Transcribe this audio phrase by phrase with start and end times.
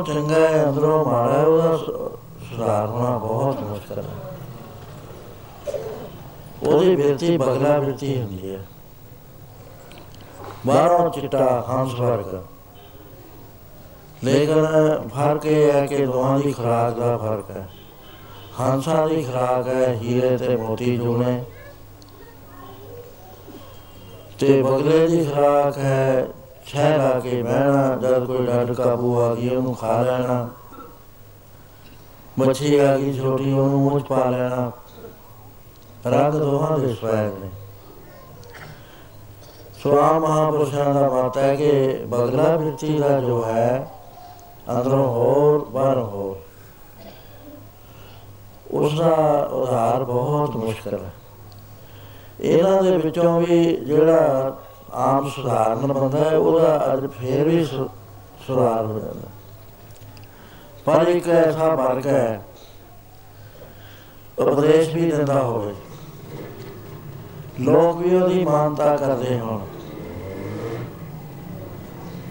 [0.00, 2.08] ਬਾਹਰੋਂ ਚੰਗਾ ਹੈ, ਅੰਦਰੋਂ ਮਾੜਾ ਹੈ, ਉਹਦਾ ਸੁ-
[2.50, 4.36] ਸੁਧਾਰ ਹੋਣਾ ਬਹੁਤ ਮੁਸ਼ਕਲ ਹੈ।
[6.62, 8.66] ਉਹਦੀ ਬਿਰਤੀ ਬਗਲਾ ਬਿਰਤੀ ਹੁੰਦੀ ਹੈ।
[10.66, 12.42] ਬਾਹਰੋਂ ਚਿੱਟਾ, ਹੰਸ ਵਰਗਾ।
[14.24, 14.66] ਲੇਕਿਨ
[15.08, 17.68] ਫ਼ਰਕ ਇਹ ਹੈ ਕਿ ਦੋਹਾਂ ਦੀ ਖੁਰਾਕ ਦਾ ਫ਼ਰਕ ਹੈ।
[18.60, 21.44] ਹੰਸਾਂ ਦੀ ਖੁਰਾਕ ਹੈ, ਹੀਰੇ ਤੇ ਮੋਤੀ ਜੁਣੇ।
[24.38, 26.28] ਤੇ ਬਗਲੇ ਦੀ ਖੁਰਾਕ ਹੈ
[26.72, 30.48] ਛੇ ਲਾ ਕੇ ਬਹਿਣਾ, ਜਦ ਕੋਈ ਡੱਡ ਕਾਬੂ ਆ ਗਈ, ਉਹਨੂੰ ਖਾ ਲੈਣਾ।
[32.38, 34.72] ਮੱਛੀ ਆ ਗਈ ਛੋਟੀ, ਉਹਨੂੰ ਮੂੰਹ 'ਚ ਪਾ ਲੈਣਾ।
[36.06, 37.48] ਰੰਗ ਦੋਹਾਂ ਦੇ ਸਵੈਗ ਨੇ।
[39.82, 43.90] ਸੋ ਆ ਮਹਾਪੁਰਸ਼ਾਂ ਦਾ ਮਤ ਹੈ ਕਿ ਬਗਲਾ ਬਿਰਤੀ ਦਾ ਜੋ ਹੈ,
[44.70, 46.36] ਅੰਦਰੋਂ ਹੋਰ, ਬਾਹਰ ਹੋਰ।
[48.70, 51.12] ਉਸ ਦਾ ਉਧਾਰ ਬਹੁਤ ਮੁਸ਼ਕਲ ਹੈ।
[52.40, 54.52] ਇਹਨਾਂ ਦੇ ਵਿੱਚੋਂ ਵੀ ਜਿਹੜਾ
[54.94, 57.88] ਆਮ ਸੁਧਾਰਨ ਬੰਦਾ ਹੈ, ਉਹਦਾ ਅੱਜ ਫੇਰ ਵੀ ਸੁ-
[58.46, 59.28] ਸੁਧਾਰ ਹੋ ਜਾਂਦਾ।
[60.84, 62.46] ਪਰ ਇੱਕ ਐਸਾ ਵਰਗ ਹੈ,
[64.38, 65.74] ਉਪਦੇਸ਼ ਵੀ ਦਿੰਦਾ ਹੋਵੇ।
[67.60, 69.60] ਲੋਕ ਵੀ ਉਹਦੀ ਮਾਨਤਾ ਕਰਦੇ ਹੋਣ।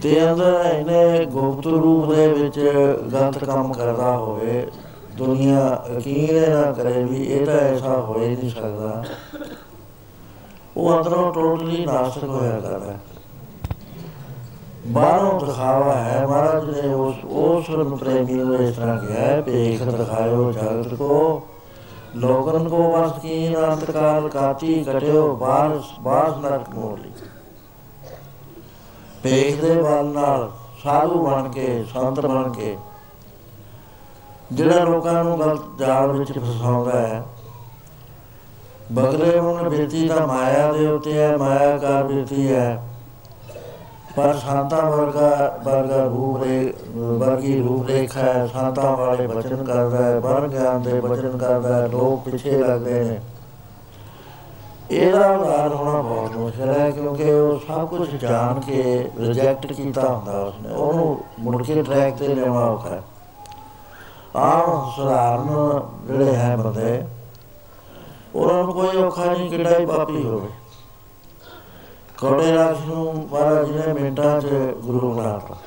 [0.02, 2.60] ਤੇ ਅੰਦਰ ਇਹਨੇ ਗੁਪਤ ਰੂਪ ਦੇ ਵਿੱਚ
[3.14, 4.68] ਗਲਤ ਕੰਮ ਕਰਦਾ ਹੋਵੇ,
[5.18, 9.04] ਦੁਨੀਆ ਯਕੀਨ ਹੀ ਨਾ ਕਰੇ ਵੀ ਇਹ ਤਾਂ ਐਸਾ ਹੋ ਹੀ ਨਹੀਂ ਸਕਦਾ।
[10.80, 13.00] ਉਹ ਅੰਦਰੋਂ ਟੋਟਲੀ ਨਾਸਕ ਹੋਇਆ ਕਰਦਾ ਹੈ।
[14.88, 19.82] ਬਾਹਰੋਂ ਦਿਖਾਵਾ ਹੈ, ਮਹਾਰਾਜ ਨੇ ਉਸ ਉਸ ਨੂੰ ਪ੍ਰੇਮੀ ਨੂੰ ਇਸ ਤਰ੍ਹਾਂ ਕਿਹਾ ਹੈ, ਭੇਖ
[19.84, 21.42] ਦਿਖਾਇਓ ਜਗਤ ਕੋ
[22.16, 27.12] ਲੋਗਨ ਕੋ ਵਸ ਕੀ ਅੰਤ ਕਾਲ ਕਾਤੀ ਕਟਿਓ ਬਾਸ ਬਾਸ ਨਰਕ ਮੋਲੀ
[29.24, 30.50] ਭੇਖ ਦੇ ਬਲ ਨਾਲ
[30.84, 32.78] ਸਾਧੂ ਬਣ ਕੇ, ਸੰਤ ਬਣ ਕੇ,
[34.52, 37.24] ਜਿਹੜਾ ਲੋਕਾਂ ਨੂੰ ਗਲਤ ਜਾਲ ਵਿੱਚ ਫਸਾਉਂਦਾ ਹੈ
[38.92, 42.84] ਬਗਲੇ ਹੁਣ ਬਿਰਤੀ ਦਾ ਮਾਇਆ ਦੇ ਉੱਤੇ ਹੈ ਮਾਇਆ ਕਾਰ ਬਿਰਤੀ ਹੈ।
[44.16, 50.20] ਪਰ ਸੰਤਾਂ ਵਰਗਾ ਵਰਗਾ ਰੂਪ ਰੇ ਵਰਗੀ ਰੂਪ ਰੇਖਾ ਹੈ। ਸੰਤਾਂ ਵਾਲੇ ਬਚਨ ਕਰਦਾ ਹੈ
[50.20, 53.20] ਬਰ ਗਿਆਨ ਦੇ ਬਚਨ ਕਰਦਾ ਹੈ ਲੋਕ ਪਿੱਛੇ ਲੱਗਦੇ ਨੇ।
[54.92, 60.40] ਇਹਦਾ ਉਦਾਰ ਹੋਣਾ ਬਹੁਤ ਮੁਸ਼ਕਲ ਹੈ ਕਿਉਂਕਿ ਉਹ ਸਭ ਕੁਝ ਜਾਣ ਕੇ ਰਿਜੈਕਟ ਕੀਤਾ ਹੁੰਦਾ
[60.40, 63.02] ਉਸਨੇ। ਉਹਨੂੰ ਮੁੜ ਕੇ ਟਰੈਕ ਤੇ ਲਿਆਉਣਾ ਔਖਾ ਹੈ।
[64.36, 67.04] ਆਮ ਸਧਾਰਨ ਜਿਹੜੇ ਹੈ ਬੰਦੇ
[68.36, 70.50] ਉਹਨਾਂ ਨੂੰ ਕੋਈ ਔਖਾ ਨਹੀਂ ਕਿੰਨਾ ਹੀ ਪਾਪੀ ਹੋਵੇ
[72.18, 74.48] ਕੋੜੇ ਰਾਜ ਨੂੰ ਮਹਾਰਾਜ ਨੇ ਮਿੰਟਾਂ 'ਚ
[74.78, 75.58] ਗੁਰੂ ਬਣਾਤਾ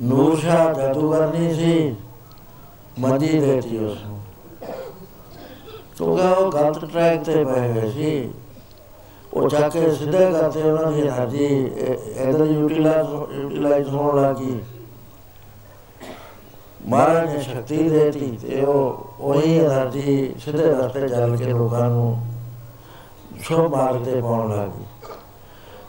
[0.00, 1.96] ਨੂਰ ਸ਼ਾ ਜਾਦੂਗਰਨੀ ਸੀ
[2.98, 4.20] ਮੱਦੀ ਦੇਤੀ ਉਸ ਨੂੰ
[5.96, 8.32] ਕਿਉਂਕਿ ਉਹ ਗਲਤ ਟਰੈਕ ਤੇ ਪਏ ਹੋਏ ਸੀ
[9.32, 11.46] ਉਹ ਚੱਕ ਕੇ ਸਿੱਧੇ ਕਰਦੇ ਉਹਨਾਂ ਦੀ એનર્ਜੀ
[12.18, 14.58] ਇਧਰ ਯੂਟਿਲਾਈਜ਼ ਯੂਟਿਲਾਈਜ਼ ਹੋਣ ਲੱਗੀ
[16.88, 22.26] ਮਹਾਰਾਜ ਨੇ ਸ਼ਕਤੀ ਦਿੱਤੀ ਤੇ ਉਹ ਉਹੀ એનર્ਜੀ ਸਿੱਧੇ ਰਸਤੇ ਚੱਲ ਕੇ ਲੋਕਾਂ ਨੂੰ
[23.40, 24.84] ਸ਼ੁਭ ਮਾਰਗ ਤੇ ਪਾਉਣ ਲੱਗੀ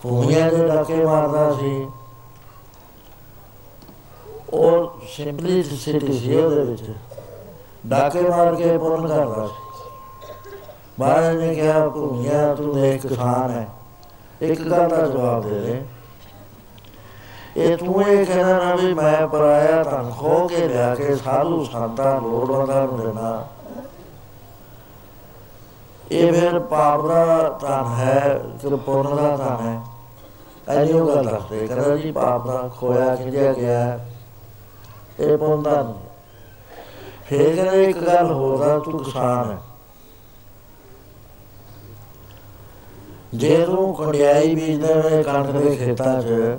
[0.03, 1.88] ਭੂਮੀਆਂ ਦੇ ਡਾਕੇ ਮਾਰਦਾ ਸੀ,
[4.53, 6.84] ਉਹ ਸਿੰਪਲਿਸਿਟੀ ਸੀ ਉਹਦੇ ਵਿੱਚ।
[7.88, 9.80] ਡਾਕੇ ਮਾਰ ਕੇ ਪੁੰਨ ਕਰਦਾ ਸੀ।
[11.00, 13.68] ਮਹਾਰਾਜ ਨੇ ਕਿਹਾ, ਭੂਮੀਆਂ ਤੂੰ ਇੱਕ ਕਿਸਾਨ ਹੈ।
[14.41, 15.81] ਇੱਕ ਗੱਲ ਦਾ ਜਵਾਬ ਦੇ ਦੇ।
[17.57, 22.22] ਇਹ ਤੂੰ ਇਹ ਕਹਿਣਾ ਨਾ ਵੀ ਮੈਂ ਪਰਾਇਆ ਧਨ ਖੋ ਕੇ ਲਿਆ ਕੇ ਸਾਧੂ ਸੰਤਾਂ
[22.22, 23.47] ਲੋੜਵੰਦਾਂ ਨੂੰ ਦੇਣਾ
[26.12, 29.81] ਇਹ ਫਿਰ ਪਾਪ ਦਾ ਧਨ ਹੈ ਕਿ ਪੁੰਨ ਦਾ ਧਨ ਹੈ।
[30.68, 33.80] ਐਨੀ ਉਹ ਗੱਲ ਦੱਸਦੇ ਕਹਿੰਦਾ ਜੀ ਪਾਪ ਦਾ ਖੋਇਆ ਖਿਜਿਆ ਗਿਆ?
[33.80, 34.09] ਹੈ,
[35.19, 35.94] ਇਹ ਪੁੰਨ ਦਾ ਨਹੀਂ
[37.25, 39.57] ਫਿਰ ਕਹਿੰਦਾ ਇੱਕ ਗੱਲ ਹੋਰ ਆ ਤੂੰ ਕਿਸਾਨ ਹੈ।
[43.33, 46.57] ਜੇ ਤੂੰ ਕੰਡਿਆਈ ਬੀਜਦੇ ਵੇ ਕਣਕ ਦੇ ਖੇਤਾਂ 'ਚ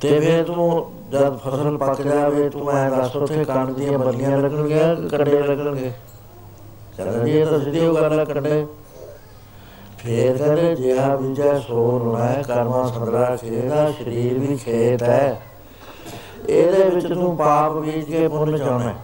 [0.00, 4.96] ਤੇ ਫਿਰ ਤੂੰ ਜਦ ਫਸਲ ਪੱਕ ਜਾਵੇ, ਤੂੰ ਐ ਦੱਸ ਉੱਥੇ ਕਣਕ ਦੀਆਂ ਬੱਲੀਆਂ ਲੱਗਣਗੀਆਂ
[4.96, 5.92] ਕਿ ਕੰਡੇ ਲੱਗਣਗੇ?
[6.96, 8.66] ਕਹਿੰਦਾ ਜੀ ਇਹ ਤਾਂ ਸਿੱਧੀ ਉਹ ਗੱਲ ਹੈ ਕੰਡੇ।
[9.98, 15.42] ਫੇਰ ਕਹਿੰਦੇ, ਜਿਹਾ ਬੀਜਾ ਸੋ ਰੁਣਾ ਹੈ, ਕਰਮਾ ਸੰਦਰਾ ਖੇਦਾ ਸਰੀਰ ਵੀ ਖੇਤ ਹੈ।
[16.48, 18.94] ਇਹਦੇ ਵਿੱਚ ਤੂੰ ਪਾਪ ਬੀਜ ਕੇ ਪੁੰਨ ਚਾਉਣਾ ਹੈ।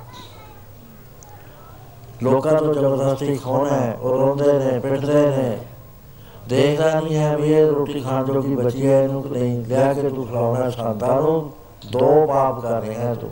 [2.22, 5.58] ਲੋਕਾਂ ਤੋਂ ਜ਼ਬਰਦਸਤੀ ਖੋਣਾ ਹੈ, ਉਹ ਰੋਂਦੇ ਨੇ, ਪਿੱਟਦੇ ਨੇ।
[6.48, 10.08] ਦੇਖਦਾ ਨਹੀਂ ਹੈ ਵੀ ਇਹ ਰੋਟੀ ਖਾਣ ਜੋਗੀ ਬਚੀ ਹੈ ਇਹਨੂੰ ਕਿ ਨਹੀਂ, ਲਿਆ ਕੇ
[10.08, 11.50] ਤੂੰ ਖਿਲਾਉਣਾ ਸੰਤਾਂ ਨੂੰ,
[11.92, 13.30] ਦੋ ਪਾਪ ਕਰ ਰਿਹਾ ਹੈ ਤੂੰ।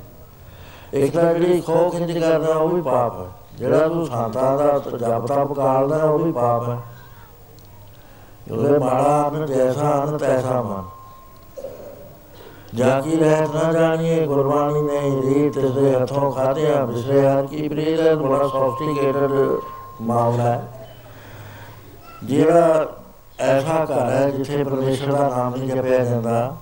[0.92, 3.26] ਇੱਕ ਤਾਂ ਜਿਹੜੀ ਖੋ ਖਿੰਚ ਕਰਦਾ ਉਹ ਵੀ ਪਾਪ ਹੈ।
[3.58, 6.78] ਜਿਹੜਾ ਤੂੰ ਸੰਤਾਂ ਦਾ ਜਪ ਤਪ ਕਾਲਦਾ ਉਹ ਵੀ ਪਾਪ ਹੈ।
[8.50, 10.84] ਉਹਦੇ ਮਾੜਾ ਅਨ ਜੈਸਾ ਅਨ ਤੈਸਾ ਮਨ।
[12.74, 18.00] ਜਾ ਕੀ ਰਹਿਤ ਨਾ ਜਾਣੀਏ, ਗੁਰਬਾਣੀ ਨੇ ਰੀਤ ਦੇ ਹੱਥੋਂ ਖਾਧਿਆ ਵਿਸਰੇ ਹਰ ਕੀ ਪ੍ਰੀਤ
[18.00, 19.30] ਹੈ, ਬੜਾ ਸੌਫਟੀਕੇਟਡ
[20.00, 20.88] ਮਾਮਲਾ ਹੈ।
[22.24, 22.86] ਜਿਹੜਾ
[23.40, 26.56] ਐਸਾ ਘਰ ਹੈ, ਜਿੱਥੇ ਪਰਮੇਸ਼ਰ ਦਾ ਨਾਮ ਨਹੀਂ ਜਪਿਆ ਜਾਂਦਾ।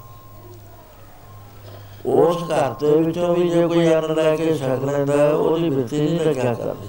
[2.07, 6.21] ਉਸ ਘਰ ਦੇ ਵਿੱਚੋਂ ਵੀ ਜੇ ਕੋਈ ਅੰਨ ਲੈ ਕੇ ਛਕ ਲੈਂਦਾ ਉਹਦੀ ਬਿਰਤੀ ਨਹੀਂ
[6.21, 6.89] ਲੱਗਿਆ ਕਰਦੀ।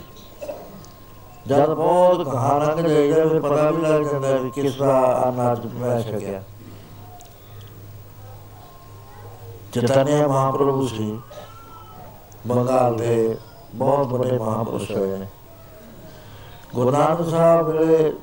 [1.48, 6.02] ਜਦ ਬਹੁਤ ਕਹਾਂ ਰੰਗ ਜਾਈਦਾ ਫਿਰ ਪਤਾ ਵੀ ਲੱਗ ਜਾਂਦਾ ਵੀ ਕਿਸ ਦਾ ਅਨਾਜ ਮੈਂ
[6.02, 6.44] ਛਕਿਆ।
[9.74, 11.20] ਚਤਨਿਆ ਮਹਾਪ੍ਰਭੂ ਸੀ।
[12.48, 13.38] ਬੰਗਾਲ ਦੇ
[13.76, 15.28] ਬਹੁਤ ਵੱਡੇ ਮਹਾਪੁਰਸ਼ ਹੋਏ ਨੇ।
[16.76, 18.14] ਗੁਰੂ ਨਾਨਕ ਸਾਹਿਬ ਵੇਲੇ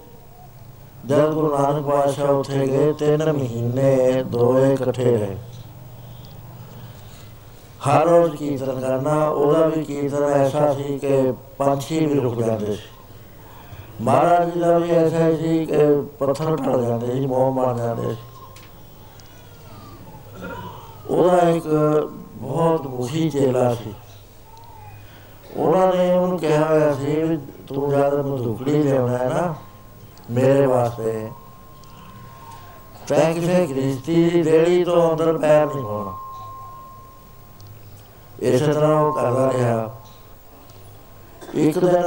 [1.06, 5.36] ਜਦ ਗੁਰੂ ਨਾਨਕ ਪਾਤਸ਼ਾਹ ਉੱਥੇ ਗਏ, ਤਿੰਨ ਮਹੀਨੇ ਦੋਏ ਇਕੱਠੇ ਰਹੇ।
[7.88, 12.82] ਹਰ ਰੋਜ਼ ਕੀਰਤਨ ਕਰਨਾ, ਉਹਦਾ ਵੀ ਕੀਰਤਨ ਐਸਾ ਸੀ ਕਿ ਪੰਛੀ ਵੀ ਰੁਕ ਜਾਂਦੇ ਸੀ।
[14.00, 18.16] ਮਹਾਰਾਜ ਜੀ ਦਾ ਵੀ ਐਸਾ ਸੀ ਕਿ ਪੱਥਰ ਟਲ ਜਾਂਦੇ ਸੀ, ਮੋਹ ਮਾਰ ਜਾਂਦੇ ਸੀ।
[21.08, 21.64] ਉਹਦਾ ਇੱਕ
[22.34, 23.94] ਬਹੁਤ ਮੁਖੀ ਚੇਲਾ ਸੀ।
[25.56, 27.38] ਉਹਨਾਂ ਨੇ ਉਹਨੂੰ ਕਿਹਾ ਹੋਇਆ ਸੀ ਵੀ
[27.68, 29.54] ਤੂੰ ਜਦ ਨੂੰ ਧੁਕੜੀ ਲਿਆਉਣਾ ਹੈ ਨਾ
[30.30, 31.30] ਮੇਰੇ ਵਾਸਤੇ।
[33.08, 36.14] ਤੈਂ ਕਿਸੇ ਗ੍ਰਸਤੀ ਦੀ ਰੇੜੀ ਤੋਂ ਅੰਦਰ ਪੈਰ ਨਹੀਂ ਪਾਉਣਾ
[38.40, 39.96] ਇਸੇ ਤਰ੍ਹਾਂ ਉਹ ਕਰਦਾ ਰਿਹਾ।
[41.54, 42.02] ਇੱਕ ਦਿਨ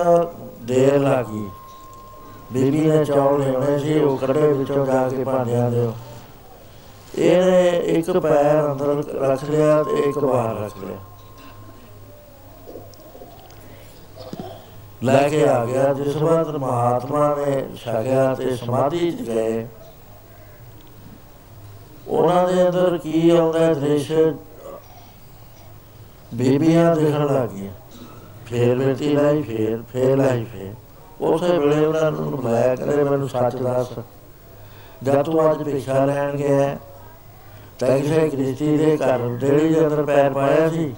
[0.64, 1.50] ਦੇਰ ਲੱਗੀ।
[2.54, 5.90] ਬੀਬੀ ਨੇ ਚੌਲ ਲਿਆਉਣੇ ਸੀ, ਉਹ ਕੱਢੇ ਵਿੱਚੋਂ ਜਾ ਕੇ ਭਾਂਡਿਆਂ ਦੇ
[7.18, 10.98] ਇਹਨੇ ਇੱਕ ਪੈਰ ਅੰਦਰ ਰੱਖ ਲਿਆ ਤੇ ਇੱਕ ਬਾਹਰ ਰੱਖ ਲਿਆ।
[15.04, 19.68] ਲੈ ਕੇ ਆ ਗਿਆ ਜਿਸ ਵਾਰ ਮਹਾਤਮਾ ਨੇ ਛਕਿਆ ਤੇ ਸਮਾਧੀ ਚ ਗਏ।
[22.08, 24.12] ਉਹਨਾਂ ਦੇ ਅੰਦਰ ਕੀ ਆਉਂਦਾ ਹੈ ਦ੍ਰਿਸ਼?
[26.34, 27.72] ਬੀਬੀਆਂ ਦੇਖਣ ਲੱਗੀਆਂ
[28.46, 30.74] ਫੇਰ ਬੇਟੀ ਲਾਈ, ਫੇਰ ਫੇਰ ਲਾਈ, ਫੇਰ।
[31.22, 33.92] ਉਸੇ ਵੇਲੇ ਉਹਨਾਂ ਨੂੰ ਬੁਲਾਇਆ ਕਰੇ ਮੈਨੂੰ ਸੱਚ ਦੱਸ,
[35.04, 36.78] ਜਦ ਤੂੰ ਅੱਜ ਪਿਛਾ ਲੈਣ ਗਿਆ
[37.80, 40.94] ਤਾਂ ਕਿਸੇ ਕ੍ਰਿਸ਼ਤੀ ਦੇ ਘਰ ਡੇੜੀ ਦੇ ਅੰਦਰ ਪੈਰ ਪਾਇਆ ਸੀ?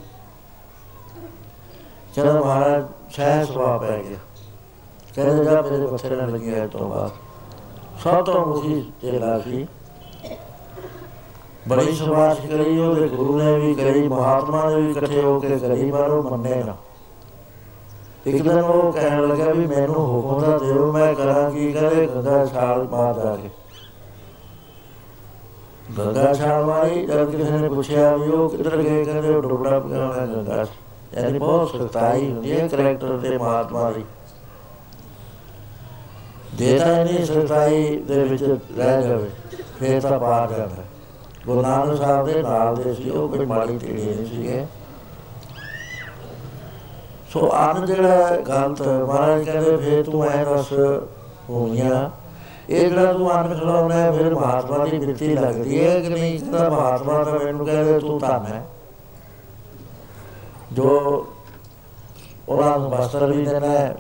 [2.16, 4.18] ਚਲੋ ਮਹਾਰਾਜ ਸਹਿ ਸੁਭਾਅ ਪੈ ਗਿਆ।
[5.16, 7.12] ਕਹਿੰਦੇ ਜਾ ਮੇਰੇ ਪੱਥਰ ਨਾਲ ਲੱਗਿਆ ਤੋਂ ਬਾਅਦ,
[8.04, 9.68] ਸਭ ਤੋਂ ਮੁਖੀ ਤੇਰਾ ਸੀ।
[11.68, 15.92] ਬੜੀ ਸਵਾਸ ਕਰੀ, ਉਹਦੇ ਗੁਰੂ ਨੇ ਵੀ ਕਰੀ, ਮਹਾਤਮਾ ਨੇ ਵੀ ਇਕੱਠੇ ਹੋ ਕੇ ਕਰੀ,
[15.92, 16.76] ਪਰ ਉਹ ਮੰਨੇ ਨਾ।
[18.26, 22.46] ਇੱਕ ਦਿਨ ਉਹ ਕਹਿਣ ਲੱਗਾ ਵੀ ਮੈਨੂੰ ਹੁਕਮ ਦਾ ਦਿਓ, ਮੈਂ ਕਰਾਂ ਕੀ ਕਰੇ ਗੰਗਾ
[22.46, 23.50] ਛਾਲ ਮਾਰ ਜਾ ਕੇ।
[25.98, 30.26] ਗੰਗਾ ਛਾਲ ਮਾਰੀ, ਜਦ ਕਿਸੇ ਨੇ ਪੁੱਛਿਆ ਵੀ ਉਹ ਕਿੱਧਰ ਗਏ, ਕਹਿੰਦੇ ਉਹ ਡੁੱਬੜਾ ਪਿਆ
[30.26, 30.66] ਗੰਗਾ
[31.18, 34.04] ਯਾਨੀ ਬਹੁਤ ਸਖਤਾਈ ਹੁੰਦੀ ਹੈ ਕਰੈਕਟਰ ਤੇ ਮਹਾਤਮਾ ਦੀ।
[36.56, 38.44] ਦੇਤਾ ਨਹੀਂ ਸਖਤਾਈ ਦੇ ਵਿੱਚ
[38.78, 39.30] ਰਹਿ ਜਾਵੇ
[39.80, 40.84] ਫੇਰ ਤਾਂ ਪਾਰ ਜਾਂਦਾ।
[41.46, 44.66] ਗੁਰੂ ਨਾਨਕ ਸਾਹਿਬ ਦੇ ਨਾਲ ਦੇ ਸੀ ਉਹ ਕੋਈ ਮਾੜੀ ਤੇੜੀ ਨਹੀਂ ਸੀਗੇ।
[47.34, 50.74] ਸੋ ਆਨ ਜਿਹੜਾ ਗਲਤ ਮਹਾਰਾਜ ਕਹਿੰਦੇ ਫੇਰ ਤੂੰ ਐ ਦੱਸ
[51.50, 52.10] ਹੋਈਆਂ।
[52.70, 56.40] ਇਹ ਜਿਹੜਾ ਤੂੰ ਆਨ ਖਲਾਉਣਾ ਹੈ ਫਿਰ ਮਹਾਤਮਾ ਦੀ ਬਿਰਤੀ ਲੱਗਦੀ ਹੈ ਕਿ ਨਹੀਂ?
[56.40, 58.66] ਤਾਂ ਮਹਾਤਮਾ ਦਾ ਮੈਨੂੰ ਕਹਿੰਦੇ ਤੂੰ ਧੰਨ ਹੈ।
[60.72, 60.90] ਜੋ
[62.50, 63.96] ਉਹਨਾਂ ਨੂੰ ਵਸਤਰ ਵੀ ਦੇਣਾ ਹੈ,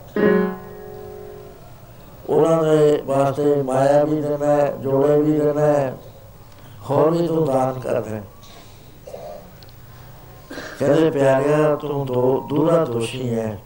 [2.30, 5.98] ਉਹਨਾਂ ਦੇ ਵਾਸਤੇ ਮਾਇਆ ਵੀ ਦੇਣਾ ਹੈ, ਜੋੜੇ ਵੀ ਦੇਣਾ ਹੈ,
[6.90, 8.22] ਹੋਰ ਵੀ ਤੂੰ ਦਾਨ ਕਰਦਾ
[10.80, 13.60] ਕਹਿੰਦੇ, ਪਿਆਰਿਆ, ਤੂੰ ਦੋ ਦੂਰਾ ਦੋਸ਼ੀ ਹੈ।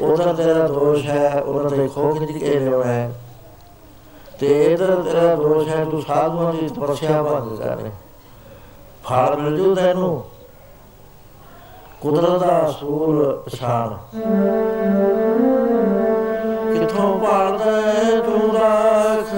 [0.00, 3.12] ਉਹਦਾ ਤੇਰਾ ਦੋਸ਼ ਹੈ ਉਹਨਾਂ ਦੇ ਖੋਖ ਖਿੱਚ ਕੇ ਲਿਆ ਹੈ।
[4.40, 7.92] ਤੇ ਇਹਦਾ ਤੇਰਾ ਦੋਸ਼ ਹੈ, ਤੂੰ ਸਾਧੂਆਂ ਦੀ ਤਪੱਸਿਆ ਭੰਗ ਕਰ ਰਿਹਾ
[9.04, 10.24] ਫਲ ਮਿਲ ਜੂ ਤੈਨੂੰ।
[12.00, 13.88] ਕੁਦਰਤ ਦਾ ਅਸੂਲ ਪਛਾਣ।
[16.72, 19.34] ਕਿਥੋਂ ਪਾਲਦਾ ਤੂੰ ਰਾਖ?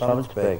[0.00, 0.58] ਸਮਝ ਪੈ ਗਈ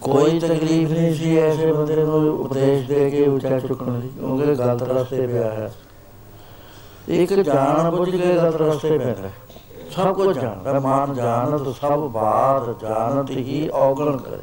[0.00, 4.82] ਕੋਈ ਤਕਲੀਫ ਨਹੀਂ ਸੀ ਐਸੇ ਬੰਦੇ ਨੂੰ ਉਪਦੇਸ਼ ਦੇ ਕੇ ਉੱਚਾ ਚੁੱਕਣ ਦੀ, ਕਿਉਂਕਿ ਗਲਤ
[4.82, 5.72] ਰਸਤੇ ਪਿਆ ਹੈ।
[7.08, 9.32] ਇੱਕ ਜਾਣ ਬੁੱਝ ਕੇ ਗਲਤ ਰਸਤੇ ਪੈਂਦਾ ਹੈ।
[9.90, 14.42] ਸਭ ਕੁਝ ਜਾਣਦਾ ਮਾਨ ਜਾਣਤ ਸਭ ਬਾਤ ਜਾਣਤ ਹੀ ਔਗਣ ਕਰੇ।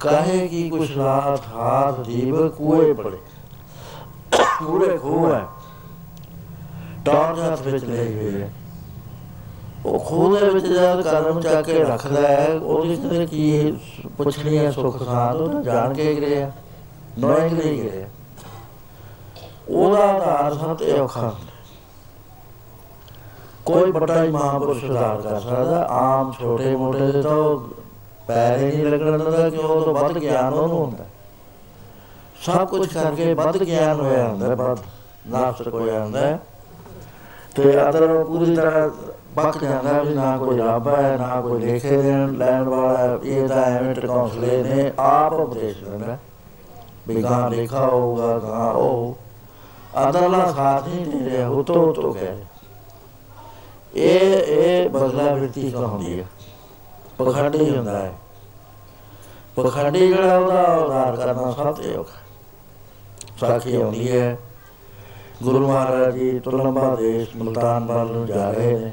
[0.00, 3.18] ਕਹੇ ਕਿ ਕੁਛ ਰਾਤ ਹਾਥ ਜੀਵ ਕੂਏ ਪੜੇ।
[4.58, 5.46] ਕੂੜੇ ਖੂਹ ਹੈ।
[7.04, 8.50] ਟੌਰ ਹੱਥ ਵਿੱਚ ਲਈ ਹੋਈ ਹੈ।
[9.86, 13.78] ਉਹ ਖੂਹ ਦੇ ਵਿੱਚ ਜਦ ਕਦਮ ਚੱਕ ਕੇ ਰੱਖਦਾ ਹੈ ਉਹਦੇ ਕਿਤੇ ਕੀ
[14.16, 16.50] ਪੁੱਛਣੀ ਹੈ ਸੁੱਖ ਸਾਧ ਉਹ ਤਾਂ ਜਾਣ ਕੇ ਗਿਰਿਆ
[17.18, 18.08] ਨੋਇੰਗਲੀ ਗਿਰਿਆ
[19.68, 21.50] ਉਹਦਾ ਆਧਾਰ ਸਭ ਤੇ ਔਖਾ ਹੁੰਦਾ।
[23.64, 27.68] ਕੋਈ ਵੱਡਾ ਹੀ ਮਹਾਂਪੁਰਸ਼ ਸੁਧਾਰ ਕਰ ਸਕਦਾ, ਆਮ ਛੋਟੇ ਮੋਟੇ ਦੇ ਤਾਂ ਉਹ
[28.26, 31.04] ਪੈਰ ਹੀ ਨਹੀਂ ਲੱਗਣ ਦਿੰਦਾ ਕਿ ਉਹ ਤੋਂ ਵੱਧ ਗਿਆਨ ਉਹਨੂੰ ਹੁੰਦਾ।
[32.44, 34.78] ਸਭ ਕੁਝ ਕਰਕੇ ਵੱਧ ਗਿਆਨ ਹੋਇਆ ਹੁੰਦਾ, ਵੱਧ
[35.26, 36.38] ਨਾਸਤਕ ਹੋਇਆ ਹੁੰਦਾ।
[37.54, 38.88] ਤੇ ਅਦਰ ਉਹ ਪੂਰੀ ਤਰ੍ਹਾਂ
[39.34, 43.62] ਬਕ ਜਾਂਦਾ ਵੀ ਨਾ ਕੋਈ ਰੱਬ ਹੈ ਨਾ ਕੋਈ ਲੇਖੇ ਦੇਣ ਲੈਣ ਵਾਲਾ ਇਹ ਤਾਂ
[43.62, 46.18] ਐਵੇਂ ਟਕੌਂਸਲੇ ਨੇ ਆਪ ਉਪਦੇਸ਼ ਦਿੰਦਾ
[47.08, 49.16] ਵੀ ਗਾਂ ਲਿਖਾ ਹੋਊਗਾ ਗਾਂ ਉਹ।
[50.08, 52.36] ਅਦਰਲਾ ਸਾਥ ਨਹੀਂ ਰਿਹਾ ਉਹ ਤੋਂ ਉਹ ਤੋਂ ਕਹਿ
[53.94, 56.24] ਇਹ ਇਹ ਬਦਲਾ ਵਰਤੀ ਕਹਾਉਂਦੀ ਹੈ।
[57.18, 58.12] ਪਖੰਡੀ ਹੁੰਦਾ ਹੈ।
[59.56, 62.18] ਪਖੰਡੀ ਜਿਹੜਾ ਉਹਦਾ ਉਦਾਰ ਕਰਨਾ ਸਭ ਤੋਂ ਔਖਾ
[63.40, 64.38] ਸਾਖੀ ਆਉਂਦੀ ਹੈ।
[65.42, 68.92] ਗੁਰੂ ਮਹਾਰਾਜ ਜੀ ਤੁਲੰਬਾ ਦੇਸ਼ ਮਲਤਾਨ ਵੱਲ ਨੂੰ ਜਾ ਰਹੇ ਨੇ।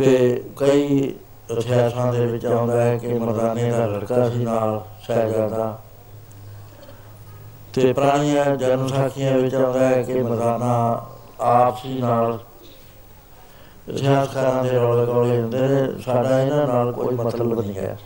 [0.00, 1.14] ਤੇ ਕਈ
[1.50, 5.78] ਇਤਿਹਾਸਾਂ ਦੇ ਵਿੱਚ ਆਉਂਦਾ ਹੈ ਕਿ ਮਰਦਾਨੇ ਦਾ ਲੜਕਾ ਸੀ ਨਾਲ ਸਹਿਜਾਦਾ
[7.74, 11.06] ਤੇ ਪੁਰਾਣੀਆਂ ਜਨਮ ਸਾਖੀਆਂ ਵਿੱਚ ਆਉਂਦਾ ਹੈ ਕਿ ਮਰਦਾਨਾ
[11.40, 12.38] ਆਪਸੀ ਨਾਲ
[13.88, 17.98] ਇਤਿਹਾਸਕਾਰਾਂ ਦੇ ਰੌਲੇ ਗੋਲੇ ਹੁੰਦੇ ਨੇ। ਸਾਡਾ ਇਹਨਾਂ ਨਾਲ ਕੋਈ ਮਤਲਬ ਨਹੀਂ ਹੈ।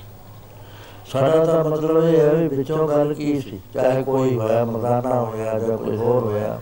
[1.12, 3.60] ਸਾਡਾ ਤਾਂ ਮਤਲਬ ਇਹ ਹੈ ਵੀ ਵਿੱਚੋਂ ਗੱਲ ਕੀ ਸੀ?
[3.74, 6.60] ਚਾਹੇ ਕੋਈ ਹੋਇਆ ਮਰਦਾਨਾ ਹੋਇਆ ਜਾਂ ਕੋਈ ਹੋਰ ਹੋਇਆ।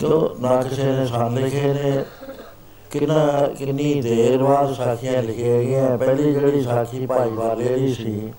[0.00, 2.04] ਤੋ ਨਾ ਕਿਸੇ ਨੇ ਸਾਨ ਲਿਖੇ ਨੇ।
[2.90, 8.32] ਕਿੰਨਾ ਕਿੰਨੀ ਦੇਰ ਬਾਅਦ ਸਾਖੀਆਂ ਲਿਖੀਆਂ ਗਈਆਂ। ਪਹਿਲੀ ਜਿਹੜੀ ਸਾਖੀ ਭਾਈ ਵਾਲੇ ਦੀ ਸੀ,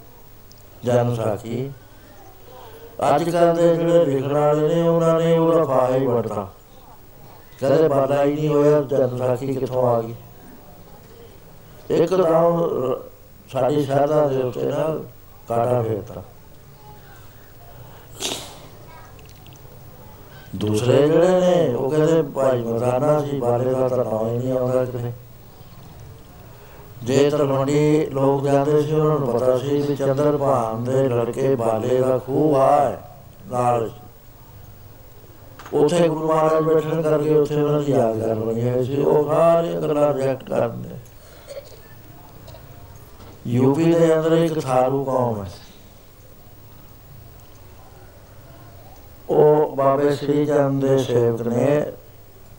[0.84, 1.72] ਜਨ ਸਾਖੀ।
[3.15, 6.48] ਅੱਜ ਕੱਲ੍ਹ ਦੇ ਜਿਹੜੇ ਲਿਖਣ ਵਾਲੇ ਨੇ, ਉਹਨਾਂ ਨੇ ਉਹਦਾ ਫਾਇਦਾ ਹੀ ਵਰਤਾ।
[7.62, 10.15] ਕਦੇ ਬਾਲਾ ਹੀ ਨਹੀਂ ਹੋਇਆ, ਜਨ ਸਾਖੀ ਕਿੱਥੋਂ ਆ ਗਈ?
[11.89, 12.96] ਇੱਕ ਤਾਂ ਉਹ,
[13.51, 15.00] ਸਾਡੀ ਸ਼ਰਧਾ ਦੇ ਉੱਤੇ ਨਾ
[15.48, 16.24] ਕਾਟਾ ਫੇਰਤਾ।
[20.55, 21.75] ਦੂਸਰੇ ਜਿਹੜੇ ਨੇ?
[21.75, 25.12] ਉਹ ਕਹਿੰਦੇ ਭਾਈ ਮਰਦਾਨਾ ਸੀ ਬਾਲੇ ਦਾ ਤਾਂ ਨਾਂ ਹੀ ਨਹੀਂ ਆਉਂਦਾ ਕਿਤੇ
[27.03, 32.01] ਜੇ ਤਲਵੰਡੀ ਲੋਕ ਜਾਂਦੇ ਸੀ, ਉਹਨਾਂ ਨੂੰ ਪਤਾ ਸੀ ਵੀ ਚੰਦਰ ਭਾਨ ਦੇ ਲੜਕੇ ਬਾਲੇ
[32.01, 33.01] ਦਾ ਖੂਹ ਆ ਹੈ
[33.51, 33.89] ਨਾਲ
[35.74, 39.74] ਉੱਥੇ ਗੁਰੂ ਮਹਾਰਾਜ ਬੈਠਣ ਕਰਕੇ ਉੱਥੇ ਉਹਨਾਂ ਦੀ ਯਾਦ ਕਰ ਰਹੀ ਹੈ ਸੀ। ਉਹ ਸਾਰੇ
[39.74, 40.89] ਗੱਲਾਂ ਰਿਜੈਕਟ ਕਰਦੇ।
[43.48, 45.50] ਯੂਪੀ ਦੇ ਅੰਦਰ ਇੱਕ ਥਾਰੂ ਕੌਮ ਹੈ।
[49.31, 51.85] ਉਹ ਬਾਬੇ ਸ੍ਰੀ ਚੰਦ ਦੇ ਸੇਵਕ ਨੇ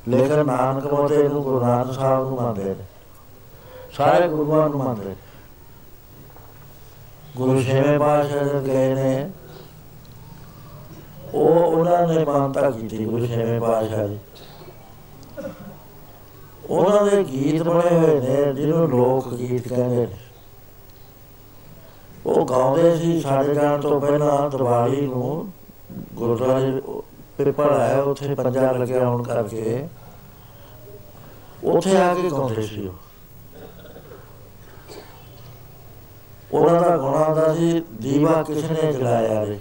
[0.09, 2.85] ਲੇਕਿਨ ਨਾਨਕ ਮੋਤੇ ਨੂੰ ਗੁਰੂ ਨਾਨਕ ਸਾਹਿਬ ਨੂੰ ਮੰਨਦੇ ਨੇ।
[3.93, 5.17] ਸਾਰੇ ਗੁਰੂਆਂ ਨੂੰ ਮੰਨਦੇ ਨੇ।
[7.37, 9.31] ਗੁਰੂ ਛੇਵੇਂ ਪਾਤਸ਼ਾਹ ਦੇ ਗਏ ਨੇ,
[11.35, 14.19] ਉਹ ਉਹਨਾਂ ਨੇ ਮਾਨਤਾ ਕੀਤੀ ਗੁਰੂ ਛੇਵੇਂ ਪਾਤਸ਼ਾਹ ਦੀ।
[16.71, 20.17] ਉਹਨਾਂ ਦੇ ਗੀਤ ਬਣੇ ਹੋਏ ਨੇ, ਜਿਹਨੂੰ ਲੋਕ ਗੀਤ ਕਹਿੰਦੇ ਨੇ।
[22.27, 25.53] ਉਹ ਗਾਉਂਦੇ ਸੀ ਸਾਡੇ ਜਾਣ ਤੋਂ ਪਹਿਲਾਂ ਦੀਵਾਲੀ ਨੂੰ
[26.15, 26.83] ਗੁਰਦੁਆਰੇ
[27.39, 29.89] ਪੇਪਰ ਆਇਆ, ਉੱਥੇ ਪੰਜਾ ਲੱਗਿਆ ਹੋਣ ਕਰਕੇ।
[31.65, 32.95] ਉੱਥੇ ਆ ਕੇ ਗਾਉਂਦੇ ਸੀ ਉਹ।
[36.53, 39.59] ਉਹਨਾਂ ਦਾ ਗੁਣਾ ਦਾ ਸੀ, ਦੀਵਾ ਕਿਸ ਨੇ ਜਲਾਇਆ ਰੇ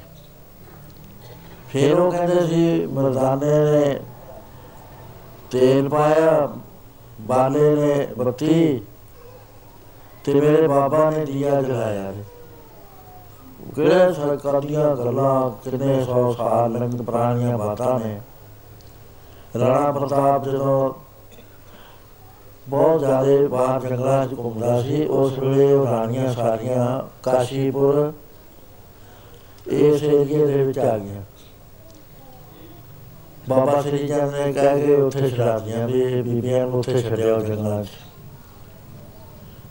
[1.69, 4.00] ਫਿਰ ਉਹ ਕਹਿੰਦੇ ਸੀ, ਮਰਦਾਨੇ ਨੇ
[5.51, 6.53] ਤੇਲ ਪਾਇਆ,
[7.21, 8.81] ਬਾਲੇ ਨੇ ਬੱਤੀ
[10.23, 12.23] ਤੇ ਮੇਰੇ ਬਾਬਾ ਨੇ ਦੀਆ ਜਲਾਇਆ ਰੇ
[13.75, 18.19] ਕਿਹੜੇ ਸਰਕਾਰੀਆਂ ਗੱਲਾਂ ਕਿੰਨੇ ਸੌ ਸਾਲ ਲੰਘ ਪੁਰਾਣੀਆਂ ਬਾਤਾਂ ਨੇ।
[19.59, 20.93] ਰਾਣਾ ਪ੍ਰਤਾਪ ਜਦੋਂ
[22.69, 28.13] ਬਹੁਤ ਜ਼ਿਆਦਾ ਬਾਹਰ ਜੰਗਲਾਂ 'ਚ ਘੁੰਮਦਾ ਸੀ ਉਸ ਵੇਲੇ ਉਹ ਰਾਣੀਆਂ ਸਾਰੀਆਂ ਕਾਸ਼ੀਪੁਰ
[29.67, 31.21] ਇਸ ਏਰੀਏ ਦੇ ਵਿੱਚ ਆ ਗਈਆਂ।
[33.49, 37.83] ਬਾਬਾ ਸ੍ਰੀ ਚੰਦ ਨੇ ਕਹਿ ਕੇ ਉੱਥੇ ਛੱਡਦੀਆਂ ਵੀ ਇਹ ਬੀਬੀਆਂ ਨੂੰ ਉੱਥੇ ਛੱਡਿਆ ਜੰਗਲਾਂ
[37.83, 37.87] 'ਚ।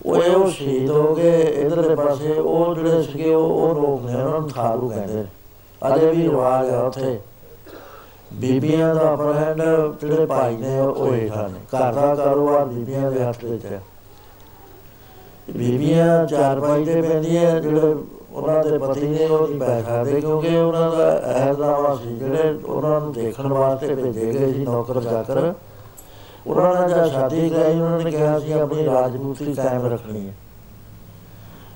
[0.00, 4.40] ਉਹ ਉਹ ਸ਼ਹੀਦ ਹੋ ਗਏ ਇਧਰਲੇ ਪਾਸੇ ਉਹ ਜਿਹੜੇ ਸੀਗੇ ਉਹ ਉਹ ਲੋਕ ਨੇ ਉਹਨਾਂ
[4.40, 5.24] ਨੂੰ ਥਾਰੂ ਕਹਿੰਦੇ
[5.86, 7.18] ਅਜੇ ਵੀ ਰਿਵਾਜ ਆ ਉੱਥੇ
[8.32, 9.62] ਬੀਬੀਆਂ ਦਾ ਅਪਰਹੰਡ
[10.00, 13.80] ਜਿਹੜੇ ਭਾਈ ਨੇ ਉਹ ਹੇਠਾਂ ਨੇ ਘਰ ਦਾ ਕਾਰੋਬਾਰ ਬੀਬੀਆਂ ਦੇ ਹੱਥ ਵਿੱਚ ਹੈ
[15.50, 17.94] ਬੀਬੀਆਂ ਚਾਰ ਭਾਈ ਤੇ ਪੈਂਦੀਆਂ ਜਿਹੜੇ
[18.32, 23.00] ਉਹਨਾਂ ਦੇ ਪਤੀ ਨੇ ਉਹ ਨਹੀਂ ਪੈ ਸਕਦੇ ਕਿਉਂਕਿ ਉਹਨਾਂ ਦਾ ਐਦਾਵਾ ਸੀ ਜਿਹੜੇ ਉਹਨਾਂ
[23.00, 25.52] ਨੂੰ ਦੇਖਣ ਵਾਸਤੇ ਭੇਜੇ ਗਏ ਸੀ ਨੌਕਰ ਚਾਕਰ
[26.46, 30.34] ਉਹਨਾਂ ਨੇ ਜਦ ਸ਼ਾਦੀ ਕਰਾਈ, ਉਹਨਾਂ ਨੇ ਕਿਹਾ ਸੀ, ਆਪਣੀ ਰਾਜਪੂਤੀ ਕਾਇਮ ਰੱਖਣੀ ਹੈ।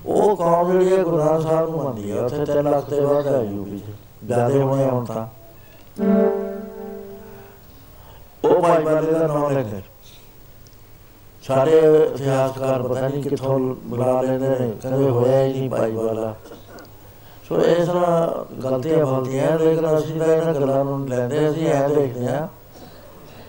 [0.06, 3.26] ਉਹ ਕੌਮ ਜਿਹੜੀ ਹੈ, ਗੁਰੂ ਗ੍ਰੰਥ ਸਾਹਿਬ ਨੂੰ ਮੰਨਦੀ ਹੈ ਉੱਥੇ 3 ਲੱਖ ਤੇ ਵੱਧ
[3.26, 3.82] ਹੈ ਯੂਪੀ 'ਚ।
[4.24, 5.26] ਜਿਆਦੇ ਹੋਣੇ ਹੁਣ ਤਾਂ।
[8.44, 9.82] ਉਹ ਭਾਈ ਬਾਲੇ ਦਾ ਨਾਮ ਲੈ ਕੇ।
[11.42, 16.34] ਸਾਰੇ ਇਤਿਹਾਸਕਾਰ ਪਤਾ ਨਹੀਂ ਕਿੱਥੋਂ ਬੁਲਾ ਲੈਂਦੇ ਨੇ। ਕਹਿੰਦੇ ਹੋਇਆ ਹੀ ਨਹੀਂ ਭਾਈ ਵਾਲਾ
[17.48, 22.28] ਸੋ ਇਸ ਤਰ੍ਹਾਂ ਗਲਤੀਆਂ ਫਲਤੀਆਂ ਲੇਕਿਨ ਅਸੀਂ ਤਾਂ ਇਹਨਾਂ ਗੱਲਾਂ ਨੂੰ ਲੈਂਦੇ ਅਸੀਂ ਐ ਦੇਖਦੇ
[22.28, 22.48] ਆ।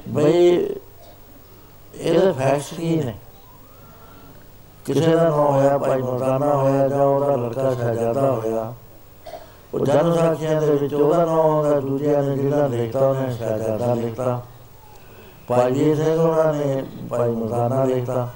[0.09, 0.69] ਬਈ
[1.99, 3.13] ਇਹਦੇ ਫੈਕਟਸ ਕੀ ਨੇ?
[4.85, 8.73] ਕਿਸੇ ਦਾ ਨਾਮ ਹੋਇਆ ਭਾਈ ਮਰਦਾਨਾ ਹੋਇਆ ਜਾਂ ਉਹਦਾ ਲੜਕਾ ਸ਼ਹਿਜ਼ਾਦਾ ਹੋਇਆ।
[9.73, 14.41] ਉਹ ਜਨ ਸਾਖੀਆਂ ਦੇ ਵਿੱਚ ਉਹਦਾ ਨਾਮ ਆਉਂਦਾ ਦੂਜਿਆਂ ਨੇ ਜਿਹੜਾ ਲਿਖਤਾ ਉਹਨੇ ਸ਼ਹਿਜ਼ਾਦਾ ਲਿਖਤਾ
[15.47, 18.29] ਭਾਈ ਜੀ ਸਿੰਘ ਉਹਨਾਂ ਨੇ ਭਾਈ ਮਰਦਾਨਾ ਲਿਖਤਾ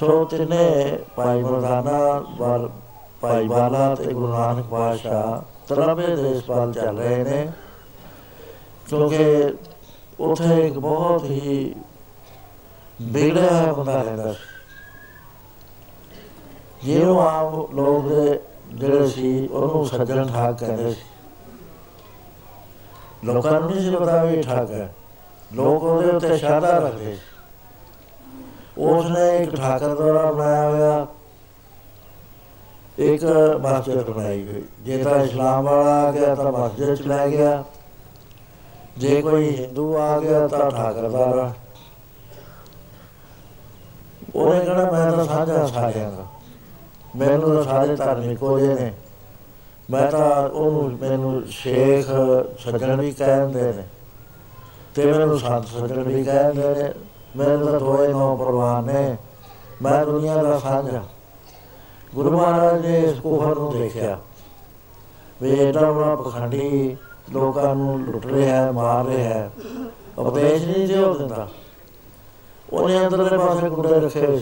[0.00, 2.70] ਸੋ ਤਿੰਨੇ ਭਾਈ ਮਰਦਾਨਾ ਵਾਲ
[3.20, 7.52] ਭਾਈ ਬਾਲਾ ਤੇ ਗੁਰੂ ਨਾਨਕ ਪਾਤਸ਼ਾਹ ਤਰਬੇ ਦੇ ਇਸ ਵੱਲ ਚੱਲ ਰਹੇ ਨੇ।
[8.88, 9.54] ਕਿਉਂਕਿ
[10.20, 11.74] ਉਥੇ ਇੱਕ ਬਹੁਤ ਹੀ
[13.02, 14.38] ਵਿਗੜਿਆ ਹੋਇਆ ਬੰਦਾ ਰਹਿੰਦਾ ਸੀ।
[16.84, 18.06] ਜਿਹਨੂੰ ਆਪ ਲੋਕ
[18.74, 21.00] ਜਿਹੜੇ ਸੀ ਉਹਨੂੰ ਸੱਜਣ ਠਾਕ ਕਹਿੰਦੇ ਸੀ।
[23.24, 24.94] ਲੋਕਾਂ ਨੂੰ ਨਹੀਂ ਪਤਾ ਵੀ ਠਾਕ ਹੈ।
[25.54, 27.16] ਲੋਕ ਉਹਦੇ ਉੱਤੇ ਸ਼ਰਧਾ ਰੱਖਦੇ
[28.78, 31.06] ਉਸ ਨੇ ਇੱਕ ਠਾਕਰ ਦੁਆਰਾ ਬਣਾਇਆ ਹੋਇਆ।
[32.98, 33.24] ਇੱਕ
[33.62, 37.64] ਮਸਜਿਦ ਬਣਾਈ ਹੋਈ। ਜੇ ਤਾਂ ਇਸਲਾਮ ਵਾਲਾ ਆ ਗਿਆ ਤਾਂ ਮਸਜਿਦ ਚ ਲੈ ਗਿਆ।
[38.98, 41.54] ਜੇ ਕੋਈ ਹਿੰਦੂ ਆ ਗਿਆ ਤਾਂ ਠਾਕਰ ਦੁਆਰਾ
[44.36, 46.26] ਉਹਨੇ ਕਹਣਾ, ਮੈਂ ਤਾਂ ਸਾਂਝਾ ਸਾਰਿਆਂ ਦਾ
[47.16, 48.92] ਮੈਨੂੰ ਤਾਂ ਸਾਰੇ ਧਾਰਮਿਕ ਹੋ ਜੇ ਨੇ।
[49.90, 52.06] ਮੈਂ ਤਾਂ ਉਹਨੂੰ, ਮੈਨੂੰ ਸ਼ੇਖ
[52.58, 53.82] ਸੱਜਣ ਵੀ ਕਹਿੰਦੇ ਨੇ
[54.94, 56.92] ਤੇ ਮੈਨੂੰ ਸੰਤ ਸੱਜਣ ਵੀ ਕਹਿੰਦੇ ਨੇ।
[57.36, 59.16] ਮੈਨੂੰ ਤਾਂ ਦੋਏ ਨੌ ਪ੍ਰਵਾਨ ਨੇ।
[59.82, 61.02] ਮੈਂ ਦੁਨੀਆ ਦਾ ਸਾਂਝਾ।
[62.14, 64.18] ਗੁਰੂ ਮਹਾਰਾਜ ਨੇ ਇਸ ਕੁਫਰ ਨੂੰ ਦੇਖਿਆ।
[65.42, 66.96] ਵੀ ਇਹਦਾ ਬੜਾ ਪਖੰਡੀ
[67.32, 69.50] ਲੋਕਾਂ ਨੂੰ ਲੁੱਟ ਰਿਹਾ ਹੈ, ਮਾਰ ਰਿਹਾ ਹੈ।
[70.18, 71.48] ਉਪਦੇਸ਼ ਨਹੀਂ ਦਿਓ ਦਿੰਦਾ।
[72.72, 74.40] ਉਹਨੇ ਅੰਦਰਲੇ ਪਾਸੇ ਗੁੱਡੇ ਰੱਖੇ।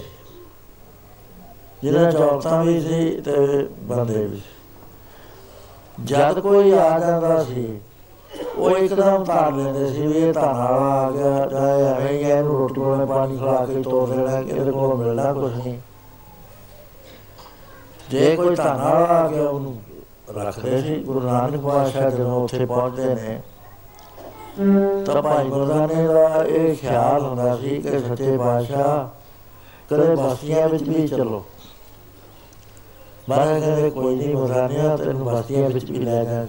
[1.83, 4.41] ਜਿਹਨਾਂ ਚੌਕਤਾਂ ਵੀ ਸੀ ਤੇ ਬੰਦੇ ਵੀ
[6.05, 7.81] ਜਦ ਕੋਈ ਆ ਜਾਂਦਾ ਸੀ
[8.57, 12.81] ਉਹ ਇੱਕਦਮ ਤਾਰ ਲੈਂਦੇ ਸੀ ਵੀ ਇਹ ਵਾਲਾ ਆ ਗਿਆ ਚਾਹੇ ਐਵੇਂ ਹੀ ਇਹਨੂੰ ਰੋਟੀ
[12.81, 15.79] ਵਾਲੇ ਪਾਣੀ ਖਿਲਾ ਕੇ ਤੋੜ ਦੇਣਾ ਇਹਦੇ ਕੋਲ ਮਿਲਣਾ ਕੁਝ ਨਹੀਂ।
[18.11, 18.73] ਜੇ ਕੋਈ ਵਾਲਾ
[19.05, 19.83] ਆ ਗਿਆ ਉਹਨੂੰ
[20.35, 23.41] ਰੱਖਦੇ ਸੀ। ਗੁਰੂ ਨਾਨਕ ਪਾਤਸ਼ਾਹ ਜਦੋਂ ਉੱਥੇ ਪਹੁੰਚਦੇ ਨੇ
[25.07, 29.09] ਤਾਂ ਭਾਈ ਮਰਦਾਨੇ ਦਾ ਇਹ ਖਿਆਲ ਹੁੰਦਾ ਸੀ ਕਿ ਸੱਚੇ ਪਾਤਸ਼ਾਹ
[29.91, 31.45] ਕਦੇ ਬਸਤੀਆਂ ਵਿੱਚ ਵੀ ਚੱਲੋ।
[33.29, 36.47] ਮਹਾਰਾਜ ਕਹਿੰਦੇ, ਕੋਈ ਨਹੀਂ ਮਰਦਾਨਿਆ ਤੈਨੂੰ ਬਸਤੀਆਂ ਵਿੱਚ ਵੀ ਲੈ ਜਾ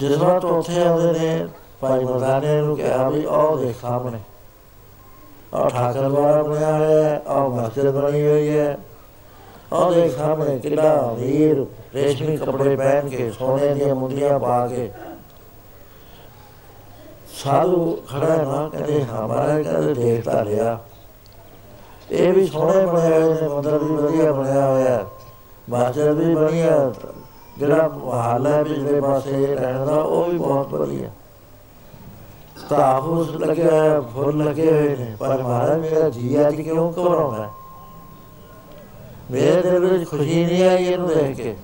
[0.00, 1.48] ਜਿਸ ਵਾਰ ਤੋਂ ਉੱਥੇ ਆਉਂਦੇ ਨੇ,
[1.80, 4.18] ਭਾਈ ਮਰਦਾਨੇ ਨੂੰ ਕਿਹਾ ਵੀ ਆਹ ਦੇਖ ਸਾਹਮਣੇ।
[5.54, 8.78] ਆਹ ਠਾਕਰ ਵਾਲਾ ਬਣਿਆ ਹੈ, ਆਹ ਮਸਜਿਦ ਬਣੀ ਹੋਈ ਹੈ।
[9.72, 14.90] ਆਹ ਦੇਖ ਸਾਹਮਣੇ ਕਿੰਨਾ ਵੀਰ ਰੇਸ਼ਮੀ ਕੱਪੜੇ ਪਹਿਨ ਕੇ, ਸੋਨੇ ਦੀਆਂ ਮੁੰਦੀਆਂ ਪਾ ਕੇ
[17.44, 20.78] ਸਾਧੂ ਖੜਾ ਹੈ ਨਾ ਕਹਿੰਦੇ ਹਮਾਰਾ ਕਹਿੰਦੇ ਦੇਖਦਾ ਲਿਆ।
[22.10, 25.04] ਇਹ ਵੀ ਸੋਹਣੇ ਬਣੇ ਹੋਏ ਨੇ, ਮੰਦਰ ਵੀ ਵਧੀਆ ਬਣਿਆ ਹੋਇਆ।
[25.70, 26.92] ਬਾਜਰ ਵੀ ਬਣਿਆ,
[27.58, 31.10] ਜਿਹੜਾ ਹਾਲ ਹੈ ਪਿਛਲੇ ਪਾਸੇ ਰਹਿਣ ਦਾ, ਉਹ ਵੀ ਬਹੁਤ ਵਧੀਆ।
[32.70, 37.48] ਕਾਫੂਸ ਲੱਗਿਆ ਫੁੱਲ ਲੱਗੇ ਹੋਏ ਨੇ, ਪਰ ਮਹਾਰਾਜ ਮੇਰਾ ਜੀ ਅੱਜ ਕਿਉਂ ਘਬਰਾਉਂਦਾ?
[39.30, 41.56] ਮੇਰੇ ਦਿਲ ਵਿੱਚ ਖੁਸ਼ੀ ਨਹੀਂ ਆਈ ਇਹਨੂੰ ਦੇਖ ਕੇ।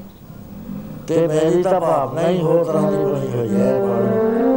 [1.09, 4.54] ਤੇ ਮੇਰੀ ਤਾਂ ਭਾਵਨਾ ਹੀ ਹੋਰ ਤਰ੍ਹਾਂ ਦੀ ਬਣੀ ਹੋਈ ਹੈ।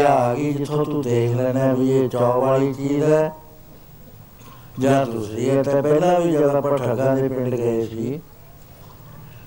[0.00, 3.32] ਉਹ ਵਿਦਿਆ ਆ ਗਈ ਜਿੱਥੋਂ ਤੂੰ ਦੇਖ ਲੈਣਾ ਵੀ ਇਹ ਚਾਹ ਵਾਲੀ ਚੀਜ਼ ਹੈ।
[4.80, 8.20] ਜਾਂ ਦੂਸਰੀ ਹੈ ਤਾਂ ਪਹਿਲਾਂ ਵੀ ਜਦੋਂ ਆਪਾਂ ਠੱਗਾ ਦੇ ਪਿੰਡ ਗਏ ਸੀ,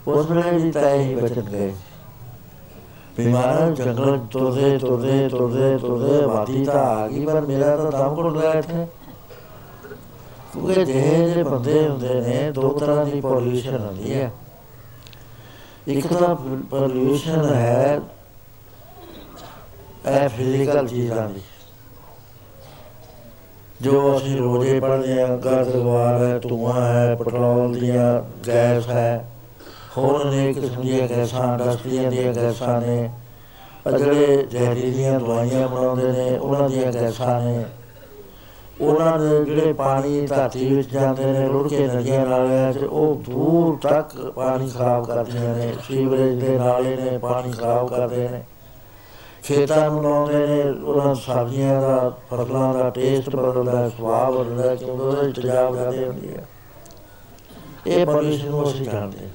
[0.08, 1.74] ਉਸ ਵੇਲੇ ਵੀ ਤਾਂ ਹੀ ਬਚਨ ਗਏ
[3.18, 8.38] ਬਿਮਾਰ ਜੰਗਲ ਤੁਰਦੇ ਤੁਰਦੇ ਤੁਰਦੇ ਤੁਰਦੇ, ਵਾਦੀ ਤਾਂ ਆ ਗਈ, ਪਰ ਮੇਰਾ ਤਾਂ ਦਮ ਘੁੱਟ
[8.38, 8.86] ਗਿਆ ਇੱਥੇ।
[10.54, 14.32] ਕਿਉਂਕਿ ਜਿਹੇ ਜਿਹੇ ਬੰਦੇ ਹੁੰਦੇ ਨੇ, ਦੋ ਤਰ੍ਹਾਂ ਦੀ ਪੋਲੂਸ਼ਨ ਹੁੰਦੀ ਹੈ।
[15.88, 16.36] ਇੱਕ ਤਾਂ
[16.70, 18.02] ਪੋਲੂਸ਼ਨ ਹੈ
[20.24, 21.42] ਇਹ ਫਿਜ਼ੀਕਲ ਚੀਜ਼ਾਂ ਦੀ
[23.82, 29.26] ਜੋ ਅਸੀਂ ਰੋਜ਼ੇ ਪੜ੍ਹਦੇ ਹਾਂ ਗਰਦਵਾਰ ਹੈ, ਧੂਆਂ ਹੈ, ਪੈਟਰੋਲ ਦੀਆਂ ਗੈਸ ਹੈ,
[29.98, 33.10] ਹੋਰ ਨੇ ਕਿਸਮ ਦੀਆਂ ਗੈਸਾਂ, ਇੰਡਸਟਰੀਆਂ ਦੀਆਂ ਗੈਸਾਂ ਨੇ
[33.88, 37.64] ਜਿਹੜੇ ਜ਼ਹਿਰੀਲੀਆਂ ਦਵਾਈਆਂ ਬਣਾਉਂਦੇ ਨੇ, ਉਹਨਾਂ ਦੀਆਂ ਗੈਸਾਂ ਨੇ।
[38.82, 43.78] ਉਹਨਾਂ ਦੇ ਜਿਹੜੇ ਪਾਣੀ ਧਰਤੀ ਵਿੱਚ ਜਾਂਦੇ ਨੇ, ਰੁੜ ਕੇ ਨਦੀਆਂ ਨਾਲਿਆਂ 'ਚ, ਉਹ ਦੂਰ
[43.82, 48.44] ਤੱਕ ਪਾਣੀ ਖਰਾਬ ਕਰਦੀਆਂ ਨੇ, ਸੀਵਰੇਜ ਦੇ ਨਾਲੇ ਨੇ, ਪਾਣੀ ਖਰਾਬ ਕਰਦੇ ਨੇ।
[49.44, 55.32] ਖੇਤਾਂ ਨੂੰ ਲਾਉਂਦੇ ਨੇ ਉਹਨਾਂ ਸਬਜ਼ੀਆਂ ਦਾ, ਫਸਲਾਂ ਦਾ ਟੇਸਟ ਬਦਲਦਾ, ਸਵਾਦ ਬਦਲਦਾ, ਕਿਉਂਕਿ ਉਹਦੇ
[55.32, 56.46] ਤੇਜ਼ਾਬ ਜ਼ਿਆਦਾ ਹੁੰਦੀ ਹੈ
[57.88, 59.32] ਇਹ ਪੋਲਿਊਸ਼ਨ ਨੂੰ ਅਸੀਂ ਜਾਣਦੇ ਹਾਂ।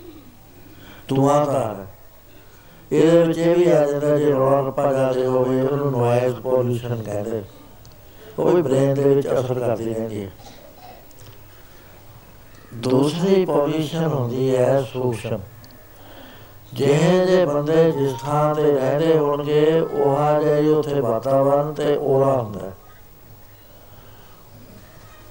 [1.08, 1.86] ਧੂਆਂਦਾਰ
[2.92, 7.42] ਇਹਦੇ ਵਿੱਚ ਇਹ ਵੀ ਆ ਜਾਂਦਾ, ਜੇ ਰੌਲਾ ਰੱਪਾ ਜਾਂਦੇ ਹੋਵੇ, ਉਹਨੂੰ ਨੋਇਜ਼ ਪੋਲੂਸ਼ਨ ਕਹਿੰਦੇ
[8.38, 10.30] ਉਹ ਵੀ ਬ੍ਰੇਨ ਦੇ ਵਿੱਚ ਅਸਰ ਕਰਦੀ ਰਹਿੰਦੀ ਹੈ
[12.74, 15.38] ਦੂਸਰੀ ਪੋਲੂਸ਼ਨ ਹੁੰਦੀ ਹੈ ਸੂਖਸ਼ਮ
[16.74, 22.32] ਜਿਹੇ ਜੇ ਬੰਦੇ ਜਿਸ ਥਾਂ ਤੇ ਰਹਦੇ ਹੋਣਗੇ, ਉਹ ਆ ਜਾਈ ਉੱਥੇ ਵਾਤਾਵਰਨ ਤੇ ਉਹਦਾ
[22.32, 22.70] ਹੁੰਦਾ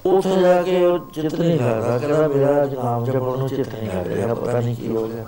[0.05, 4.07] ਉੱਥੇ ਜਾ ਕੇ ਉਹ ਚਿੱਤ ਨਹੀਂ ਲੱਗਦਾ, ਕਹਿੰਦਾ ਮੇਰਾ ਨਾਮ ਜਪਣ ਨੂੰ ਚਿੱਤ ਨਹੀਂ ਲੱਗ
[4.07, 5.25] ਰਿਹਾ, ਪਤਾ ਨਹੀਂ ਕੀ ਹੋ ਗਿਆ।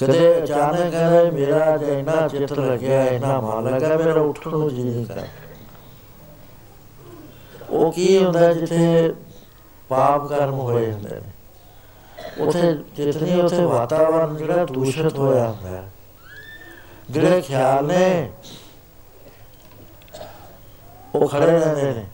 [0.00, 4.82] ਕਦੇ ਅਚਾਨਕ ਕਹਿੰਦਾ ਮੇਰਾ ਜੇ ਇੰਨਾ ਚਿੱਤ ਲੱਗਿਆ, ਇੰਨਾ ਮਨ ਲੱਗਾ ਮੇਰਾ ਉੱਠਣ ਨੂੰ ਜੀ
[4.82, 5.26] ਨਹੀਂ ਕਰ
[7.70, 9.14] ਉਹ ਕੀ ਹੁੰਦਾ ਜਿੱਥੇ
[9.88, 11.30] ਪਾਪ ਕਰਮ ਹੋਏ ਹੁੰਦੇ ਨੇ?
[12.38, 15.82] ਉਥੇ ਜਿਤਨੀ ਉਥੇ ਵਾਤਾਵਰਨ ਜਿਹੜਾ ਦੂਸ਼ਿਤ ਹੋਇਆ ਹੁੰਦਾ
[17.10, 18.30] ਜਿਹੜੇ ਖਿਆਲ ਨੇ
[21.14, 22.04] ਉਹ ਖੜੇ ਰਹਿੰਦੇ ਨੇ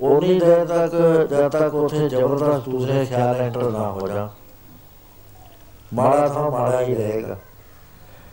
[0.00, 0.94] ਉਹ ਨਹੀਂ ਦੇਰ ਤੱਕ
[1.30, 4.28] ਜਦ ਤੱਕ ਉਥੇ ਜ਼ਬਰਦਸਤ ਦੂਸਰੇ ਖਿਆਲ ਐਂਟਰ ਨਾ ਹੋ ਜਾਣ
[5.94, 7.36] ਮਾੜਾ ਥਾਂ ਮਾੜਾ ਹੀ ਰਹੇਗਾ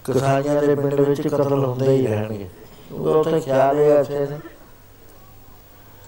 [0.06, 2.48] ਕਿਸਾਨੀਆਂ ਦੇ ਪਿੰਡ ਵਿੱਚ ਕਤਲ ਹੁੰਦੇ ਹੀ ਰਹਿਣਗੇ
[2.92, 4.40] ਉਹ ਉੱਥੇ ਖਿਆਲ ਇਹ ਅੱਛੇ ਨੇ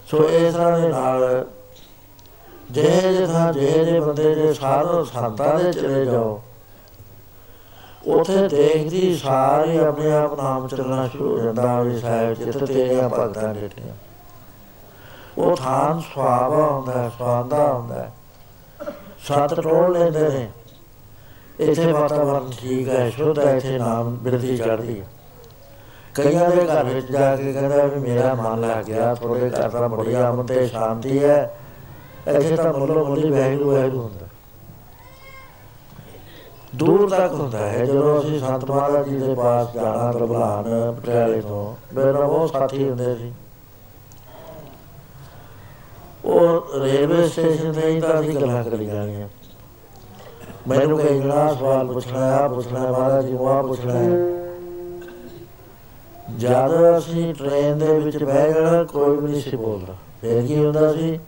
[0.08, 1.46] ਸੋ ਇਸ ਤਰ੍ਹਾਂ ਦੇ ਨਾਲ
[2.72, 6.42] ਜਿਹੇ ਜਿਹੇ ਥਾਂ ਜਿਹੇ ਜਿਹੇ ਬੰਦੇ ਦੇ ਸਾਧ ਸੰਤਾਂ ਦੇ ਚਲੇ ਜਾਓ।
[8.08, 13.54] ਉਥੇ ਦੇਖਦੀ ਸਾਰੇ ਆਪਣੇ ਆਪ ਨਾਮ ਚੱਲਣਾ ਸ਼ੁਰੂ ਹੋ ਜਾਂਦਾ ਵੀ ਸਾਹਿਬ ਜਿੱਤ ਤੇਰੀਆਂ ਭਗਤਾਂ
[13.54, 13.94] ਡੇਟੀਆਂ
[15.38, 18.10] ਉਹ ਥਾਂ ਸੁਆਵਾ ਹੁੰਦਾ ਸਵਾਦਾ ਹੁੰਦਾ।
[19.28, 20.50] ਸਤ ਟੋਲ ਲੈਂਦੇ ਨੇ।
[21.60, 25.06] ਇੱਥੇ ਵਾਤਾਵਰਨ ਠੀਕ ਹੈ, ਸ਼ੁੱਧ ਹੈ, ਇੱਥੇ ਨਾਮ ਬਿਰਤੀ ਚੜਦੀ ਹੈ।
[26.16, 29.88] ਕਈਆਂ ਦੇ ਘਰ ਵਿੱਚ ਜਾ ਕੇ ਕਹਿੰਦਾ ਵੀ ਮੇਰਾ ਮਨ ਲੱਗ ਗਿਆ ਥੋੜੇ ਘਰ ਦਾ
[29.88, 31.57] ਬੜੀ ਅਮਨ ਤੇ ਸ਼ਾਂਤੀ ਹੈ।
[32.28, 34.26] ਇੱਥੇ ਤਾਂ ਮੁੱਲੋ ਮੁੱਲੀ ਵੈਗਰੂ ਵੈਗਰੂ ਹੁੰਦਾ
[36.76, 41.76] ਦੂਰ ਤੱਕ ਹੁੰਦਾ ਹੈ ਜਦੋਂ ਅਸੀਂ ਸੰਤ ਮਹਾਰਾਜ ਜੀ ਦੇ ਪਾਸ ਜਾਣਾ ਤਰਬਲਾਨ ਪਟਿਆਲੇ ਤੋਂ
[41.94, 43.34] ਮੇਰੇ ਉਹ ਸਾਥੀ ਹੁੰਦੇ ਸੀ।
[46.26, 49.28] ਉਹ ਰੇਲਵੇ ਸਟੇਸ਼ਨ ਤੇ ਹੀ ਤਾਂ ਅਸੀਂ ਗੱਲਾਂ ਕਰੀ ਜਾਣੀਆਂ
[50.68, 53.94] ਮੈਨੂੰ ਕਈ ਜਣਾ ਸਵਾਲ ਪੁੱਛਣਾ ਆ ਪੁੱਛਣਾ ਮਹਾਰਾਜ ਜੀ ਉਹ ਪੁੱਛਣਾ
[56.38, 60.94] ਜਦ ਅਸੀਂ ਟ੍ਰੇਨ ਦੇ ਵਿੱਚ ਬਹਿ ਗਏ ਕੋਈ ਵੀ ਨਹੀਂ ਸੀ ਬੋਲਦਾ। ਫੇਰ ਕੀ ਹੁੰਦਾ
[60.94, 61.20] ਸੀ?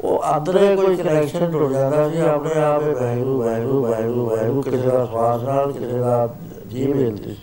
[0.00, 4.76] ਉਹ ਅੰਦਰੇ ਕੋਈ ਕਨੈਕਸ਼ਨ ਟੁੱਟ ਜਾਂਦਾ ਸੀ ਆਪਣੇ ਆਪ ਹੀ ਵੈਰੂ ਵੈਰੂ ਵੈਰੂ ਵੈਰੂ ਕਿਸੇ
[4.76, 6.28] ਦਾ ਸਵਾਸ ਨਾਲ ਕਿਸੇ ਦਾ
[6.68, 7.36] ਜੀਵ ਹਿਲਦੀ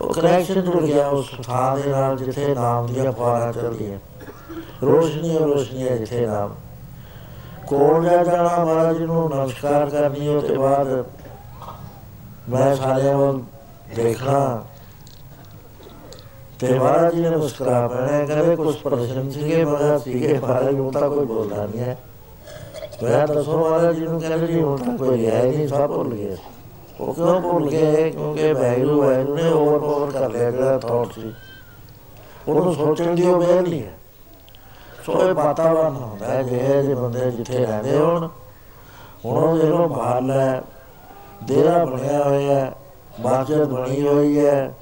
[0.00, 3.98] ਉਹ ਕਨੈਕਸ਼ਨ ਜੁੜ ਗਿਆ ਉਸ ਥਾਂ ਦੇ ਨਾਲ ਜਿੱਥੇ ਨਾਮ ਦੀਆਂ ਫੁਆਰਾਂ ਚੱਲਦੀਆਂ।
[4.82, 6.54] ਰੋਸ਼ਨੀ ਰੋਸ਼ਨੀ ਜਿੱਥੇ ਨਾਮ।
[7.66, 11.04] ਕੋਲ ਜਾ ਜਾਣਾ ਮਹਾਰਾਜ ਨੂੰ ਨਮਸਕਾਰ ਕਰਨੀ ਉਹ ਤੇ ਬਾਅਦ
[12.48, 13.40] ਮੈਂ ਸਾਰਿਆਂ ਵੱਲ
[13.96, 14.64] ਦੇਖਣਾ।
[16.60, 21.10] ਤੇ ਮਹਾਰਾਜ ਜੀ ਨੇ ਮੁਸਕਰਾ ਪੈਣਾ ਕਹਿੰਦੇ ਕੁਝ ਪ੍ਰਸ਼ਨ ਸੀਗੇ ਮਗਰ ਸੀਗੇ ਮਹਾਰਾਜ ਨੂੰ ਤਾਂ
[21.10, 21.98] ਕੋਈ ਬੋਲਦਾ ਨਹੀਂ ਹੈ।
[23.02, 26.36] ਮੈਂ ਦੱਸੋ ਮਹਾਰਾਜ ਜੀ ਨੂੰ, ਕਹਿੰਦੇ ਜੀ, ਹੁਣ ਤਾਂ ਕੋਈ ਹੈ ਨਹੀਂ, ਸਭ ਭੁੱਲ ਗਏ।
[27.00, 28.10] ਉਹ ਕਿਉਂ ਭੁੱਲ ਗਏ?
[28.10, 31.32] ਕਿਉਂਕਿ ਵੈਗਰੂ ਵੈਗਰੂ ਨੇ ਓਵਰ ਪਾਵਰ ਕਰ ਲਿਆ ਜਿਹੜਾ ਥਾਟ ਸੀ।
[32.48, 33.98] ਉਹਨੂੰ ਸੋਚਣ ਦੀ ਉਹ ਵੇਲ ਨਹੀਂ ਹੈ।
[35.06, 38.28] ਸੋ ਇਹ ਵਾਤਾਵਰਨ ਹੁੰਦਾ ਹੈ ਜੇ ਜੇ ਬੰਦੇ ਜਿੱਥੇ ਰਹਿੰਦੇ ਹੋਣ।
[39.24, 40.62] ਹੁਣ ਉਹ ਜਿਹੜਾ ਮਾਹਲ ਹੈ
[41.44, 42.74] ਦੇਰਾ ਬਣਿਆ ਹੋਇਆ ਹੈ
[43.20, 44.74] ਮਾਰਜਰ ਬਣੀ ਹੋਈ ਹੈ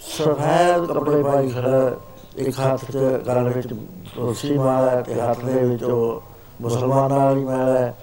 [0.00, 1.96] ਸਫੈਦ ਕੱਪੜੇ ਪਾਈ ਖੜਾ,
[2.36, 3.68] ਇੱਕ ਹੱਥ 'ਚ ਗਲ ਵਿੱਚ
[4.16, 6.22] ਰੋਸੀ ਮਾਲਾ ਤੇ ਹੱਥ ਦੇ ਵਿੱਚ ਉਹ
[6.60, 7.94] ਮੁਸਲਮਾਨਾਂ ਵਾਲੀ ਮਾਲਾ ਹੈ।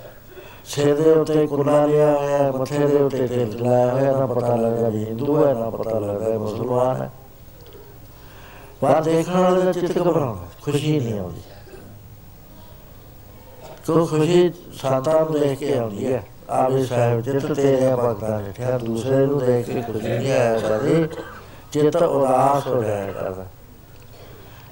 [0.66, 4.90] ਸਿਰ ਦੇ ਉੱਤੇ ਕੁਲਾ ਲਿਆ ਹੋਇਆ, ਮੱਥੇ ਦੇ ਉੱਤੇ ਤੇਲ ਲਾਇਆ ਹੋਇਆ, ਨਾ ਪਤਾ ਲੱਗਦਾ
[4.90, 7.12] ਵੀ ਹਿੰਦੂ ਹੈ, ਨਾ ਪਤਾ ਲੱਗਦਾ ਮੁਸਲਮਾਨ ਹੈ।
[8.82, 11.42] ਪਰ ਦੇਖਣ ਵਾਲੇ ਦਾ ਚਿੱਤ ਘਬਰਾਉਣਾ ਖੁਸ਼ੀ ਨਹੀਂ ਆਉਂਦੀ।
[13.88, 16.24] ਕੋ ਖੁਸ਼ੀ ਸਾਤਾਂ ਨੂੰ ਦੇਖ ਕੇ ਆਉਂਦੀ ਹੈ?
[16.50, 21.08] ਆਵੇ ਸਾਹਿਬ ਚਿੱਤ ਤੇਰੇ ਭਗਤਾਂ ਨੇ ਠਹਿਰ ਦੂਸਰੇ ਨੂੰ ਦੇਖ ਕੇ ਖੁਸ਼ੀ ਨਹੀਂ ਆਇਆ ਕਰਦੀ
[21.73, 23.45] ਚਿੱਤ ਉਦਾਸ ਹੋ ਜਾਇਆ ਕਰਦਾ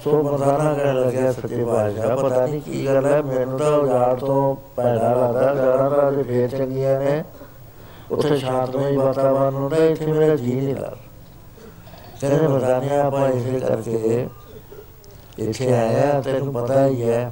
[0.03, 4.55] ਸੋ ਮਰਦਾਨਾ ਕਹਿਣ ਲੱਗਿਆ, ਸੱਚੇ ਬਾਦਸ਼ਾਹ ਪਤਾ ਨਹੀਂ ਕੀ ਗੱਲ ਹੈ, ਮੈਨੂੰ ਤਾਂ ਉਜਾੜ ਤੋਂ
[4.75, 7.23] ਪੈਦਾ ਲੱਗਦਾ ਜਾਣਾ ਤਾਂ ਅਜੇ ਫੇਰ ਚੰਗੀਆਂ ਨੇ।
[8.12, 10.97] ਉੱਥੇ ਸ਼ਾਂਤਮਈ ਵਾਤਾਵਰਨ ਹੁੰਦਾ, ਇੱਥੇ ਮੇਰਾ ਜੀ ਨਹੀਂ ਲੱਗਦਾ।
[12.21, 14.27] ਕਹਿੰਦੇ ਮਰਦਾਨੇ, ਆਪਾਂ ਇਸੇ ਕਰਕੇ
[15.39, 17.31] ਇੱਥੇ ਆਇਆ ਤੈਨੂੰ ਪਤਾ ਹੀ ਹੈ।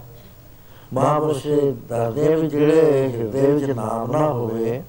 [0.94, 1.48] ਮਹਾਂਪੁਰਸ਼
[1.90, 4.82] ਦੱਸਦੇ ਵੀ ਜਿਹੜੇ ਹਿਰਦੇ ਵਿੱਚ ਨਾਮ ਨਾ ਹੋਵੇ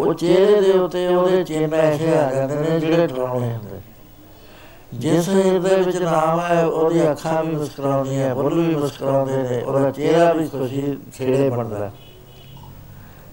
[0.00, 3.80] ਉਹ ਚਿਹਰੇ ਦੇ ਉੱਤੇ ਉਹਦੇ ਚਿੰਨ੍ਹ ਐਸੇ ਆ ਜਾਂਦੇ ਨੇ ਜਿਹੜੇ ਡਰਾਉਣੇ ਹੁੰਦੇ।
[4.94, 10.32] ਜਿਸ ਹਿਰਦੇ ਵਿੱਚ ਨਾਮ ਹੈ ਉਹਦੀ ਅੱਖਾਂ ਵੀ ਮੁਸਕਰਾਉਂਦੀਆਂ, ਬੁੱਲ ਵੀ ਮੁਸਕਰਾਉਂਦੇ ਨੇ, ਉਹਦਾ ਚਿਹਰਾ
[10.32, 11.90] ਵੀ ਖੁਸ਼ੀ ਖੇੜੇ ਬਣਦਾ।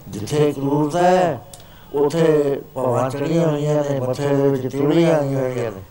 [0.08, 1.42] ਜਿੱਥੇ ਕਰੂਰਤਾ ਹੈ,
[1.96, 5.82] ਉਥੇ ਭਵਾਂ ਚੜੀਆਂ ਹੋਈਆਂ ਨੇ, ਮੱਥੇ ਦੇ ਵਿੱਚ ਤਿਉੜੀਆਂ ਆਈਆਂ ਹੋਈਆਂ ਨੇ।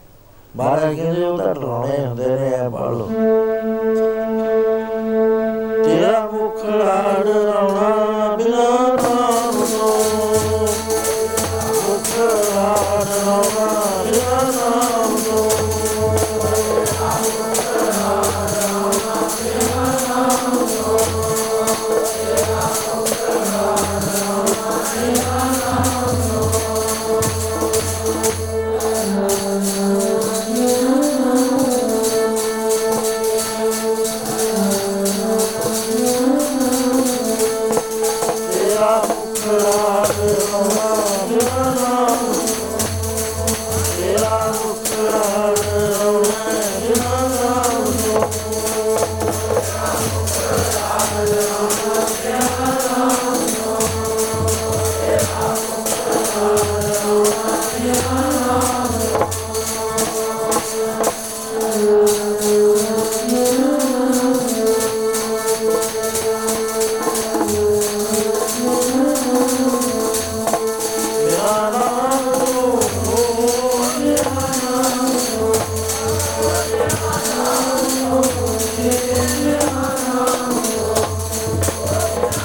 [0.56, 3.10] ਮਹਾਰਾਜ ਕਹਿੰਦੇ, ਉਹ ਤਾਂ ਡਰਾਉਣੇ ਹੁੰਦੇ ਨੇ ਆ ਬਾਲੋ।
[5.84, 7.26] ਤੇਰਾ ਮੁਖ ਲਾੜ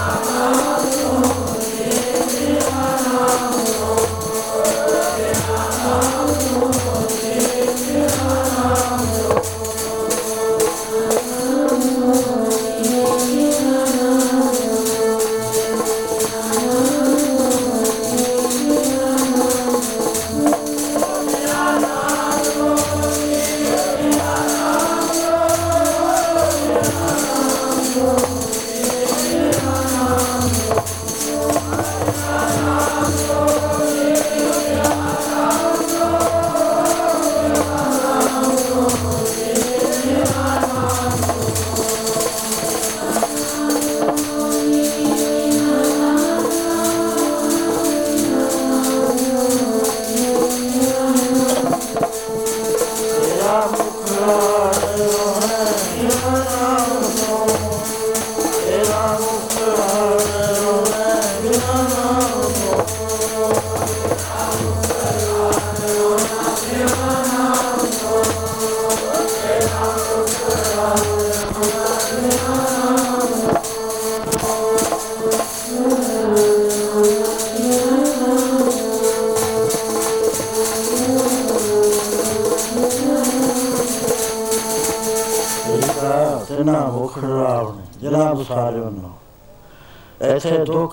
[0.04, 0.53] ਤੇਰਾ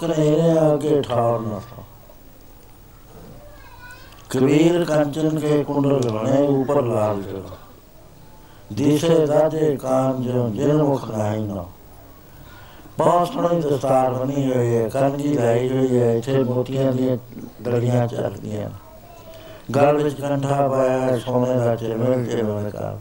[0.02, 1.60] ਲੋਕ ਰਹਿ ਰਿਹਾ ਅਗੇ ਠਾਉਰ ਨਾ
[4.30, 7.42] ਕਬੀਰ ਕੰਚਨ ਕੇ ਕੁੰਡਲ ਬਣੇ ਉਪਰ ਲਾਲ ਜੋ
[8.72, 11.64] ਦਿਸ਼ੇ ਦਾਦੇ ਕਾਨ ਜੋ ਜਿਨ ਮੁਖ ਨਹੀਂ ਨਾ।
[12.98, 17.16] ਪਹੁੰਚਣ ਦਸਤਾਰ ਬਣੀ ਹੋਈ ਹੈ, ਕੰਜੀ ਲਾਈ ਹੋਈ ਹੈ, ਇੱਥੇ ਮੋਤੀਆਂ ਦੀਆਂ
[17.62, 18.68] ਦੜੀਆਂ ਚੱਲਦੀਆਂ
[19.74, 22.96] ਗਲ ਵਿੱਚ ਕੰਠਾ ਪਾਇਆ ਸੋਨੇ ਦਾ ਚੇਵਲ ਚੇਵਲ ਕਰ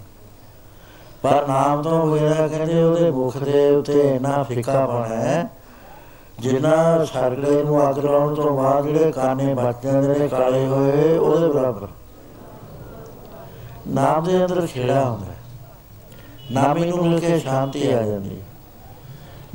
[1.24, 5.49] ਪਰ ਨਾਮ ਤੋਂ ਵਗੈਰਾ ਕਹਿੰਦੇ ਉਹਦੇ ਮੁਖ ਦੇ ਉਤੇ ਨਾ ਫਿੱਕਾ ਬਣਾ ਹੈ
[6.40, 11.48] ਜਿੰਨਾ ਸਰਗਲੇ ਨੂੰ ਅੱਗ ਲਾਉਣ ਤੋਂ ਬਾਅਦ ਜਿਹੜੇ ਕਾਨੇ ਬਚ ਜਾਂਦੇ ਨੇ ਕਾਲੇ ਹੋਏ, ਉਹਦੇ
[11.48, 11.88] ਬਰਾਬਰ।
[13.88, 15.34] ਨਾਮ ਦੇ ਅੰਦਰ ਖੇੜਾ ਹੁੰਦਾ
[16.52, 18.44] ਨਾਮੀ ਨੂੰ ਮਿਲ ਕੇ ਸ਼ਾਂਤੀ ਆ ਜਾਂਦੀ ਹੈ।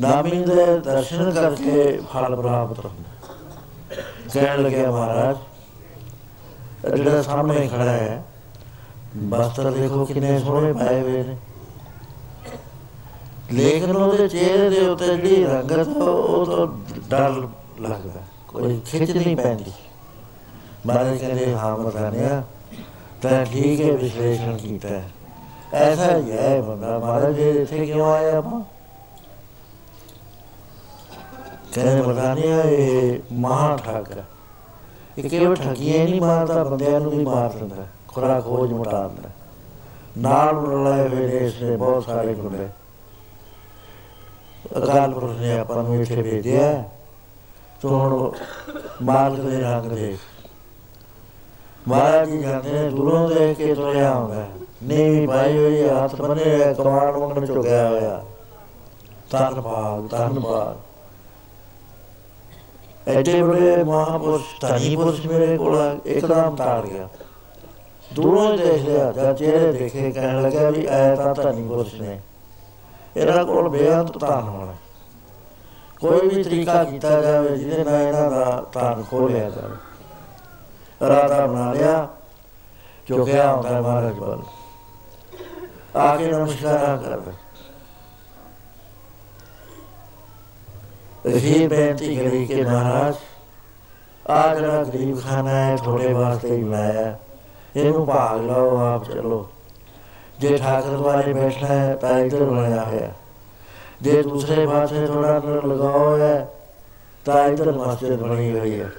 [0.00, 4.02] ਨਾਮੀ ਦੇ ਦਰਸ਼ਨ ਕਰਕੇ ਫਲ ਪ੍ਰਾਪਤ ਹੁੰਦਾ
[4.34, 5.36] ਕਹਿਣ ਲੱਗਿਆ ਮਹਾਰਾਜ,
[6.94, 8.22] ਜਿਹੜਾ ਸਾਹਮਣੇ ਖੜਾ ਹੈ,
[9.16, 11.23] ਬਸਤਰ ਦੇਖੋ ਕਿੰਨੇ ਸੋਹਣੇ ਪਾਏ ਹੋਏ ਨੇ
[13.86, 16.66] ਲੇਕਿਨ ਉਹਦੇ ਚਿਹਰੇ ਦੇ ਉੱਤੇ ਜਿਹੜੀ ਰੰਗਤ ਉਹ ਤਾਂ
[17.08, 17.30] ਡਰ
[17.80, 19.72] ਲੱਗਦਾ। ਕੋਈ ਖਿੱਚ ਨਹੀਂ ਪੈਂਦੀ।
[20.86, 22.42] ਮਹਾਰਾਜ ਕਹਿੰਦੇ ਹਾਂ ਮਤਾਨਿਆ
[23.22, 24.88] ਤਾਂ ਠੀਕ ਹੈ ਵਿਸ਼ਲੇਸ਼ਣ ਕੀਤਾ
[25.72, 28.62] ਐਸਾ ਹੀ ਹੈ ਬੰਦਾ। ਮਹਾਰਾਜ ਇੱਥੇ ਕਿਉਂ ਆਇਆ ਆਪਾਂ?
[31.74, 34.04] ਕਹਿੰਦੇ ਮਤਾਨਿਆ ਇਹ ਮਹਾ ਠੱਗ
[35.18, 39.28] ਇਹ ਕਿਵੇਂ ਠੱਗੀਆਂ ਨਹੀਂ ਮਾਰਦਾ ਬੰਦਿਆਂ ਨੂੰ ਵੀ ਮਾਰ ਦਿੰਦਾ। ਖੁਰਾ ਖੋਜ ਮੁਟਾ ਦਿੰਦਾ।
[40.18, 42.68] ਨਾਲ ਰਲਾਏ ਹੋਏ ਇਸ ਨੇ ਬਹੁਤ ਸਾਰੇ ਗੁੰਡੇ।
[44.64, 46.84] ਅਕਾਲ ਪੁਰਖ ਨੇ ਆਪਾਂ ਨੂੰ ਇੱਥੇ ਭੇਜਿਆ
[47.82, 48.32] ਤੂੰ ਹੁਣ
[49.02, 50.16] ਮਾਲਕ ਦੇ ਰੰਗ ਦੇ।
[51.88, 54.46] ਮਹਾਰਾਜ ਜੀ ਜਾਂਦੇ ਨੇ ਦੂਰੋਂ ਦੇਖ ਕੇ ਤੁਰਿਆ ਆਉਂਦਾ
[54.82, 58.22] ਨੀਵੀਂ ਪਾਈ ਹੋਈ ਹੈ, ਹੱਥ ਬੰਨੇ ਹੋਏ, ਕਮਾਨ ਮੰਗਣ ਝੁਕਿਆ ਹੋਇਆ
[59.30, 60.76] ਧੰਨਵਾਦ ਧੰਨਵਾਦ
[63.08, 67.08] ਐਡੇ ਬੜੇ ਮਹਾਪੁਰਸ਼ ਧਨੀ ਪੁਰਸ਼ ਮੇਰੇ ਕੋਲ ਇੱਕਦਮ ਤਾੜ ਗਿਆ।
[68.14, 72.20] ਦੂਰੋਂ ਹੀ ਦੇਖ ਲਿਆ ਜਦ ਚਿਹਰੇ ਦੇਖੇ ਕਹਿਣ ਲੱਗਾ ਵੀ ਐ ਤਾਂ ਧਨੀ ਪੁਰਸ਼ ਨੇ।
[73.16, 74.74] ਇਹਨਾਂ ਕੋਲ ਬੇਅੰਤ ਧਨ ਹੋਣਾ।
[76.00, 79.76] ਕੋਈ ਵੀ ਤਰੀਕਾ ਕੀਤਾ ਜਾਵੇ ਜਿਹਦੇ ਨਾਲ ਇਹਨਾਂ ਦਾ ਧਨ ਖੋਲਿਆ ਜਾਵੇ।
[81.08, 82.08] ਰਾਧਾ ਬਣਾ ਲਿਆ
[83.08, 84.42] ਝੁਕਿਆ ਹੁੰਦਾ ਮਹਾਰਾਜ ਬਲ
[85.96, 87.32] ਆ ਕੇ ਨਮਸਕਾਰ ਕਰਦਾ।
[91.26, 93.14] ਇਹ ਬੇਨਤੀ ਕਰੀ ਕਿ ਮਹਾਰਾਜ,
[94.30, 97.16] ਆ ਜਿਹੜਾ ਗਰੀਬ ਖਾਨਾ ਹੈ, ਤੁਹਾਡੇ ਵਾਸਤੇ ਹੀ ਲਾਇਆ
[97.76, 99.46] ਇਹਨੂੰ ਭਾਗ ਲਓ, ਆਪ ਚਲੋ।
[100.38, 103.12] ਜੇ ਠਾਕਰ ਦੁਆਰੇ ਬੈਠਣਾ ਹੈ, ਤਾਂ ਇੱਧਰ ਬਣਿਆ ਹੋਇਆ।
[104.02, 106.48] ਜੇ ਦੂਸਰੇ ਪਾਸੇ ਥੋੜਾ ਲਗਾਓ ਹੈ,
[107.24, 108.90] ਤਾਂ ਇੱਧਰ ਮਸਜਿਦ ਬਣੀ ਹੋਈ ਹੈ।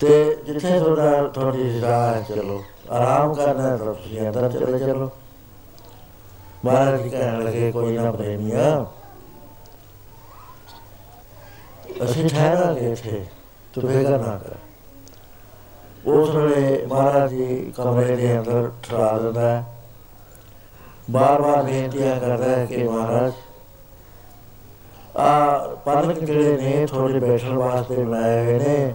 [0.00, 5.10] ਤੇ ਜਿੱਥੇ ਥੋੜਾ ਥੋੜੀ ਰਾਹ ਹੈ, ਚਲੋ। ਆਰਾਮ ਕਰਨਾ ਹੈ ਤਾਂ ਤੁਸੀਂ ਅੰਦਰ ਚਲੇ ਚਲੋ।
[6.64, 8.86] ਮਹਾਰਾਜ ਜੀ ਕਹਿਣ ਲੱਗੇ, ਕੋਈ ਨਾ ਪ੍ਰੇਮੀਆ,
[12.04, 13.24] ਅਸੀਂ ਠਹਿਰਾਂਗੇ ਇੱਥੇ।
[13.74, 14.54] ਤੂੰ ਫਿਕਰ ਨਾ ਕਰ।
[16.06, 19.64] ਉਸ ਵੇਲੇ ਮਹਾਰਾਜ ਜੀ ਕਮਰੇ ਦੇ ਅੰਦਰ ਠਰਾ ਦਿੰਦਾ ਹੈ।
[21.10, 23.32] ਬਾਰ ਬਾਰ ਬੇਨਤੀਆਂ ਕਰਦਾ ਹੈ ਕਿ ਮਹਾਰਾਜ,
[25.16, 26.86] ਆ ਪਲਕ ਜਿਹੜੇ ਨੇ?
[26.86, 28.94] ਥੋੜੇ ਬੈਠਣ ਵਾਸਤੇ ਬਣਾਏ ਹੋਏ ਨੇ।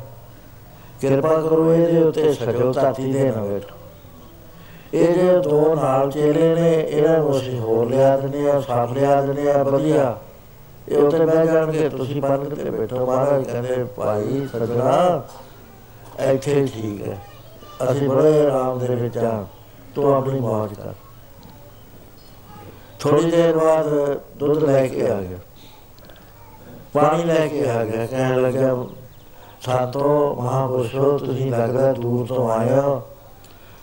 [1.01, 3.75] ਕਿਰਪਾ ਕਰੋ ਇਹਦੇ ਉੱਤੇ ਸਜੋ ਧਾਤੀ ਦੇ ਨਾ ਬੈਠੋ।
[4.93, 9.21] ਇਹ ਜੇ ਦੋ ਨਾਲ ਚੇਲੇ ਨੇ ਇਹਨਾਂ ਨੂੰ ਅਸੀਂ ਹੋਰ ਲਿਆ ਦਿੰਦੇ ਆ ਸਾਫ਼ ਲਿਆ
[9.21, 10.17] ਦਿੰਦੇ ਆ, ਵਧੀਆ।
[10.89, 15.23] ਇਹ ਉੱਤੇ ਬਹਿ ਜਾਣਗੇ, ਤੁਸੀਂ ਪਲਕ ਤੇ ਬੈਠੋ, ਮਹਾਰਾਜ ਕਹਿੰਦੇ, ਭਾਈ ਸਜਣਾ
[16.19, 17.17] ਇੱਥੇ ਠੀਕ ਹੈ।
[17.91, 19.45] ਅਸੀਂ ਬੜੇ ਆਰਾਮ ਦੇ ਵਿੱਚ ਆ
[19.95, 20.93] ਤੂੰ ਆਪਣੀ ਮੌਜ ਕਰ।
[22.99, 25.37] ਥੋੜੀ ਦੇਰ ਬਾਅਦ ਦੁੱਧ ਲੈ ਕੇ ਆ ਗਿਆ।
[26.93, 28.85] ਪਾਣੀ ਲੈ ਕੇ ਆ ਗਿਆ। ਕਹਿਣ ਲੱਗਾ
[29.61, 33.01] ਸਾਤੋ ਮਹਾਪੁਰਸ਼ੋ, ਤੁਸੀਂ ਲੱਗਦਾ ਦੂਰ ਤੋਂ ਆਏ ਹੋ।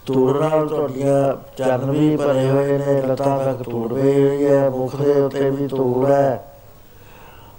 [0.07, 4.97] ਧੂੜ ਨਾਲ ਤੁਹਾਡੀਆਂ ਚਰਨ ਵੀ ਭਰੇ ਹੋਏ ਨੇ। ਲਤਾਂ ਤੱਕ ਧੂੜ ਪਈ ਹੋਈ ਹੈ। ਮੁਖ
[4.97, 6.45] ਦੇ ਉੱਤੇ ਵੀ ਧੂੜ ਹੈ।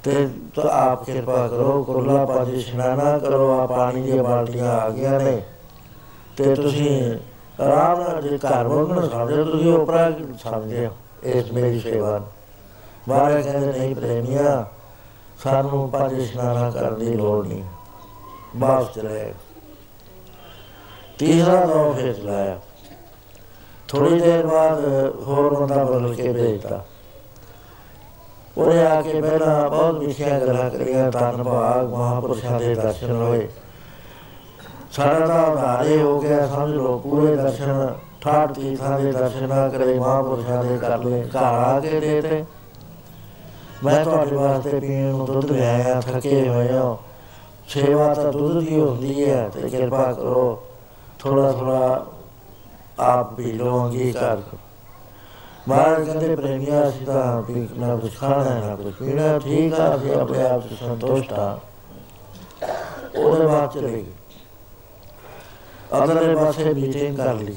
[0.04, 5.20] ਤੇ ਤਾਂ ਆਪ ਕਿਰਪਾ ਕਰੋ, ਕੁਰਲਾ ਪਾਜੀ ਇਸ਼ਨਾਨਾ ਕਰੋ ਆ ਪਾਣੀ ਦੀਆਂ ਬਾਲਟੀਆਂ ਆ ਗਈਆਂ
[5.20, 5.41] ਨੇ।
[6.38, 7.20] ਤੇ ਤੁਸੀਂ
[7.64, 10.12] ਆਰਾਮ ਨਾਲ ਜੇ ਘਰ ਵਗਣ ਸਮਝੋ ਤੁਸੀਂ ਉਪਰਾ
[10.43, 10.91] ਸਮਝਦੇ ਹੋ?
[11.24, 12.22] ਇਸ ਮੇਰੀ ਸੇਵਾ
[13.10, 14.66] ਬਾਰੇ ਕਹਿੰਦੇ, ਨਹੀਂ ਪ੍ਰੇਮੀਆ,
[15.43, 17.64] ਸਾਨੂੰ ਪਾਜੀ ਇਸ਼ਨਾਨਾ ਕਰਨ ਦੀ ਲੋੜ ਨਹੀਂ।
[18.56, 19.34] ਬਾਸ ਚਲੇ
[21.18, 22.60] ਤੀਸਰਾ ਦੋ ਫਿਰ ਚਲਾਇਆ
[23.88, 24.86] ਥੋੜੀ ਦੇਰ ਬਾਅਦ
[25.28, 26.86] ਹੋਰ ਬੰਦਾ ਬਦਲ ਕੇ ਭੇਜਤਾ।
[28.58, 33.47] ਉਹਨੇ ਆ ਕੇ ਪਹਿਲਾਂ ਬਹੁਤ ਵਿਸ਼ਿਆ ਗੱਲਾਂ ਕਰੀਆਂ, ਧੰਨ ਭਾਗ ਮਹਾਪੁਰਸ਼ਾਂ ਦੇ ਦਰਸ਼ਨ ਹੋਏ।
[34.91, 39.99] ਸਾਡਾ ਤਾਂ ਉਧਾਰੇ ਹੋ ਗਿਆ, ਸਮਝ ਲਓ, ਪੂਰੇ ਦਰਸ਼ਨ, ਠਾਠ ਤੀਰਥਾਂ ਦੇ ਦਰਸ਼ਨ ਨਾ ਕਰੇ,
[39.99, 42.45] ਮਹਾਪੁਰਸ਼ਾਂ ਦੇ ਕਰ ਲਏ ਘਰ ਆ ਕੇ ਦੇ ਤੇ
[43.84, 46.99] ਮੈਂ ਤੁਹਾਡੇ ਵਾਸਤੇ ਪੀਣ ਨੂੰ ਦੁੱਧ ਲਿਆਇਆ, ਥੱਕੇ ਹੋਏ ਹੋ।
[47.68, 50.64] ਸੇਵਾ ਤਾਂ ਦੁੱਧ ਦੀ ਹੁੰਦੀ ਹੈ ਤੇ ਕਿਰਪਾ ਕਰੋ
[51.20, 52.05] ਥੋੜਾ ਥੋੜਾ
[52.99, 54.66] ਆਪ ਵੀ ਲੋ ਅੰਗੀਕਾਰ ਕਰੋ।
[55.68, 59.95] ਮਹਾਰਾਜ ਕਹਿੰਦੇ ਪ੍ਰੇਮੀਆ ਅਸੀਂ ਤਾਂ ਵੀ ਨਾ ਕੁਛ ਖਾਣਾ ਹੈ, ਨਾ ਕੁਛ ਪੀਣਾ ਠੀਕ ਆ
[59.95, 61.57] ਅਸੀਂ ਆਪਣੇ ਆਪ ਤੋਂ ਸੰਤੁਸ਼ਟ ਆ
[63.15, 64.05] ਉਹਦੇ ਬਾਅਦ ਚਲੇ ਗਏ
[65.97, 67.55] ਅਗਲੇ ਪਾਸੇ ਮੀਟਿੰਗ ਕਰ ਲਈ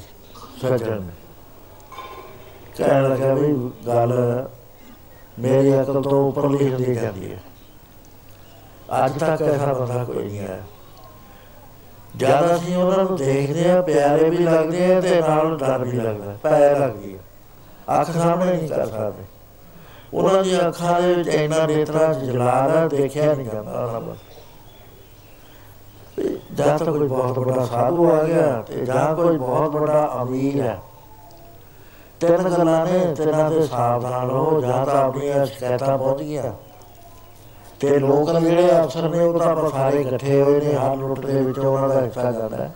[0.60, 1.12] ਸੱਜਣ ਨੇ।
[2.76, 3.52] ਕਹਿਣ ਲੱਗਾ ਵੀ
[3.86, 4.12] ਗੱਲ
[5.38, 7.38] ਮੇਰੀ ਅਕਲ ਤੋਂ ਉੱਪਰਲੀ ਹੁੰਦੀ ਜਾਂਦੀ ਹੈ।
[9.04, 10.60] ਅੱਜ ਤੱਕ ਐਸਾ ਬੰਦਾ ਕੋਈ ਨਹੀਂ ਹੈ
[12.16, 16.36] ਜਦ ਅਸੀਂ ਉਹਨਾਂ ਨੂੰ ਦੇਖਦੇ ਆ ਪਿਆਰੇ ਵੀ ਲੱਗਦੇ ਆ ਤੇ ਨਾਲ ਡਰ ਵੀ ਲੱਗਦਾ
[16.42, 17.18] ਪੈ ਲੱਗਦੀ ਆ
[17.90, 19.24] ਅੱਖ ਸਾਹਮਣੇ ਨਹੀਂ ਕਰ ਸਕਦੇ।
[20.14, 24.18] ਉਹਨਾਂ ਦੀ ਅੱਖਾਂ ਦੇ ਵਿੱਚ ਇੰਨਾ ਨੇਤਰਾ ਜਲਾਲ ਹੈ ਦੇਖਿਆ ਨਹੀਂ ਜਾਂਦਾ ਉਹਨਾਂ ਬਸ
[26.54, 30.78] ਜਾਂ ਤਾਂ ਕੋਈ ਬਹੁਤ ਵੱਡਾ ਸਾਧੂ ਆ ਗਿਆ ਤੇ ਜਾਂ ਕੋਈ ਬਹੁਤ ਵੱਡਾ ਅਮੀਰ ਹੈ।
[32.20, 36.52] ਤਿੰਨ ਗੱਲਾਂ ਨੇ, ਤਿੰਨਾਂ ਦੇ ਸਾਵਧਾਨ ਰਹੋ, ਜਾਂ ਤਾਂ ਆਪਣੀਆਂ ਸ਼ਿਕਾਇਤਾਂ ਪਹੁੰਚ ਗਿਆ
[37.80, 41.58] ਤੇ ਲੋਕ ਜਿਹੜੇ ਅਫਸਰ ਨੇ, ਉਹ ਤਾਂ ਸਾਰੇ ਇਕੱਠੇ ਹੋਏ ਨੇ ਹਰ ਲੁੱਟ ਦੇ ਵਿੱਚ
[41.58, 42.70] ਉਹਨਾਂ ਦਾ ਹਿੱਸਾ ਜਾਂਦਾ ਹੈ।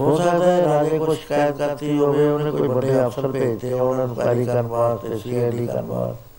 [0.00, 4.16] ਹੋ ਸਕਦਾ ਹੈ ਰਾਜੇ ਕੋਈ ਸ਼ਿਕਾਇਤ ਕਰਤੀ ਹੋਵੇ, ਉਹਨੇ ਕੋਈ ਵੱਡੇ ਅਫਸਰ ਭੇਜੇ ਉਹਨਾਂ ਨੂੰ
[4.16, 6.32] ਪੈਰੀ ਕਰਨ ਵਾਸਤੇ, ਸੀਆਈਡੀ ਕਰਨ ਵਾਸਤੇ।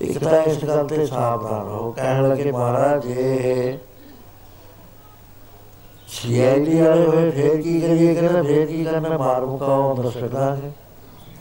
[0.00, 3.78] ਇੱਕ ਤਾਂ ਇਸ ਗੱਲ ਤੇ ਸਾਵਧਾਨ ਰਹੋ, ਕਹਿਣ ਲੱਗੇ ਮਹਾਰਾਜ, ਜੇ
[6.08, 8.14] ਸੀਆਈਡੀ ਵਾਲੇ ਹੋਏ, ਫੇਰ ਕੀ ਕਰੀਏ?
[8.14, 9.16] ਕਹਿੰਦਾ, ਫੇਰ ਕੀ ਕਰਨਾ?
[9.18, 10.70] ਮਾਰ ਮੁਕਾਓ ਅੰਦਰ ਛੱਡਾਂਗੇ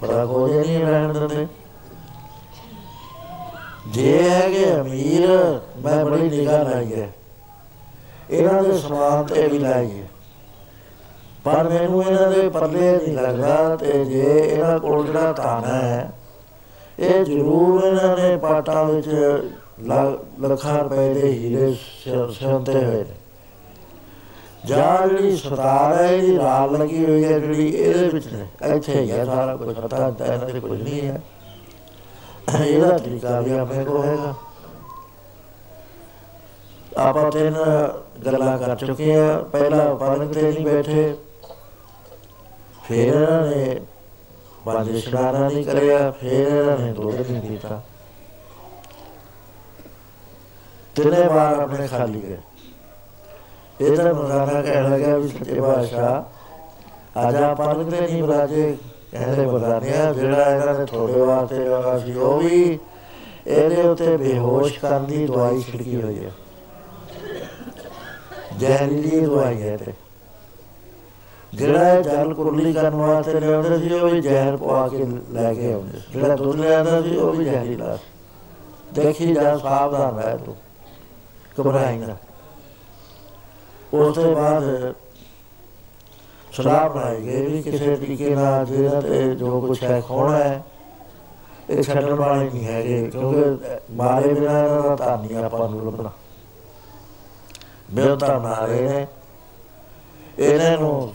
[0.02, 1.48] ਬੜਾ ਕੋਈ ਨਹੀਂ ਰਹਿਣ ਦਿੰਦੇ
[3.88, 5.30] ਜੇ ਹੈਗੇ ਅਮੀਰ,
[5.84, 7.12] ਮੈਂ ਬੜੀ ਨਿਗਾਹ ਲਾਈ ਹੈ।
[8.30, 10.08] ਇਹਨਾਂ ਦੇ ਸਮਾਨ ਤੇ ਵੀ ਲਾਈ ਹੈ।
[11.46, 16.12] ਪਰ ਮੈਨੂੰ ਇਹਨਾਂ ਦੇ ਪੱਲੇ ਨਹੀਂ ਲੱਗਦਾ ਤੇ ਜੇ ਇਹਨਾਂ ਕੋਲ ਜਿਹੜਾ ਤਾਣਾ ਹੈ,
[17.00, 19.08] ਇਹ ਜ਼ਰੂਰ ਇਹਨਾਂ ਨੇ ਪਾਟਾ ਵਿੱਚ
[20.42, 21.74] ਲੱਖਾਂ ਰੁਪਏ ਦੇ ਹੀਰੇ
[22.32, 23.16] ਸਿਉਂਤੇ ਹੋਏ ਨੇ।
[24.66, 28.28] ਜਾਂ ਜਿਹੜੀ ਸਤਾਰ ਹੈ, ਇਹਦੀ ਰਾਲ ਲੱਗੀ ਹੋਈ ਹੈ, ਜਿਹੜੀ ਇਹਦੇ ਵਿੱਚ
[28.66, 31.22] ਇੱਥੇ ਹੀ ਹੈ, ਸਾਰਾ ਕੁਝ ਪਤਾ ਇਹਨਾਂ ਦੇ ਕੁਝ ਨਹੀਂ ਹੈ।
[32.60, 34.34] ਇਹਦਾ ਤਰੀਕਾ ਵੀ ਆਪਣੇ ਕੋਲ ਹੈਗਾ।
[37.00, 37.56] ਆਪਾਂ ਤਿੰਨ
[38.26, 41.14] ਗੱਲਾਂ ਕਰ ਚੁੱਕੇ ਆ ਪਹਿਲਾ ਪਲੰਗ ਤੇ ਨਹੀਂ ਬੈਠੇ।
[42.92, 43.82] ਫਿਰ ਇਹਨਾਂ ਨੇ
[44.66, 47.82] ਬਾਜੀ ਸ਼ਰਾਰਾ ਨਹੀਂ ਕਰਿਆ, ਫਿਰ ਇਹਨਾਂ ਨੇ ਦੁੱਧ ਨਹੀਂ ਪੀਤਾ।
[50.96, 52.38] ਤਿੰਨੇ ਵਾਰ ਆਪਣੇ ਖਾਲੀ ਗਏ।
[53.82, 58.78] ਇਹ ਤਾਂ ਮਜ਼ਾਨਾ ਕਹਿਣ ਲੱਗਾ ਵੀ ਸੱਚੇ ਬਾਦਸ਼ਾਹ ਆਜਾ ਪਲੰਗ ਤੇ ਨਹੀਂ ਬਰਾਜੇ
[59.12, 62.80] ਕਹਿੰਦੇ ਬਜ਼ਾਰਿਆ ਜਿਹੜਾ ਇਹਨਾਂ ਨੇ ਥੋੜੇ ਵਾਸਤੇ ਲਗਾ ਸੀ, ਉਹ ਵੀ
[63.48, 66.32] ਇਹਦੇ ਉੱਤੇ ਬੇਹੋਸ਼ ਕਰਨ ਦੀ ਦਵਾਈ ਛਿੜਕੀ ਹੋਈ ਹੈ।
[68.58, 69.94] ਜ਼ਹਿਰੀਲੀ ਦਵਾਈ ਹੈ ਤੇ।
[71.54, 76.00] ਜਿਹੜਾ ਜਲ ਕੁਰਲੀ ਕਰਨ ਵਾਸਤੇ ਲਿਆਉਂਦੇ ਸੀ, ਉਹ ਵੀ ਜ਼ਹਿਰ ਪਵਾ ਕੇ ਲੈ ਕੇ ਆਉਂਦੇ
[76.12, 77.98] ਜਿਹੜਾ ਦੁੱਧ ਲਿਆਉਂਦਾ ਸੀ, ਉਹ ਵੀ ਜ਼ਹਿਰੀਲਾ
[78.94, 80.56] ਦੇਖੀ ਜਾ, ਸਾਵਧਾਨ ਰਹਿ ਤੂੰ
[81.60, 82.16] ਘਬਰਾਈ ਨਾ
[83.94, 84.94] ਉਸ ਤੋਂ ਬਾਅਦ
[86.54, 90.64] ਸਲਾਹ ਬਣਾਈ ਗਈ ਵੀ ਕਿਸੇ ਤਰੀਕੇ ਨਾਲ ਜਿਹੜਾ ਤੇ ਜੋ ਕੁਛ ਹੈ, ਖੋਣਾ ਹੈ,
[91.70, 96.12] ਇਹ ਛੱਡਣ ਵਾਲੇ ਨਹੀਂ ਹੈਗੇ, ਕਿਉਂਕਿ ਮਾਰੇ ਬਿਨਾਂ ਇਹਨਾਂ ਦਾ ਤਾਂ ਨਹੀਂ ਆਪਾਂ ਨੂੰ ਲੱਭਣਾ।
[97.92, 99.06] ਬਿਲਤਾ ਮਾਰੇ ਨੇ,
[100.40, 101.14] ਇਹਨਾਂ ਨੂੰ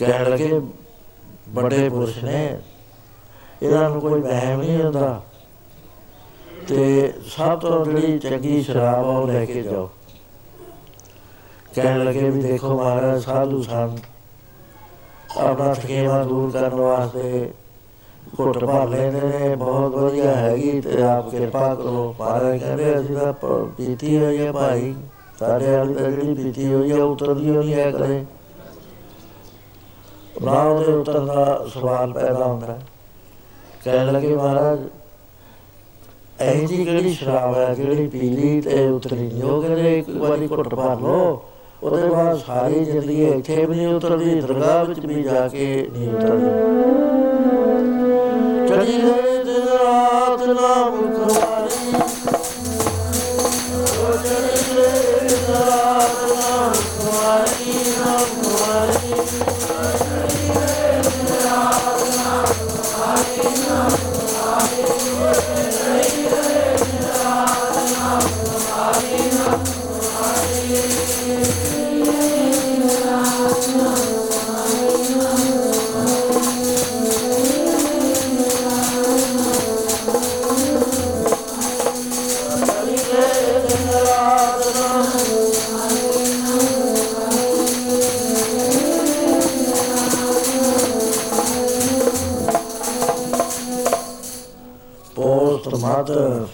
[0.00, 0.60] ਕਹਿਣ ਲੱਗੇ
[1.54, 2.58] ਵੱਡੇ ਪੁਰਸ਼ ਨੇ
[3.62, 5.20] ਇਹਨਾਂ ਨੂੰ ਕੋਈ ਵਹਿਮ ਨਹੀਂ ਹੁੰਦਾ।
[6.68, 9.88] ਤੇ ਸਭ ਤੋਂ ਜਿਹੜੀ ਚੰਗੀ ਸ਼ਰਾਬ ਉਹ ਲੈ ਕੇ ਜਾਓ।
[11.74, 13.96] ਕਹਿਣ ਲੱਗੇ ਵੀ ਦੇਖੋ ਮਹਾਰਾਜ ਸਾਧੂ ਸਨ
[15.38, 17.50] ਆਪਣਾ ਥਕੇਵਾ ਦੂਰ ਕਰਨ ਵਾਸਤੇ
[18.40, 23.32] ਘੁੱਟ ਭਰ ਲੈਂਦੇ ਨੇ ਬਹੁਤ ਵਧੀਆ ਹੈਗੀ ਤੇ ਆਪ ਕਿਰਪਾ ਕਰੋ। ਮਹਾਰਾਜ ਕਹਿੰਦੇ ਅਸੀਂ ਤਾਂ
[23.76, 24.94] ਪੀਤੀ ਹੋਈ ਹੈ ਭਾਈ
[25.38, 28.24] ਸਾਡੇ ਵਾਲੀ ਜਿਹੜੀ ਪੀਤੀ ਹੋਈ ਹੈ ਉਤਰਦੀ ਹੋਈ ਹੈ ਕਦੇ।
[30.40, 32.78] ਨਾ ਉਹਦੇ ਉੱਤਰ ਦਾ ਸਵਾਲ ਪੈਦਾ ਹੁੰਦਾ
[33.84, 34.78] ਕਹਿਣ ਲੱਗੇ ਮਹਾਰਾਜ,
[36.42, 39.16] ਇਹ ਜੀ ਕਿਹੜੀ ਸ਼ਰਾਬ ਹੈ, ਜਿਹੜੀ ਪੀ ਲਈ ਤੇ ਉਤਰੀ?
[39.18, 41.42] ਨਹੀਂ ਉਹ ਕਹਿੰਦੇ ਇੱਕ ਵਾਰੀ ਘੁੱਟ ਭਰ ਲਓ,
[41.82, 46.50] ਉਹਦੇ ਬਾਅਦ ਸਾਰੀ ਜ਼ਿੰਦਗੀ ਇੱਥੇ ਵੀ ਨਹੀਂ ਉਤਰਦੀ, ਦਰਗਾਹ ਵਿੱਚ ਵੀ ਜਾ ਕੇ ਨਹੀਂ ਉਤਰਦੀ।
[48.68, 51.94] ਚੜੀ ਦੇ ਦਿਨ ਰਾਤ ਨਾਮ ਖਵਾਰੀ
[53.92, 54.88] ਉਹ ਚੜੀ ਦੇ
[55.20, 59.99] ਦਿਨ ਰਾਤ ਨਾਮ ਖਵਾਰੀ ਨਾਮ ਖਵਾਰੀ
[63.72, 64.09] Oh.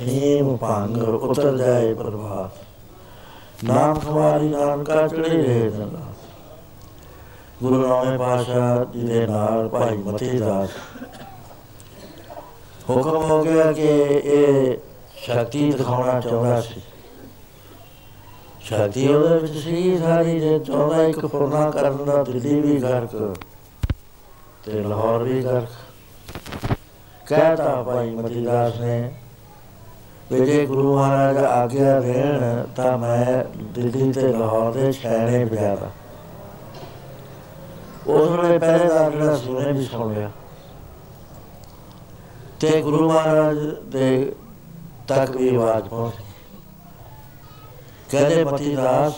[0.06, 6.00] ਫੀਮ ਭੰਗ ਉਤਰ ਜਾਏ ਪ੍ਰਭਾਤ। ਨਾਮ ਖਵਾਰੀ ਨਾਨਕਾ ਚੜੇ ਰਹੇ ਜਨਾ
[7.62, 10.70] ਗੁਰੂ ਨਾਮੇ ਪਾਸ਼ਾ ਜੀ ਦੇ ਨਾਲ ਭਾਈ ਮਤੀ ਦਾਸ
[12.90, 13.86] ਹੁਕਮ ਹੋ ਗਿਆ ਕਿ
[14.24, 14.76] ਇਹ
[15.16, 16.80] ਸ਼ਕਤੀ ਦਿਖਾਉਣਾ ਚਾਹੁੰਦਾ ਸੀ।
[18.60, 23.36] ਸ਼ਕਤੀ ਉਹਦੇ ਵਿੱਚ ਸੀ, ਸਾਰੀ ਜੇ ਚਾਹੁੰਦਾ ਇੱਕ ਫੁਰਨਾ ਕਰਨ ਦਾ ਦਿੱਲੀ ਵੀ ਗਰਕ
[24.64, 25.68] ਤੇ ਲਾਹੌਰ ਵੀ ਗਰਕ।
[27.28, 29.14] ਕਹਤਾ ਭਾਈ ਮਤੀ ਦਾਸ ਨੇ
[30.32, 35.90] ਵੀ ਜੇ ਗੁਰੂ ਮਹਾਰਾਜ ਆਗਿਆ ਦੇਣ, ਤਾਂ ਮੈਂ ਦਿੱਲੀ ਤੇ ਲਾਹੌਰ ਦੇ ਛੈਣੇ ਵਜਾਦਾ।
[38.06, 40.30] ਉਸ ਵੇਲੇ ਪਹਿਰੇਦਾਰ ਜਿਹੜਾ ਸੁਣੇ ਵੀ ਸੁਣ ਲਿਆ।
[42.60, 44.34] ਤੇ ਗੁਰੂ ਮਹਾਰਾਜ ਦੇ
[45.08, 46.24] ਤੱਕ ਵੀ ਆਵਾਜ਼ ਪਹੁੰਚੀ
[48.10, 49.12] ਕਹਿੰਦੇ ਮਤੀ ਦਾਸ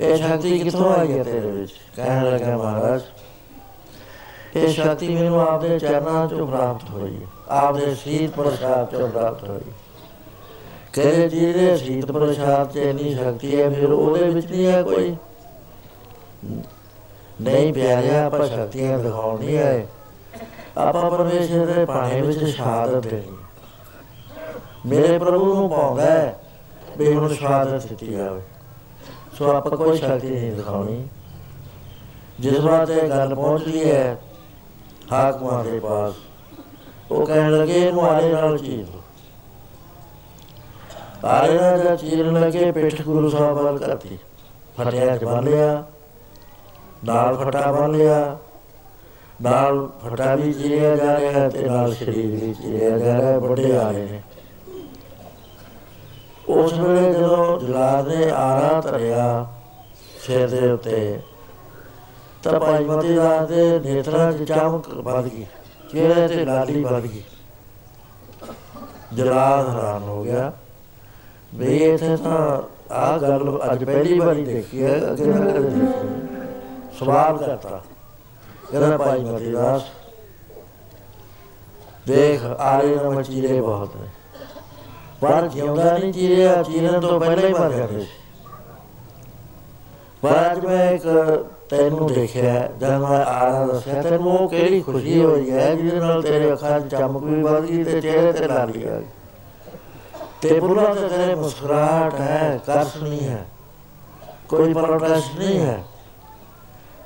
[0.00, 1.72] ਇਹ ਸ਼ਕਤੀ ਕਿੱਥੋਂ ਆਈ ਹੈ ਤੇਰੇ ਵਿੱਚ?
[1.96, 3.02] ਕਹਿਣ ਲੱਗਾ ਮਹਾਰਾਜ,
[4.56, 9.72] ਇਹ ਸ਼ਕਤੀ ਮੈਨੂੰ ਆਪਦੇ ਚਰਨਾਂ ਚੋਂ ਪ੍ਰਾਪਤ ਹੋਈ ਹੈ। ਆਪਦੇ ਸੀਤ ਪ੍ਰਸਾਦ ਚੋਂ ਪ੍ਰਾਪਤ ਹੋਈ।
[10.92, 15.16] ਕਹਿੰਦੇ, ਜਿਹਦੇ ਸੀਤ ਪ੍ਰਸਾਦ ਚ ਇੰਨੀ ਸ਼ਕਤੀ ਹੈ, ਫਿਰ ਉਹਦੇ ਵਿੱਚ ਨਹੀਂ ਹੈ ਕੋਈ?
[17.40, 19.86] ਨਹੀਂ ਪਿਆਰਿਆ, ਆਪਾਂ ਸ਼ਕਤੀਆਂ ਦਿਖਾਉਣ ਨਹੀਂ ਆਏ।
[20.76, 23.36] ਆਪਾਂ ਪਰਮੇਸ਼ਰ ਦੇ ਪਾਣੇ ਵਿੱਚ ਸ਼ਹਾਦਤ ਦੇਣੀ
[24.86, 26.40] ਮੇਰੇ ਪ੍ਰਭੂ ਨੂੰ ਪਾਉਂਦਾ ਹੈ
[26.98, 28.40] ਵੀ ਹੁਣ ਸ਼ਹਾਦਤ ਦਿੱਤੀ ਜਾਵੇ।
[29.38, 31.08] ਸੋ ਆਪਾਂ ਕੋਈ ਸ਼ਕਤੀ ਨਹੀਂ ਦਿਖਾਉਣੀ।
[32.40, 34.18] ਜਿਸ ਵਾਰ ਤੇ ਗੱਲ ਪਹੁੰਚਦੀ ਹੈ,
[35.12, 36.14] ਹਾਕਮਾਂ ਦੇ ਪਾਸ।
[37.10, 39.00] ਉਹ ਕਹਿਣ ਲੱਗੇ ਇਹਨੂੰ ਆਲੇ ਨਾਲ ਚੀਰ ਲੋ।
[41.28, 44.18] ਆਲੇ ਨਾਲ ਚੀਰਨ ਲੱਗੇ, ਪਿੱਠ ਗੁਰੂ ਸਾਹਿਬ ਵੱਲ ਕਰਤੀ।
[44.78, 45.82] ਫਟਿਆ ਚ ਬੰਨ ਲਿਆ,
[47.04, 48.38] ਨਾਲ ਫਟਾ ਬੰਨ ਲਿਆ,
[49.42, 53.90] ਨਾਲ ਫਟਾ ਵੀ ਚੀਰਿਆ ਜਾ ਰਿਹਾ ਤੇ ਨਾਲ ਸਰੀਰ ਵੀ ਚੀਰਿਆ ਜਾ ਰਿਹਾ ਵੱਡੇ ਆ
[53.90, 54.22] ਰਹੇ ਨੇ।
[56.48, 59.46] ਉਸ ਵੇਲੇ ਜਦੋਂ ਜਲਾਦ ਨੇ ਆਰਾ ਧਰਿਆ
[60.22, 61.20] ਸਿਰ ਦੇ ਉੱਤੇ,
[62.42, 65.46] ਤਾਂ ਭਾਈ ਮਤੀ ਦਾ ਦੇ ਨੇਤਰਾਂ 'ਚ ਚਮਕ ਵੱਧ ਗਈ।
[65.92, 67.22] ਚਿਹਰੇ ਤੇ ਲਾਲੀ ਵੱਧ ਗਈ।
[69.14, 70.52] ਜਲਾਦ ਹੈਰਾਨ ਹੋ ਗਿਆ।
[71.54, 72.62] ਵੀ ਇੱਥੇ ਤਾਂ
[72.94, 75.70] ਆ ਗੱਲ ਅੱਜ ਪਹਿਲੀ ਵਾਰੀ ਦੇਖੀ ਹੈ। ਅੱਗੇ ਨਾ ਕਦੇ
[76.98, 77.80] ਸਵਾਲ ਕਰਤਾ।
[78.70, 79.82] ਕਹਿੰਦਾ ਭਾਈ ਮਤੀ ਦਾਸ
[82.06, 84.08] ਦੇਖ ਆਰੇ ਨਾ ਮਚੀਰੇ ਬਹੁਤ ਨੇ।
[85.20, 88.06] ਪਰ ਜਿਉਂਦਾ ਨਹੀਂ ਚੀਰਿਆ ਚੀਰਨ ਤੋਂ ਪਹਿਲਾਂ ਹੀ ਮਰ ਸੀ।
[90.22, 91.06] ਪਰ ਅੱਜ ਮੈਂ ਇੱਕ
[91.70, 96.52] ਤੈਨੂੰ ਦੇਖਿਆ ਜਦ ਮੈਂ ਆਰਾ ਦੱਸਿਆ ਤੈਨੂੰ ਉਹ ਕਿਹੜੀ ਖੁਸ਼ੀ ਹੋਈ ਹੈ ਜਿਹਦੇ ਨਾਲ ਤੇਰੇ
[96.52, 99.06] ਅੱਖਾਂ 'ਚ ਚਮਕ ਵੀ ਵੱਧ ਗਈ ਤੇ ਚਿਹਰੇ ਤੇ ਲਾਲੀ ਆ ਗਈ
[100.42, 103.44] ਤੇ ਬੁਲਾ ਤੇ ਤੇਰੇ ਮੁਸਕਰਾਹਟ ਹੈ ਕਰਸ ਨਹੀਂ ਹੈ
[104.48, 105.82] ਕੋਈ ਪ੍ਰੋਟੈਸਟ ਨਹੀਂ ਹੈ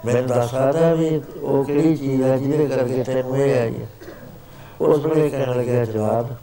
[0.05, 3.89] ਮੈਂ ਦੱਸਦਾ ਵੀ ਉਹ ਕਿਹੜੀ ਚੀਜ਼ ਹੈ ਜਿਹਦੇ ਕਰਕੇ ਤੈਨੂੰ ਇਹ ਆਈ ਹੈ
[4.81, 6.35] ਉਸ ਵੇਲੇ ਕਹਿਣ ਲੱਗਿਆ ਜਵਾਬ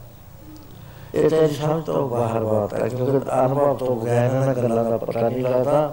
[1.14, 5.28] ਇਹ ਤੇ ਸਮਝ ਤੋਂ ਬਾਹਰ ਬਾਤ ਹੈ ਕਿਉਂਕਿ ਅਨੁਭਵ ਤੋਂ ਬਗੈਰ ਇਹਨਾਂ ਗੱਲਾਂ ਦਾ ਪਤਾ
[5.28, 5.92] ਨਹੀਂ ਲੱਗਦਾ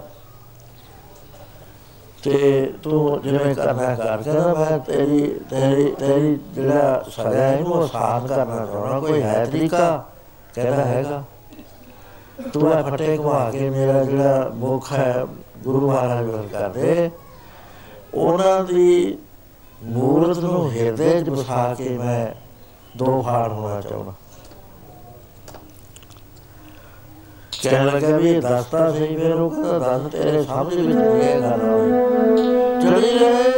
[2.24, 8.26] ਤੇ ਤੂੰ ਜਿਵੇਂ ਕਰਨਾ ਕਰ ਕਹਿੰਦਾ ਮੈਂ ਤੇਰੀ ਤੇਰੀ ਤੇਰੀ ਜਿਹੜਾ ਸਜ਼ਾ ਹੈ ਇਹਨੂੰ ਆਸਾਨ
[8.26, 10.04] ਕਰਨਾ ਚਾਹਣਾ ਕੋਈ ਹੈ ਤਰੀਕਾ?
[10.54, 11.24] ਕਹਿੰਦਾ ਹੈਗਾ।
[12.52, 15.26] ਤੂੰ ਆ ਫਟੇ ਘਵਾ ਕੇ ਮੇਰਾ ਜਿਹੜਾ ਮੁਖ ਹੈ,
[15.58, 17.10] ਗੁਰੂ ਮਹਾਰਾਜ ਵੱਲ ਕਰਦੇ।
[18.14, 19.18] ਉਹਨਾਂ ਦੀ
[19.82, 22.26] ਮੂਰਤ ਨੂੰ ਹਿਰਦੇ 'ਚ ਵਸਾ ਕੇ ਮੈਂ
[22.98, 24.12] ਦੋ ਫਾੜ ਹੋਣਾ ਚਾਹੁੰਦਾ।
[27.62, 31.40] ਕਹਿਣ ਲੱਗਾ ਵੀ ਇਹ ਦੱਸਤਾ ਸਹੀ ਫਿਰ ਉਹ ਕਹਿੰਦਾ ਦੱਸ ਤੇਰੇ ਸਮਝ ਵਿੱਚ ਨਹੀਂ ਇਹ
[31.40, 33.49] ਗੱਲ ਆਉਂਦੀ ਚੜੀ ਰਹੇ ਦਿਨ ਰਾਤ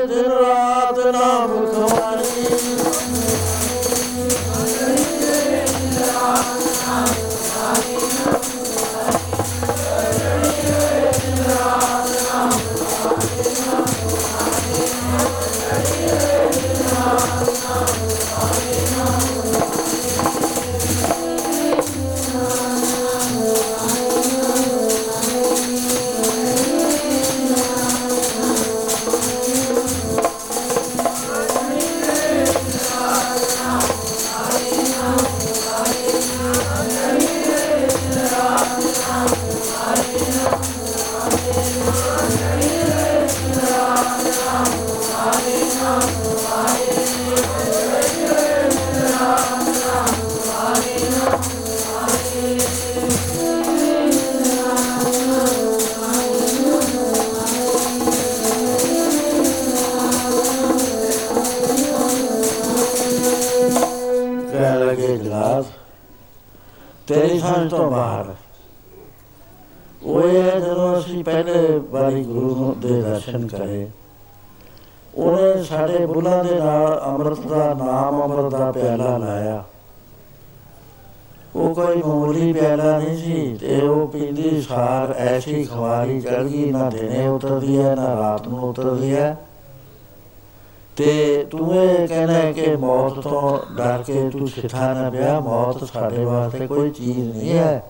[94.45, 97.83] ਡਰ ਕੇ ਤੂੰ ਸਿੱਖਾ ਨਾ ਪਿਆ ਮੌਤ ਸਾਡੇ ਵਾਸਤੇ ਕੋਈ ਚੀਜ਼ ਨਹੀਂ ਹੈ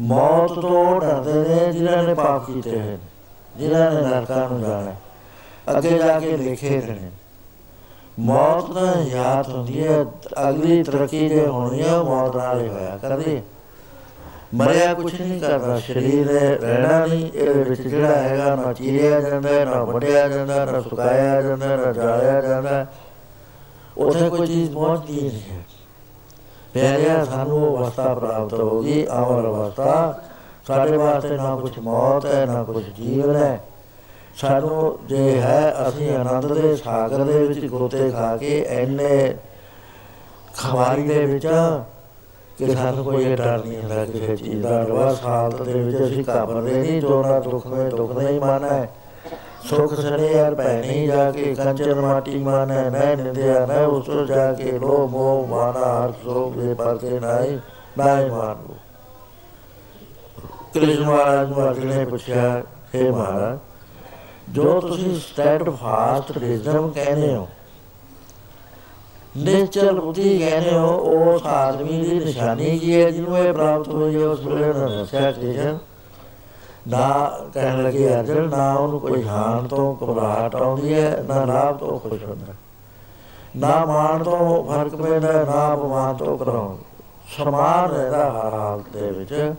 [0.00, 2.98] ਮੌਤ ਤੋਂ ਡਰਦੇ ਨੇ ਜਿਨ੍ਹਾਂ ਨੇ ਪਾਪ ਕੀਤੇ ਹਨ
[3.58, 4.96] ਜਿਨ੍ਹਾਂ ਨੇ ਨਰਕਾਂ ਨੂੰ ਜਾਣਾ ਹੈ।
[5.78, 7.10] ਅੱਗੇ ਜਾ ਕੇ ਲਿਖੇ ਨੇ
[8.18, 10.04] ਮੌਤ ਦਾ ਯਾਦ ਹੁੰਦੀ ਹੈ
[10.48, 13.42] ਅਗਲੀ ਤਰੱਕੀ ਜੇ ਹੋਣੀ ਹੈ ਉਹ ਮੌਤ ਨਾਲ ਹੀ ਹੋਇਆ ਕਰਦੀ
[14.54, 19.48] ਮਰਿਆ ਕੁਛ ਨਹੀਂ ਕਰਦਾ ਸਰੀਰ ਹੈ, ਰਹਿਣਾ ਨਹੀਂ ਇਹਦੇ ਵਿੱਚ ਜਿਹੜਾ ਹੈਗਾ ਨਾ ਚੀਰਿਆ ਜਾਂਦਾ
[19.48, 22.86] ਹੈ, ਨਾ ਵੱਢਿਆ ਜਾਂਦਾ ਹੈ, ਨਾ ਸੁਕਾਇਆ ਜਾਂਦਾ ਹੈ, ਨਾ ਜਾਲਿਆ ਜਾਂਦਾ ਹੈ।
[23.98, 25.62] ਉੱਥੇ ਕੋਈ ਚੀਜ਼ ਪਹੁੰਚਦੀ ਨਹੀਂ ਹੈ।
[26.74, 30.20] ਪਿਆਰਿਆ ਸਾਨੂੰ ਉਹ ਅਵਸਥਾ ਪ੍ਰਾਪਤ ਹੋ ਗਈ ਅਮਰ ਅਵਸਥਾ।
[30.66, 33.60] ਸਾਡੇ ਵਾਸਤੇ ਨਾ ਕੁਝ ਮੌਤ ਹੈ, ਨਾ ਕੁਝ ਜੀਵਨ ਹੈ।
[34.36, 39.36] ਸਾਨੂੰ ਜੇ ਹੈ, ਅਸੀਂ ਆਨੰਦ ਦੇ ਸਾਗਰ ਦੇ ਵਿੱਚ ਗੋਤੇ ਖਾ ਕੇ ਐਨੇ
[40.56, 41.46] ਖਵਾਰੀ ਦੇ ਵਿੱਚ
[42.58, 46.72] ਕਿ ਸਾਨੂੰ ਕੋਈ ਡਰ ਨਹੀਂ ਹੁੰਦਾ ਕਿਸੇ ਚੀਜ਼ ਦਾ। ਰਵਾਸ ਹਾਲਤ ਦੇ ਵਿੱਚ ਅਸੀਂ ਘਬਰਦੇ
[46.72, 48.86] ਨਹੀਂ, ਜੋ ਨਾ ਦੁੱਖ ਵਿੱਚ ਦੁੱਖ ਨਹੀਂ ਮਾਨਾ
[49.68, 54.72] ਸੁਖ ਸਣੇ ਯਾਰ ਭੈਣੀ ਜਾ ਕੇ ਕੰਚਨ ਮਾਟੀ ਮਾਨੈ, ਮੈਂ ਨਿੰਦਿਆ ਨਾ ਉਸ ਜਾ ਕੇ
[54.72, 57.58] ਲੋ ਮੋ ਮਾਨਾ, ਹਰ ਸੋਗ ਦੇ ਪਰਤੇ ਨਾਈ
[57.98, 58.74] ਨਾਈ ਮਾਨੂ
[60.74, 62.62] ਕ੍ਰਿਸ਼ਨ ਮਹਾਰਾਜ ਨੂੰ ਅਰਜਨ ਨੇ ਪੁੱਛਿਆ,
[62.94, 63.58] ਹੈ ਮਹਾਰਾਜ,
[64.50, 67.46] ਜੋ ਤੁਸੀਂ ਸਟੈਟ ਫਾਸਟ ਰਿਜ਼ਮ ਕਹਿੰਦੇ ਹੋ
[69.36, 74.26] ਨੇਚਰ ਬੁੱਧੀ ਕਹਿੰਦੇ ਹੋ ਉਹ ਆਦਮੀ ਦੀ ਨਿਸ਼ਾਨੀ ਕੀ ਹੈ ਜਿਹਨੂੰ ਇਹ ਪ੍ਰਾਪਤ ਹੋਈ ਹੈ?
[74.26, 75.78] ਉਸ ਵੇਲੇ ਨਾ ਦੱਸਿਆ ਕ੍ਰਿਸ਼ਨ
[76.88, 81.98] ਨਾ ਕਹਿਣ ਲੱਗੇ ਅਰਜਨ ਨਾ ਉਹਨੂੰ ਕੋਈ ਹਾਨ ਤੋਂ ਘਬਰਾਹਟ ਆਉਂਦੀ ਹੈ ਨਾ ਲਾਭ ਤੋਂ
[81.98, 82.52] ਖੁਸ਼ ਹੁੰਦਾ।
[83.56, 86.76] ਨਾ ਮਾਣ ਤੋਂ ਫ਼ਰਕ ਪੈਂਦਾ ਨਾ ਅਪਮਾਨ ਤੋਂ ਕਰਾਉਂ
[87.36, 89.54] ਸਮਾਨ ਰਹਿਦਾ ਹਰ ਹਾਲਤ ਦੇ ਵਿੱਚ।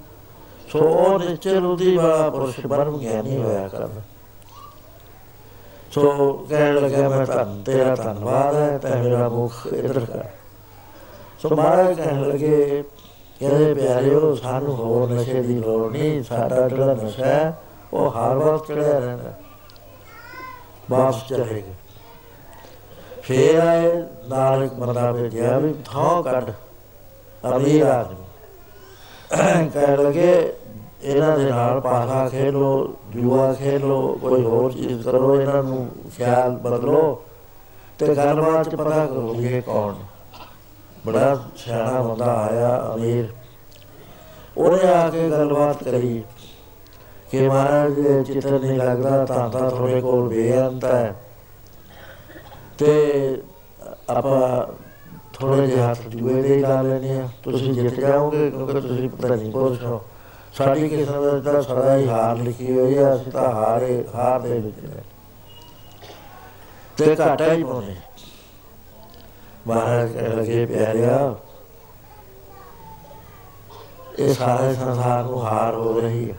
[0.71, 4.01] ਸੋ ਉਹ ਨਿਸ਼ਚਲ ਉਹਦੀ ਵਾਲਾ ਪੁਰਸ਼ ਬਰਮ ਗਿਆਨੀ ਹੋਇਆ ਕਰਦਾ।
[5.91, 10.23] ਸੋ ਕਹਿਣ ਲੱਗਾ ਮੈਂ ਤਾਂ ਤੇਰਾ ਧੰਨਵਾਦ ਹੈ ਤੇ ਮੇਰਾ ਮੁਖ ਇਧਰ ਕਰ।
[11.39, 12.83] ਸੋ ਮਹਾਰਾਜ ਕਹਿਣ ਲੱਗੇ
[13.39, 17.57] ਕਹਿੰਦੇ ਪਿਆਰਿਓ, ਸਾਨੂੰ ਹੋਰ ਨਸ਼ੇ ਦੀ ਲੋੜ ਨਹੀਂ, ਸਾਡਾ ਜਿਹੜਾ ਨਸ਼ਾ ਹੈ,
[17.93, 19.33] ਉਹ ਹਰ ਵਕਤ ਚੜਿਆ ਰਹਿੰਦਾ।
[20.91, 21.73] ਵਾਪਸ ਚਲੇਗਾ
[23.21, 23.91] ਫੇਰ ਆਏ,
[24.29, 26.51] ਨਾਲ ਇੱਕ ਬੰਦਾ ਭੇਜਿਆ ਵੀ ਥਾਂ ਕੱਢ,
[27.55, 28.25] ਅਮੀਰ ਆਦਮੀ।
[29.69, 30.53] ਕਹਿ ਲਗੇ,
[31.03, 37.21] ਇਹਨਾਂ ਦੇ ਨਾਲ ਪਾਸਾ ਖੇਲੋ, ਜੂਆ ਖੇਲੋ, ਕੋਈ ਹੋਰ ਚੀਜ਼ ਕਰੋ, ਇਹਨਾਂ ਨੂੰ ਖਿਆਲ ਬਦਲੋ,
[37.99, 39.93] ਤੇ ਗੱਲਬਾਤ ਚ ਪਤਾ ਕਰੋ ਵੀ ਇਹ ਕੌਣ।
[41.07, 43.27] ਬੜਾ ਸਿਆਣਾ ਬੰਦਾ ਆਇਆ ਅਮੀਰ।
[44.57, 46.23] ਉਹਨੇ ਆ ਕੇ ਗੱਲਬਾਤ ਕਰੀ
[47.31, 47.93] ਕਿ ਮਹਾਰਾਜ
[48.27, 51.15] ਚਿੱਤਰ ਨਹੀਂ ਲੱਗਦਾ ਤਾਂ ਤਾਂ ਤੁਹਾਡੇ ਕੋਲ ਬੇਅੰਤ ਹੈ।
[52.77, 53.41] ਤੇ
[54.09, 54.73] ਆਪਾਂ
[55.33, 59.51] ਥੋੜੇ ਜਿਹਾ ਹੱਥ ਜੂਏ ਦੇ ਲਾ ਲੈਣੇ ਆ ਤੁਸੀਂ ਜਿੱਤ ਜਾਓਗੇ ਕਿਉਂਕਿ ਤੁਸੀਂ ਪਤਾ ਨਹੀਂ
[59.51, 60.01] ਪੁਰਸ਼ ਹੋ।
[60.53, 64.79] ਸਾਡੀ ਕਿਸਮਤ ਦਾ ਸਦਾ ਹੀ ਹਾਰ ਲਿਖੀ ਹੋਈ ਹੈ ਅਸੀਂ ਤਾਂ ਹਾਰੇ, ਹਾਰ ਦੇ ਵਿੱਚ
[64.79, 65.01] ਨੇ
[66.97, 67.95] ਤੇ ਘਾਟਾ ਹੀ ਪਾਉਣੇ
[69.67, 71.35] ਮਹਾਰਾਜ ਕਹਿ ਲਗੇ ਪਿਆਰਿਆ।
[74.19, 76.35] ਇਹ ਸਾਰੇ ਸੰਸਾਰ ਨੂੰ ਹਾਰ ਹੋ ਰਹੀ ਹੈ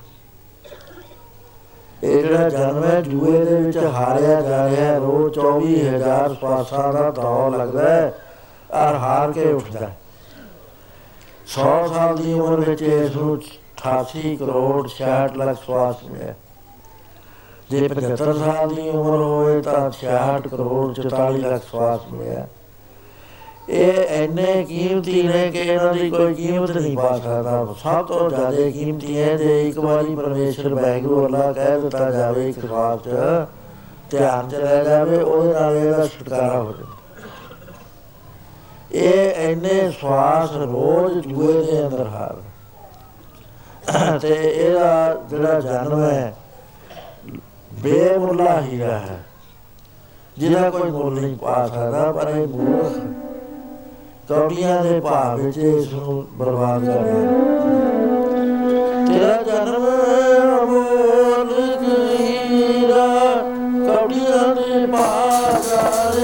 [2.04, 7.10] ਇਹ ਜਿਹੜਾ ਜਨਮ ਹੈ, ਜੂਏ ਦੇ ਵਿੱਚ ਹਾਰਿਆ ਜਾ ਰਿਹਾ ਹੈ। ਰੋਜ਼ 24000 ਸਵਾਸਾਂ ਦਾ
[7.10, 8.12] ਦੌਰ ਲੱਗਦਾ ਹੈ
[8.74, 9.90] ਔਰ ਹਾਰ ਕੇ ਉੱਠਦਾ
[11.46, 16.34] 100 ਸਾਲ ਦੀ ਉਮਰ ਵਿੱਚ ਇਸ ਨੂੰ 88 ਕਰੋੜ 66 ਲੱਖ ਸਵਾਸ ਮਿਲਿਆ।
[17.70, 22.46] ਜੇ 75 ਸਾਲ ਦੀ ਉਮਰ ਹੋਵੇ ਤਾਂ 66 ਕਰੋੜ 44 ਲੱਖ ਸਵਾਸ ਮਿਲਿਆ।
[23.68, 28.70] ਇਹ ਇੰਨੇ ਕੀਮਤੀ ਨੇ ਕਿ ਇਹਨਾਂ ਦੀ ਕੋਈ ਕੀਮਤ ਨਹੀਂ ਪਾ ਸਕਦਾ। ਸਭ ਤੋਂ ਜ਼ਿਆਦਾ
[28.70, 33.08] ਕੀਮਤੀ ਹੈ ਜੇ ਇੱਕ ਵਾਰੀ ਪਰਮੇਸ਼ਰ ਬੈਗਰੂ ਅੱਲਾ ਕਹਿ ਦਿੱਤਾ ਜਾਵੇ ਇੱਕ ਸਵਾਸ ਚ
[34.10, 36.96] ਧਿਆਨ ਚ ਰਹਿ ਜਾਵੇ, ਉਹਦੇ ਨਾਲ ਇਹਦਾ ਛੁਟਕਾਰਾ ਹੋ ਜਾਵੇ।
[38.92, 42.36] ਇਹ ਇੰਨੇ ਸਵਾਸ ਰੋਜ਼ ਜੂਏ ਦੇ ਅੰਦਰ ਹਾਰ।
[44.18, 46.34] ਤੇ ਇਹਦਾ ਜਿਹੜਾ ਜਨਮ ਹੈ,
[47.82, 49.24] ਬੇਮੁੱਲਾ ਹੀਰਾ ਹੈ।
[50.38, 52.98] ਜਿਹਦਾ ਕੋਈ ਮੁੱਲ ਨਹੀਂ ਪਾ ਸਕਦਾ, ਪਰ ਇਹ ਮੂਰਖ
[54.28, 57.20] ਕੌਡੀਆਂ ਦੇ ਭਾਵ ਵਿੱਚ ਇਸ ਨੂੰ ਬਰਬਾਦ ਕਰ ਰਿਹਾ
[59.06, 59.86] ਤੇਰਾ ਜਨਮ
[60.56, 61.54] ਅਮੋਲ
[62.18, 63.06] ਹੀਰਾ
[63.86, 66.18] ਕੌਡੀਆਂ ਦੇ ਭਾਵ ਕਰ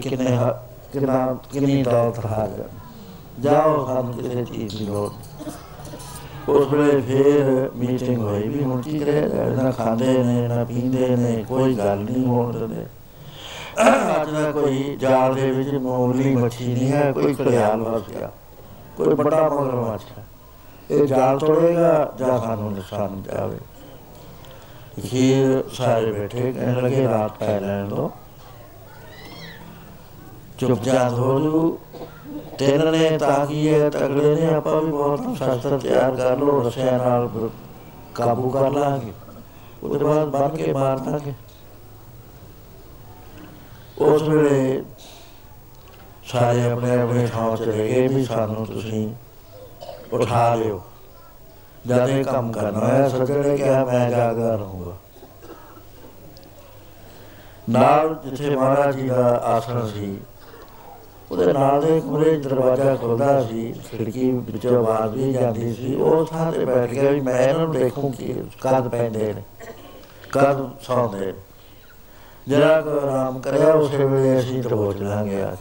[0.00, 0.52] ਤੁਸੀਂ ਕਿੰਨੇ ਹਾ-
[0.92, 2.62] ਕਿੰਨਾ ਕਿੰਨੀ ਦੌਲਤ ਹਾਰ ਗਏ
[3.40, 8.98] ਜਾਓ ਸਾਨੂੰ ਕਿਸੇ ਚੀਜ਼ ਦੀ ਲੋੜ। ਨਹੀਂ। ਉਸ ਵੇਲੇ ਫੇਰ ਮੀਟਿੰਗ ਹੋਈ ਵੀ ਹੁਣ ਕੀ
[8.98, 9.20] ਕਰੇ?
[9.62, 12.86] ਨਾ ਖਾਂਦੇ ਨੇ, ਨਾ ਪੀਂਦੇ ਨੇ, ਕੋਈ ਗੱਲ ਨਹੀਂ ਹੋਣ ਦਿੰਦੇ।
[14.22, 18.30] ਅੱਜ ਦਾ ਕੋਈ ਜਾਲ ਦੇ ਵਿੱਚ ਮੂਲੀ ਮੱਛੀ ਨਹੀਂ ਹੈ, ਕੋਈ ਕਲਿਆਣ ਵਸ ਗਿਆ।
[18.96, 20.24] ਕੋਈ ਵੱਡਾ ਮਗਰਮੱਛ ਹੈ
[20.90, 23.56] ਇਹ ਜਾਲ ਤੋੜੇਗਾ ਜਾਂ ਸਾਨੂੰ ਨੁਕਸਾਨ ਜਾਵੇ?
[24.98, 28.10] ਅਖੀਰ ਸਾਰੇ ਬੈਠੇ, ਕਹਿਣ ਲੱਗੇ, ਰਾਤ ਪੈ ਲੈਣ ਦੋ।
[30.58, 31.78] ਚੁੱਪਚਾਪ ਹੋ ਜੂ।
[32.58, 36.98] ਤਿੰਨ ਨੇ ਤਾਂ ਕੀ ਹੈ, ਤਗੜੇ ਨੇ ਆਪਾਂ ਵੀ ਬਹੁਤ ਸ਼ਸਤਰ ਤਿਆਰ ਕਰ ਲੋ ਰਸਿਆਂ
[36.98, 37.50] ਨਾਲ ਬ-
[38.14, 39.12] ਕਾਬੂ ਕਰ ਲਾਂਗੇ।
[39.82, 41.32] ਉਹਦੇ ਬਾਅਦ ਬੰਨ ਕੇ ਮਾਰ ਦਾਂਗੇ।
[43.98, 44.84] ਉਸ ਵੇਲੇ
[46.24, 49.14] ਸਾਰੇ ਆਪਣੇ ਆਪਣੇ ਥਾਂ ਤੇ ਰਹਿ ਗਏ ਵੀ ਸਾਨੂੰ ਤੁਸੀਂ
[50.12, 50.82] ਉਠਾ ਲਿਓ।
[51.86, 54.96] ਜਦ ਇਹ ਕੰਮ ਕਰਨਾ ਹੈ ਸੱਜਣੇ ਕਿਹਾ, ਮੈਂ ਜਾਗਦਾ ਰਹੂੰਗਾ।
[57.70, 60.20] ਨਾਲ ਜਿੱਥੇ ਮਹਾਰਾਜ ਜੀ ਦਾ ਆਸਣ ਸੀ
[61.30, 66.50] ਉਹਦੇ ਨਾਲ ਦੇ 'ਚ ਦਰਵਾਜ਼ਾ ਖੁੱਲਦਾ ਸੀ ਖਿੜਕੀ ਵਿੱਚੋਂ ਆਵਾਜ਼ ਵੀ ਜਾਂਦੀ ਸੀ ਉਹ ਥਾਂ
[66.52, 69.42] ਤੇ ਬੈਠ ਗਿਆ ਵੀ ਮੈਂ ਇਹਨਾਂ ਨੂੰ ਦੇਖੂੰ ਕਿ ਕਦ ਪੈਂਦੇ ਨੇ
[70.32, 71.32] ਕਦ ਸੌਂਦੇ
[72.48, 75.56] ਜਰਾ ਕੋ ਆਰਾਮ ਕਰਿਆ ਉਸੇ ਵੇਲੇ ਅਸੀਂ ਦਰਵਾਜ਼ੇ ਲਾਂਗੇ ਆ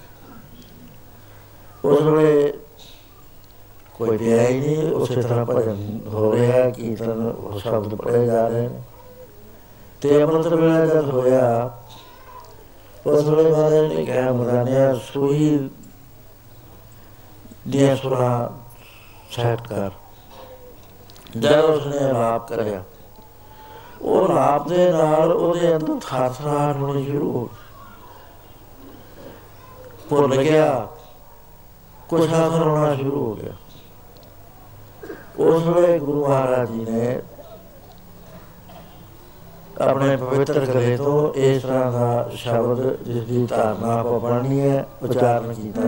[1.85, 2.53] ਉਸ ਵੇਲੇ
[3.93, 8.67] ਕੋਈ ਪਿਆ ਹੀ ਨਹੀਂ ਉਸੇ ਤਰ੍ਹਾਂ ਭਜਨ ਹੋ ਰਿਹਾ ਕੀਰਤਨ ਉਹ ਸ਼ਬਦ ਪੜ੍ਹੇ ਜਾ ਰਹੇ
[8.67, 8.81] ਨੇ।
[10.01, 11.71] ਤੇ ਅੰਮ੍ਰਿਤ ਵੇਲੇ ਜਦ ਹੋਇਆ
[13.07, 15.69] ਉਸ ਵੇਲੇ ਮਹਾਰਾਜ ਨੇ ਕਿਹਾ ਮਰਾਨਿਆ ਸੂਈ
[17.67, 18.49] ਦੀਆਂ ਸੁਰਾਂ
[19.31, 19.91] ਸੈਟ ਕਰ
[21.37, 22.83] ਜਦ ਉਸਨੇ ਲਾਪ ਕਰਿਆ
[24.01, 27.65] ਉਹ ਲਾਪ ਦੇ ਨਾਲ ਉਹਦੇ ਅੰਦਰ ਥਰਥਰਾਹਟ ਹੋਣੀ ਸ਼ੁਰੂ ਹੋ ਗਈ
[30.09, 30.87] ਭੁੱਲ ਗਿਆ
[32.09, 33.53] ਕੁਛ ਆਖਰ ਹੋਣਾ ਸ਼ੁਰੂ ਹੋ ਗਿਆ
[35.39, 37.19] ਉਸ ਵੇਲੇ ਗੁਰੂ ਮਹਾਰਾਜ ਜੀ ਨੇ
[39.81, 45.53] ਆਪਣੇ ਪਵਿੱਤਰ ਗਲੇ ਤੋਂ ਇਸ ਤਰ੍ਹਾਂ ਦਾ ਸ਼ਬਦ ਜਿਸ ਦੀ ਧਾਰਨਾ ਆਪਾਂ ਪੜ੍ਹਨੀ ਹੈ, ਉਚਾਰਨ
[45.53, 45.81] ਕੀਤਾ।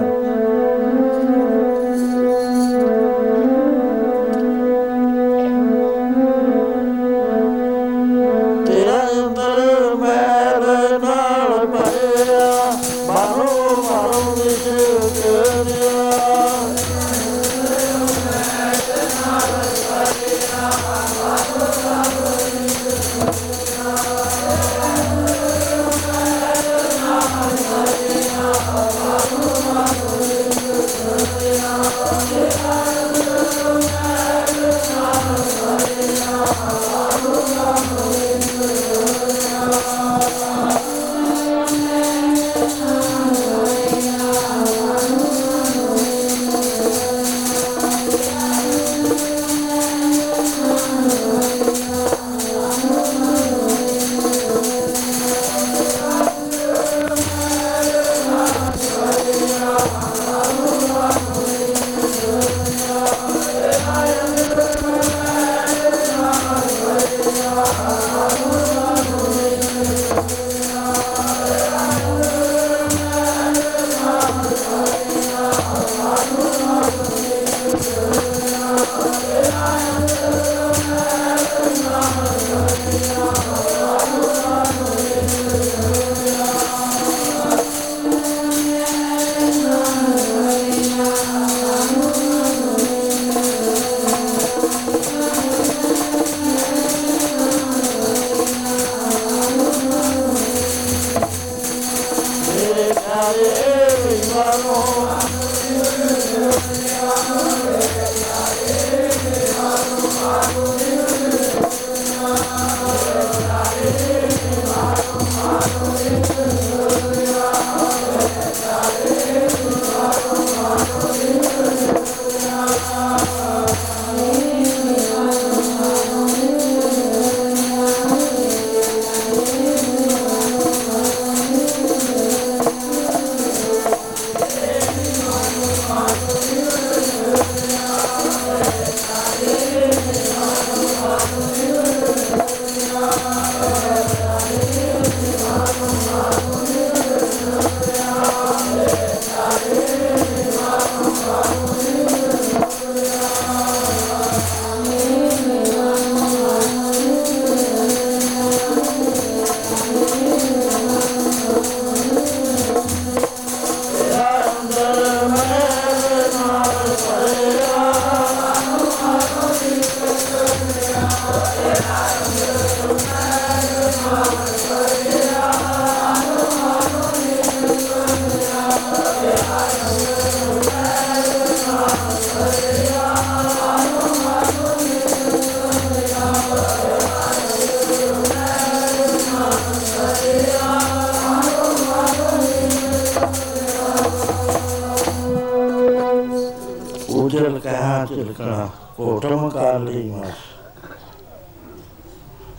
[199.89, 200.33] ਕਾਲੀ ਮਸ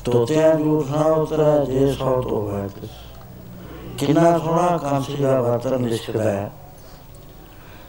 [0.05, 2.69] ਤੋਤਿਆਂ ਜੂਠ ਨਾ ਉਤਰੈ ਜੇ ਸੌ ਤੋਂ ਹੈ
[3.99, 6.51] ਕਿੰਨਾ ਸੋਹਣਾ ਕਾਂਸੀ ਦਾ ਬਰਤਨ ਲਿਸ਼ਕਦਾ ਹੈ।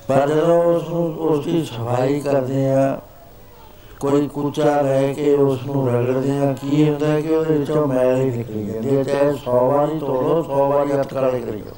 [0.08, 3.00] ਪਰ ਜਦੋਂ ਉਸ ਨੂੰ ਉਸ ਦੀ ਸਫ਼ਾਈ ਕਰਦੇ ਆ
[4.00, 8.30] ਕੋਈ ਕੁਚਾ ਲੈ ਕੇ ਉਸ ਨੂੰ ਰਗੜਦੇ ਆ ਕੀ ਹੁੰਦਾ ਕਿ ਉਹਦੇ ਵਿੱਚੋਂ ਮੈਲ ਹੀ
[8.32, 11.76] ਨਿਕਲੀ ਜਾਂਦੀ ਹੈ ਚਾਹੇ 100 ਵਾਰੀ ਧੋਲੋ 100 ਵਾਰੀ ਹੱਥ ਕਾਲੇ ਕਰੀਓ।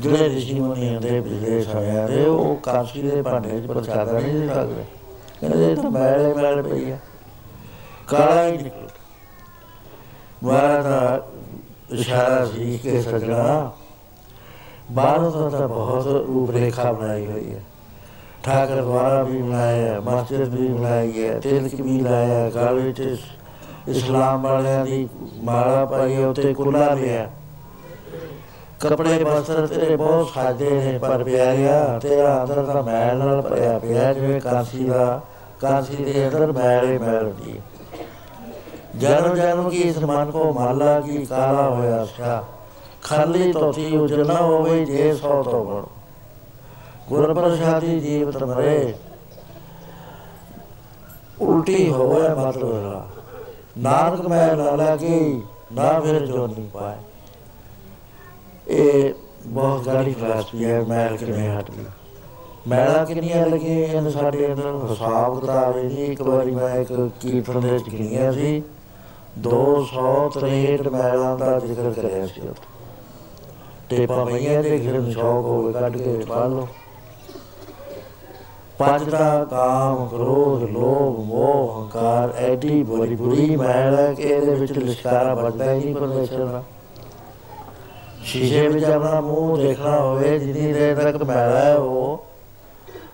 [0.00, 4.48] ਜਿਹੜੇ ਰਿਸ਼ੀ ਮੁਨੀ ਹੁੰਦੇ ਪਿਛਲੇ ਸਮਿਆਂ ਦੇ ਉਹ ਕਾਂਸੀ ਦੇ ਭਾਂਡੇ 'ਚ ਪ੍ਰਸ਼ਾਦਾ ਨਹੀਂ ਦੇ
[4.48, 4.84] ਸਕਦੇ
[5.48, 7.00] ਕਹਿੰਦੇ ਇਹ ਤਾਂ ਮੈਲ ਹੀ ਮੈਲ ਪਈ ਹੈ
[8.08, 8.88] ਕਾਲਾ ਹੀ ਨਿਕਲ
[10.44, 11.26] ਮਾਰਾ ਦਾ
[11.90, 13.72] ਇਸ਼ਾਰਾ ਸੀ ਕਿ ਸਜਣਾ,
[14.92, 17.62] ਬਾਹਰੋਂ ਤਾਂ ਤਾਂ ਬਹੁਤ ਰੂਪ ਰੇਖਾ ਬਣਾਈ ਹੋਈ ਹੈ
[18.42, 23.16] ਠਾਕਰ ਦੁਆਰਾ ਵੀ ਬਣਾਇਆ ਹੈ ਮਸਜਿਦ ਵੀ ਬਣਾਈ ਹੈ ਤਿਲਕ ਵੀ ਲਾਇਆ ਹੈ ਗਲ ਵਿੱਚ
[23.88, 25.08] ਇਸਲਾਮ ਵਾਲਿਆਂ ਦੀ
[25.44, 27.28] ਮਾਲਾ ਪਾਈ ਹੈ ਉੱਤੇ ਕੁੱਲਾ ਲਿਆ।
[28.80, 34.12] ਕਪੜੇ ਬਸਤਰ ਤੇਰੇ ਬਹੁਤ ਸਾਦੇ ਨੇ, ਪਰ ਪਿਆਰਿਆ, ਤੇਰਾ ਅੰਦਰ ਤਾਂ ਮੈਲ ਨਾਲ ਭਰਿਆ ਪਿਆ,
[34.12, 35.20] ਜਿਵੇਂ ਕਾਂਸੀ ਦਾ
[35.64, 37.62] ਕਾਂਸੀ ਦੇ ਅੰਦਰ ਮੈਲ ਹੀ ਮੈਲ ਹੁੰਦੀ ਹੈ
[38.98, 42.44] ਜਨਮ ਜਨਮ ਕੀ ਇਸ ਮਨ ਕੋ ਮਾਲਾ ਕੀ ਕਾਲਾ ਹੋਇਆ ਸਿਆ
[43.02, 45.82] ਖਾਲੀ ਤੋਤੀ ਉਜਲ ਨਾ ਹੋਵੇ ਜੇ ਸੋ ਤੋਂ ਬਣ
[47.08, 48.94] ਗੁਰ ਪ੍ਰਸਾਦੀ ਜੀਵਤ ਮਰੇ।
[51.40, 53.02] ਉਲਟੀ ਹੋਵੇ ਮਤਲਬ
[53.78, 55.42] ਨਾਨਕ ਮੈਂ ਨਾ ਲਾਗੀ,
[55.72, 56.96] ਨਾ ਫਿਰ ਜੋ ਨਹੀਂ ਪਾਏ।
[58.68, 59.14] ਇਹ
[59.46, 61.84] ਬਹੁਤ ਗਾੜੀ ਕਲਾਸ ਵੀ ਹੈ ਮੈਲ ਕਿਵੇਂ ਹਟ ਗਈ।
[62.68, 64.78] ਮੈਲਾ ਕਿੰਨੀਆਂ ਲੱਗੀਆਂ ਇਹਨਾਂ ਸਾਡੇ ਅੰਦਰ?
[64.90, 68.62] ਹਿਸਾਬ ਕਿਤਾਬ ਹੈ ਜੀ ਇੱਕ ਵਾਰੀ ਮੈਂ ਇੱਕ ਕੀਰਤਨ ਦੇ ਵਿੱਚ ਗਿਣੀਆਂ ਸੀ।
[69.38, 72.62] 263 ਮੈਲਾਂ ਦਾ ਜ਼ਿਕਰ ਕਰਿਆ ਸੀ ਉੱਥੇ।
[73.88, 76.68] ਟੇਪਾ ਪਈਆਂ ਤੇ ਗਿਰਨ ਸ਼ੌਕ ਹੋਵੇ ਕੱਢ ਕੇ ਪੜ ਲਓ।
[78.78, 84.72] ਪੰਜ ਦਾ ਕਾਮ, ਕ੍ਰੋਧ, ਲੋਭ, ਮੋਹ, ਹੰਕਾਰ, ਐਡੀ ਬੜੀ ਬੁਰੀ ਮੈਲ ਹੈ ਕਿ ਇਹਦੇ ਵਿੱਚ
[84.72, 86.62] ਲਿਸ਼ਕਾਰਾ ਵੱਡਾ ਹੀ ਨਹੀਂ ਪਰਮੇਸ਼ਰ ਦਾ।
[88.24, 92.24] ਸ਼ੀਸ਼ੇ ਵਿੱਚ ਆਪਣਾ ਮੂੰਹ ਦੇਖਣਾ ਹੋਵੇ, ਜਿੰਨੀ ਦੇਰ ਤੱਕ ਮੈਲਾ ਹੈ ਉਹ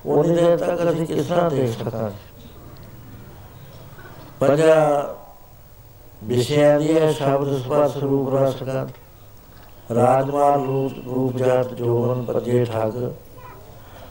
[0.07, 2.15] ਉਨੀ ਦੇਰ ਤੱਕ ਅਸੀਂ ਕਿਸ ਤਰ੍ਹਾਂ ਦੇਖ ਸਕਾਂਗੇ
[4.41, 5.15] ਪੰਜਾ
[6.25, 8.91] ਵਿਸ਼ਿਆਂ ਦੀ ਹੈ ਸ਼ਬਦ ਸਪਰਸ਼ ਰੂਪ ਰਸ ਗੰਧ
[9.93, 12.97] ਰਾਜਮਾਲ ਰੂਪ ਰੂਪ ਜਾਤ ਜੋਵਨ ਪਰਜੇ ਠਾਗ।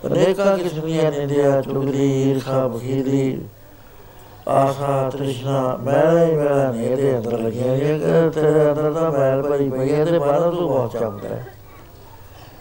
[0.05, 3.41] ਅਨੇਕਾਂ ਕਿਸਮੀਆਂ ਨਿੰਦਿਆ, ਚੁਗਲੀ, ਈਰਖਾ ਬਖੀਲੀ
[4.47, 9.41] ਆਸਾ ਤ੍ਰਿਸ਼ਨਾ, ਮੈਲਾ ਹੀ ਮੈਲਾ ਨੇ ਇਹਦੇ ਅੰਦਰ ਲੱਗੀਆਂ ਇਹ ਕਿ ਤੇਰੇ ਅੰਦਰ ਤਾਂ ਮੈਲ
[9.41, 11.45] ਭਰੀ ਪਈ ਹੈ ਤੇ ਬਾਹਰੋਂ ਤੂੰ ਬਹੁਤ ਚਮਕਦਾ ਹੈ।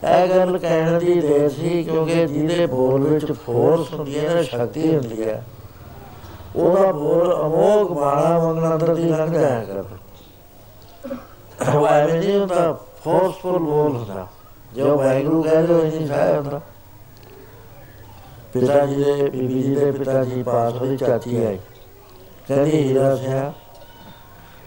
[0.05, 4.95] ਇਹ ਗੱਲ ਕਹਿਣ ਦੀ ਦੇ ਸੀ ਕਿਉਂਕਿ ਜਿਹਦੇ ਬੋਲ ਵਿੱਚ ਫੋਰਸ ਹੁੰਦੀ ਹੈ, ਨਾ ਸ਼ਕਤੀ
[4.95, 5.43] ਹੁੰਦੀ ਹੈ,
[6.57, 9.85] ਉਹਦਾ ਬੋਲ ਅਮੋਗ ਬਾਣਾ ਮੰਗਣਾ ਅੰਦਰ ਦੀ ਲੰਘ ਜਾਇਆ ਕਰ
[11.69, 12.73] ਉਹ ਐਵੇਂ ਨਹੀਂ ਹੁੰਦਾ
[13.05, 14.27] ਫੋਰਸਫੁਲ ਬੋਲ ਹੁੰਦਾ,
[14.75, 16.61] ਜੋ ਵਾਹਿਗੁਰੂ ਕਹਿੰਦੇ ਉਹ ਨਹੀਂ ਸਾਇਆ ਹੁੰਦਾ।
[18.53, 21.59] ਪਿਤਾ ਜੀ ਦੇ, ਬੀਬੀ ਜੀ ਦੇ ਪਿਤਾ ਜੀ ਪਾਸ ਹੋਈ ਚਾਚੀ ਆਈ।
[22.49, 23.53] ਕਹਿੰਦੀ, ਹੀਰਾ ਸਿਆ,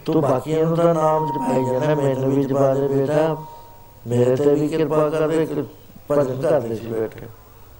[0.06, 3.36] ਤੂੰ ਬਾਕੀਆਂ ਨੂੰ ਤਾਂ ਨਾਮ ਜਪਾਈ ਜਾਂਦਾ, ਮੈਨੂੰ ਵੀ ਜਪਾ ਦੇ ਬੇਟਾ।
[4.08, 5.64] ਮੇਰੇ ਤੇ ਵੀ ਕਿਰਪਾ ਕਰ ਦੇ ਕਿ
[6.12, 7.28] ਭਜਨ ਕਰਦੇ ਸੀ ਬੈਠ ਕੇ।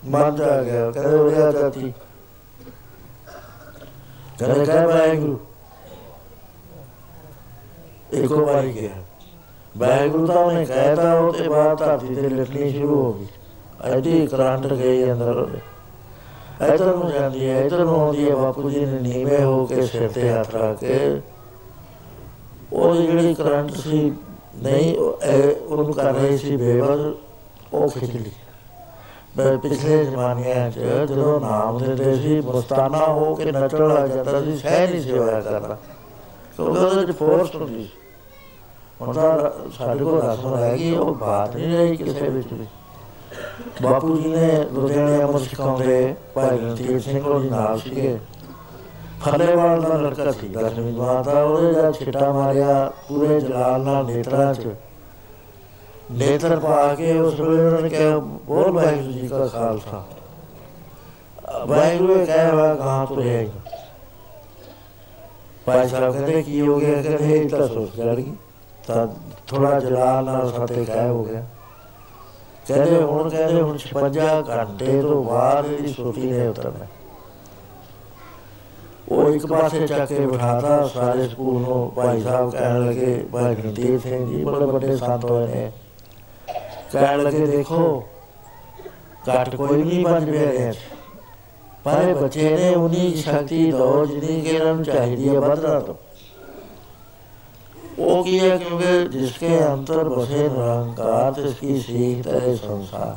[0.06, 1.94] ਮਨ ਚ ਆ ਗਿਆ, ਕਹਿੰਦੇ ਉਹ ਆ ਚਾਚੀ
[4.40, 5.40] ਕਹਿੰਦੇ ਕਹਿ ਵਾਹਿਗੁਰੂ,
[8.14, 9.04] ਇੱਕੋ ਵਾਰੀ ਗਿਆ।
[9.78, 13.28] ਵਾਹਿਗੁਰੂ ਤਾਂ ਉਹਨੇ ਕਹਿਤਾ, ਉਹ ਤੇ ਬਾਅਦ ਧਰਤੀ ਤੇ ਲਿਖਣੀ ਸ਼ੁਰੂ ਹੋ ਗਈ।
[13.92, 15.48] ਐਡੀ ਕਰੰਟ ਗਈ ਅੰਦਰ।
[16.64, 20.10] ਇਧਰ ਨੂੰ ਜਾਂਦੀ ਹੈ, ਇਧਰ ਨੂੰ ਆਉਂਦੀ ਹੈ, ਬਾਪੂ ਜੀ ਨੇ ਨੀਵੇਂ ਹੋ ਕੇ ਸਿਰ
[20.10, 21.22] ਤੇ ਹੱਥ ਰੱਖ ਕੇ।
[22.74, 24.12] ਉਹ ਜਿਹੜੀ ਕਰੰਟ ਸੀ
[24.64, 27.14] ਨਹੀਂ ਉਹ- ਇਹ ਉਹਨੂੰ ਕਰ ਰਹੀ ਸੀ ਬੇਵਰ
[27.74, 28.32] ਉਹ ਖਿੱਚ ਲਈ।
[29.38, 34.58] ਪਰ ਪਿਛਲੇ ਜ਼ਮਾਨਿਆਂ 'ਚ ਜਦੋਂ ਨਾਮ ਦਿੰਦੇ ਸੀ ਮਸਤਾਨਾ ਹੋ ਕੇ ਨੱਚਣ ਲੱਗ ਜਾਂਦਾ ਸੀ
[34.58, 35.78] ਸਹਿ ਨਹੀਂ ਸੀ ਹੋਇਆ ਕਰਦਾ।
[36.58, 37.90] ਕਿਉਂਕਿ ਉਹਦੇ ਵਿੱਚ ਫੋਰਸ ਹੁੰਦੀ ਸੀ।
[39.02, 42.66] ਹੁਣ ਤਾਂ ਸਾਡੇ ਕੋਲ ਰਸਮ ਹੈਗੀ, ਉਹ ਬਾਤ ਨਹੀਂ ਰਹੀ ਕਿਸੇ ਵਿੱਚ ਵੀ।
[43.82, 48.20] ਬਾਪੂ ਜੀ ਨੇ ਲੁਧਿਆਣੇ ਅਮਰ ਸਿਖਾਉਂਦੇ, ਭਾਈ ਰਣਜੀਤ ਸਿੰਘ ਉਹ ਜੀ ਨਾਲ ਸੀਗੇ।
[49.22, 54.54] ਫੱਲੇਵਾਲ ਦਾ ਲੜਕਾ ਸੀ ਦਸਵੀਂ ਜਮਾਤ ਦਾ ਉਹਦੇ ਜਦ ਛਿੱਟਾ ਮਾਰਿਆ ਪੂਰੇ ਜਲਾਲ ਨਾਲ ਨੇਤਰਾਂ
[54.54, 54.68] 'ਚ
[56.12, 60.04] ਨੇਤਰ ਪਾ ਕੇ ਉਸ ਵੇਲੇ ਉਹਨਾਂ ਨੇ ਕਿਹਾ ਬੋਲ ਵਾਹਿਗੁਰੂ ਜੀ ਕਾ ਖਾਲਸਾ
[61.66, 63.50] ਵਾਹਿਗੁਰੂ ਇਹ ਕਹਿ ਵਾ ਕਹਾਂ ਤੁਰੇ ਆਈ
[65.66, 68.34] ਭਾਈ ਸਾਹਿਬ ਕਹਿੰਦੇ ਕੀ ਹੋ ਗਿਆ ਕਹਿੰਦੇ ਇਹ ਤਾਂ ਸੋਚ ਚੜ ਗਈ
[68.88, 69.08] ਤਾਂ
[69.48, 71.44] ਥੋੜਾ ਜਲਾਲ ਨਾਲ ਸਾਤੇ ਕਹਿ ਹੋ ਗਿਆ
[72.68, 76.86] ਕਹਿੰਦੇ ਹੁਣ ਕਹਿੰਦੇ ਹੁਣ 56 ਘੰਟੇ ਤੋਂ ਬਾਅਦ ਇਹਦੀ ਸੋਟੀ ਨੇ ਉਤਰਨਾ
[79.10, 84.00] ਉਹ ਇੱਕ ਪਾਸੇ ਚੱਕ ਕੇ ਬਿਠਾਤਾ, ਸਾਰੇ ਸਕੂਲ ਨੂੰ ਭਾਈ ਸਾਹਿਬ ਕਹਿਣ ਲੱਗੇ, ਭਾਈ ਗੰਦੀਰ
[84.00, 85.72] ਸਿੰਘ ਜੀ, ਬੜੇ ਵੱਡੇ ਸੰਤ ਹੋਏ ਨੇ।
[86.92, 88.04] ਕਹਿਣ ਲੱਗੇ, ਦੇਖੋ
[89.30, 90.74] ਘੱਟ ਕੋਈ ਨਹੀਂ ਬਚ ਰਿਹਾ
[91.84, 95.96] ਪਰ ਬੱਚੇ ਨੇ ਉਹਨੀ ਸ਼ਕਤੀ ਦੋ ਜਿੰਨੀ ਕਿ ਉਹਨਾਂ ਨੂੰ ਚਾਹੀਦੀ ਹੈ ਬਦਲਾ ਤੋਂ
[98.00, 98.58] ਉਹ ਕੀ ਹੈ?
[98.58, 103.16] ਕਿ ਜਿਸਕੇ ਅੰਦਰ ਬਸੇ ਨਿਰੰਕਾਰ ਤੇ ਉਸकी ਸੀਖ ਤੇ ਸੰਸਾਰ।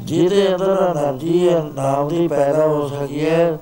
[0.00, 3.58] ਜਿਹਦੇ ਅੰਦਰ ਅਨਰਜੀ ਹੈ ਨਾਮ ਦੀ ਪੈਦਾ ਹੋ ਸਕੀ ਹੈ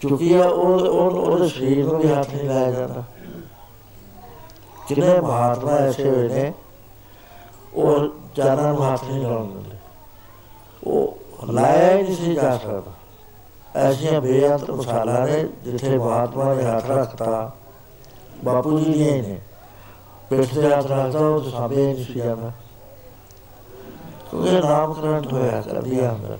[0.00, 3.04] ਚੁੱਕੀ ਹੈ ਉਹ ਉਹ- ਉਹਦੇ ਸਰੀਰ ਨੂੰ ਵੀ ਹੱਥ ਨਹੀਂ ਲਾਇਆ ਜਾਂਦਾ।
[4.88, 6.54] ਕਿੰਨੇ ਮਹਾਤਮਾ ਐਸੇ ਹੋਏ ਨੇ,
[7.74, 9.76] ਉਹ ਜਾਨਾਂ ਨੂੰ ਹੱਥ ਨਹੀਂ ਲਾਉਣ ਦਿੰਦੇ।
[10.84, 11.18] ਉਹ
[11.50, 12.92] ਲਾਇਆ ਹੀ ਨਹੀਂ ਸੀ ਜਾ ਸਕਦਾ।
[13.76, 17.52] ਐਸੀਆਂ ਬੇਅੰਤ ਮਸਾਲਾ ਨੇ ਜਿੱਥੇ ਮਹਾਤਮਾ ਨੇ ਹੱਥ ਰੱਖਤਾ,
[18.44, 19.40] ਬਾਪੂ ਜੀ ਨੇ ਨੇ।
[20.30, 22.52] ਪਿੱਠ ਤੇ ਹੱਥ ਰੱਖਤਾ ਉਹ ਸਾਬੇ ਨਹੀਂ ਸੀ ਜਾਂਦਾ।
[24.30, 26.38] ਕਿਉਂਕਿ ਨਾਮਕਰਨ ਹੋਇਆ ਕਰਦੀ ਅੰਦਰ।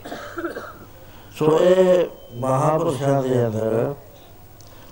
[1.39, 3.95] ਸੋ ਇਹ ਮਹਾਪੁਰਸ਼ਾਂ ਦੇ ਅੰਦਰ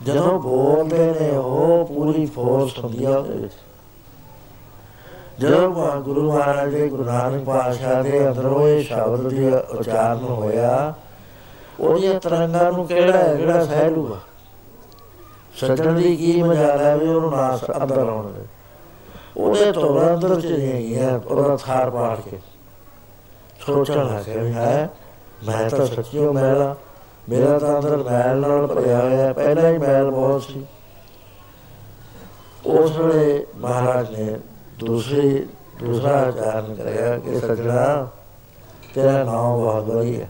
[0.03, 3.53] ਜਦੋਂ ਬੋਲਦੇ ਨੇ, ਉਹ ਪੂਰੀ ਫੋਰਸ ਹੁੰਦੀ ਆ ਉਹਦੇ ਵਿੱਚ।
[5.39, 10.95] ਜਦੋਂ ਮਹਾ- ਗੁਰੂ ਮਹਾਰਾਜ ਦੇ ਗੁਰੂ ਨਾਨਕ ਪਾਤਸ਼ਾਹ ਦੇ ਅੰਦਰੋਂ ਇਹ ਸ਼ਬਦ ਦੀ ਉਚਾਰਨ ਹੋਇਆ,
[11.81, 13.35] ਉਹਦੀਆਂ ਤਰੰਗਾਂ ਨੂੰ ਕਿਹੜਾ ਹੈ?
[13.35, 14.19] ਜਿਹੜਾ ਸਹਿ ਲੂਗਾ
[15.61, 18.41] ਸੱਜਣ ਦੀ ਕੀ ਮਜਾਲ ਹੈ ਵੀ ਉਹਨੂੰ ਨਾ ਸ- ਅੰਦਰ ਆਉਣ ਦੇ।
[19.37, 22.39] ਉਹਦੇ ਤੋਂ ਅੰਦਰ ਚ ਨਹੀਂ ਹੈ ਉਹਦਾ ਥਾਰ ਪਾੜ ਕੇ।
[23.67, 24.91] ਸੋਚਣ ਲੱਗੇ ਵੀ ਹੈ,
[25.47, 26.77] ਮੈਂ ਤਾਂ ਸੱਚੀਓ ਮੈਲਾ
[27.29, 30.65] ਮੇਰਾ ਤਾਂ ਅੰਦਰ ਮੈਲ ਨਾਲ ਭਰਿਆ ਹੋਇਆ ਹੈ, ਪਹਿਲਾਂ ਹੀ ਮੈਲ ਬਹੁਤ ਸੀ।
[32.67, 34.39] ਉਸ ਵੇਲੇ ਮਹਾਰਾਜ ਨੇ
[34.79, 35.47] ਦੂਸਰੀ
[35.79, 38.09] ਦੂਸਰਾ ਉਚਾਰਨ ਕਰਿਆ ਕਿ ਸੱਜਣਾ
[38.95, 40.27] ਤੇਰਾ ਨਾਮ ਬਹੁਤ ਵਧੀਆ।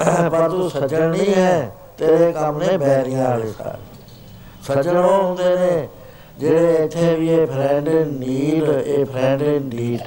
[0.00, 3.78] ਹੈ ਪਰ ਤੂੰ ਸੱਜਣ ਨਹੀਂ ਹੈ ਤੇਰੇ ਕੰਮ ਨੇ ਬੈਰੀਆਂ ਵਾਲੇ ਸਾਰੇ।
[4.66, 5.88] ਸੱਜਣ ਉਹ ਹੁੰਦੇ ਨੇ
[6.38, 10.00] ਜਿਹੜੇ ਇੱਥੇ ਵੀ ਇਹ ਫਰੈਂਡ ਇਨ ਨੀਡ ਇਹ ਫਰੈਂਡ ਇਨ ਨੀਡ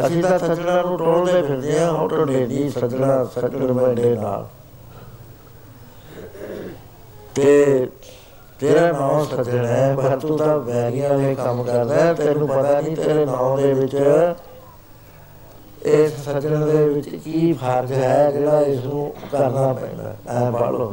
[0.00, 4.46] ਅਸੀਂ ਤਾਂ ਸੱਜਣਾ ਨੂੰ ਟੋਲਦੇ ਫਿਰਦੇ ਆ ਹੋਟਲ ਦੇ ਨਹੀਂ ਸੱਜਣਾ ਸੱਜਣ ਬੰਦੇ ਨਾਲ।
[7.34, 7.86] ਤੇ
[8.60, 12.96] ਤੇਰਾ ਨਾਮ ਸੱਜਣ ਹੈ ਪਰ ਤੂੰ ਤਾਂ ਵੈਰੀਆਂ ਵਾਲੇ ਕੰਮ ਕਰਦਾ ਹੈ, ਤੈਨੂੰ ਪਤਾ ਨਹੀਂ
[12.96, 13.94] ਤੇਰੇ ਨਾਮ ਦੇ ਵਿੱਚ
[15.86, 20.92] ਇਸ ਸੱਜਣ ਦੇ ਵਿੱਚ ਕੀ ਫ਼ਰਕ ਹੈ ਜਿਹੜਾ ਇਸ ਨੂੰ ਕਰਨਾ ਪੈਂਦਾ ਐ ਪੜ ਲਓ।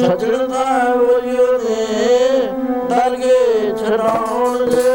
[0.00, 2.46] ਸੱਜਣ ਦਾ ਵਜੋ ਨੇ
[2.90, 3.38] ਦਰਗੇ
[3.76, 4.93] ਛਡਾਉਣ ਦੇ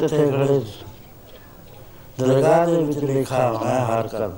[0.00, 0.60] ਮੰਗੀਏ ਤਿੱਥੇ ਖੜੇ
[2.20, 4.30] ਦਰਗਾਹ ਦੇ ਵਿੱਚ ਰੇਖਾ ਹੋਣਾ ਹੈ, ਹਰ ਕਰ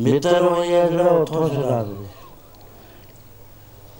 [0.00, 1.94] ਮਿੱਤਰ ਹੋਈਏ ਜਿਹੜਾ ਉਥੋਂ ਛਡਾ ਦੇ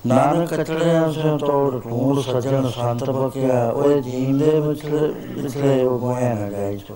[0.07, 5.07] ਨਾਨਕ ਕਟੜਿਆਂ ਸੇ ਤੋੜ ਢੂੰਡ ਸਜਣ ਸੰਤ ਬਕਿਆ ਓਏ ਜੀਂਦੇ ਵਿਚਲੇ
[5.43, 6.95] ਵਿਚਲੇ ਉਹ ਗੋਇਆ ਨਾ ਜਾਈ ਛੋ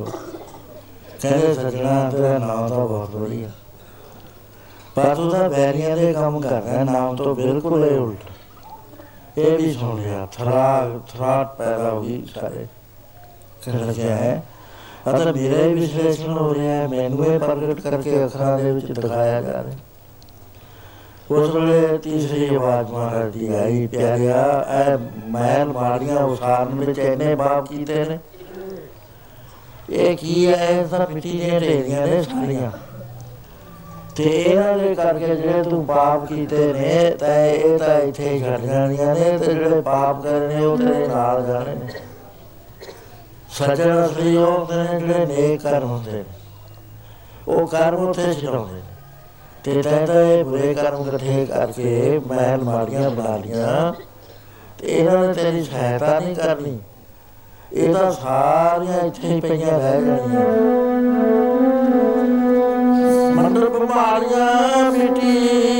[1.22, 3.50] ਕਹਿੰਦੇ, ਸਜਣਾ, ਤੇਰਾ ਨਾਮ ਤਾਂ ਬਹੁਤ ਵਧੀਆ।
[4.94, 8.18] ਪਰ ਤੂੰ ਤਾਂ ਬੈਰੀਆਂ ਦੇ ਕੰਮ ਕਰ ਰਿਹਾ, ਨਾਮ ਤੋਂ ਬਿਲਕੁਲ ਹੀ ਉਲਟ।
[9.38, 12.66] ਇਹ ਵੀ ਸੁਣ ਲਿਆ, ਥਰਾਗ ਥਰਾਟ ਪੈਦਾ ਹੋ ਗਈ ਸਾਰੇ।
[13.66, 14.42] ਕਹਿ ਲੱਗਿਆ ਹੈ।
[15.10, 19.62] ਅਤੇ ਮੇਰੇ ਵਿਸ਼ਲੇਸ਼ਣ ਹੋ ਰਿਹਾ ਹੈ। ਮੈਨੂੰ ਇਹ ਪ੍ਰਗਟ ਕਰਕੇ ਅੱਖਰਾਂ ਦੇ ਵਿੱਚ ਦਿਖਾਇਆ ਜਾ
[19.62, 19.76] ਰਿਹਾ
[21.30, 24.96] ਉਸ ਵੇਲੇ ਤੀਸਰੀ ਆਵਾਜ਼ ਮਹਾਰਾਜ ਦੀ ਆਈ ਪਿਆਰਿਆ ਐ
[25.28, 28.18] ਮਹਿਲ ਮਾੜੀਆਂ ਉਸਾਰਨ ਵਿੱਚ ਇਹਨੇ ਬਾਪ ਕੀਤੇ ਨੇ।
[29.90, 30.86] ਇਹ ਕੀ ਹੈ?
[30.90, 32.70] ਤਾਂ ਮਿੱਟੀ ਦੀਆਂ ਢੇਰੀਆਂ ਨੇ ਸਾਰੀਆਂ।
[34.16, 38.60] ਤੇ ਇਹਨਾਂ ਦੇ ਕਰਕੇ ਜਿਹੜੇ ਤੂੰ ਪਾਪ ਕੀਤੇ ਨੇ ਤਾਂ ਇਹ ਤਾਂ ਇੱਥੇ ਹੀ ਛੱਡ
[38.60, 41.88] ਜਾਣੀਆਂ ਨੇ ਤੇ ਜਿਹੜੇ ਪਾਪ ਕਰਨੇ ਉਹ ਤੇਰੇ ਨਾਲ ਜਾਣੇ ਨੇ।
[43.58, 46.24] ਸੱਜਣ ਅਸਲੀ ਉਹ ਹੁੰਦੇ ਨੇ, ਜਿਹੜੇ ਨੇਕ ਕਰਮ ਹੁੰਦੇ ਨੇ।
[47.48, 48.80] ਉਹ ਕਰਮ ਉੱਥੇ ਛਡਾਉਂਦੇ ਨੇ।
[49.64, 53.92] ਤੇ ਤੈਂ ਤਾਂ ਇਹ ਬੁਰੇ ਕਰਮ ਇਕੱਠੇ ਕਰਕੇ ਮਹਿਲ ਮਾੜੀਆਂ ਬਣਾ ਲੀਆਂ
[54.78, 56.78] ਤੇ ਇਹਨਾਂ ਨੇ ਤੇਰੀ ਸਹਾਇਤਾ ਨਹੀਂ ਕਰਨੀ।
[57.72, 60.44] ਇਹ ਤਾਂ ਸਾਰੀਆਂ ਇੱਥੇ ਹੀ ਪਈਆਂ ਰਹਿ ਜਾਣੀਆਂ।
[63.34, 65.77] ਮੰਦਰ ਬਿਮਾਰੀਆਂ ਮਿੱਟੀ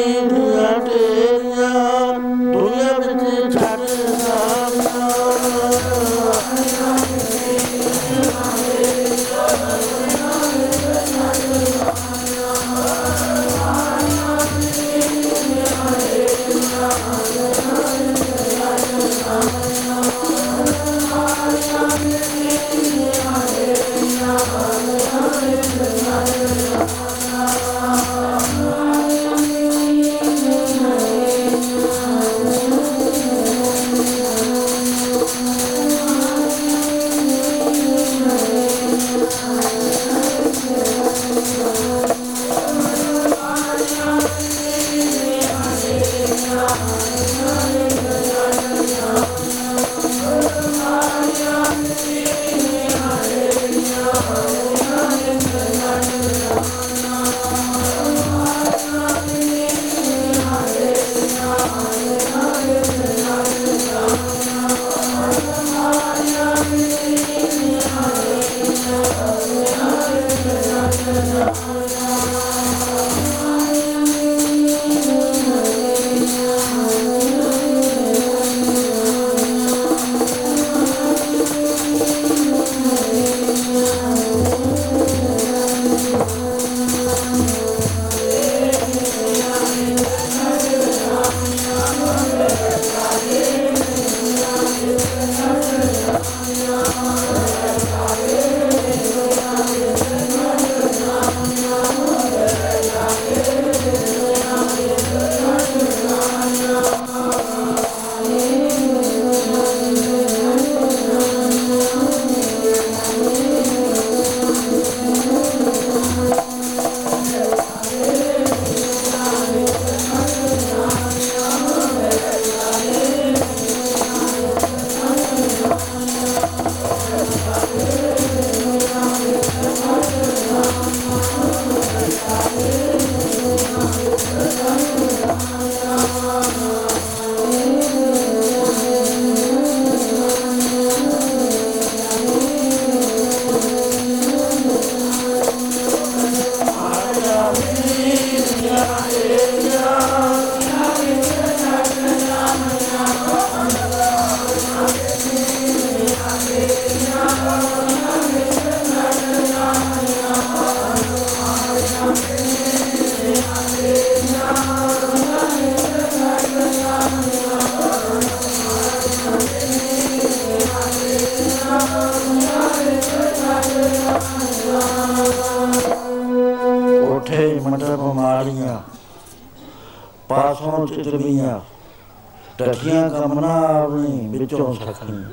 [184.26, 185.24] ਵਿੱਚੋਂ ਸਖਣੀ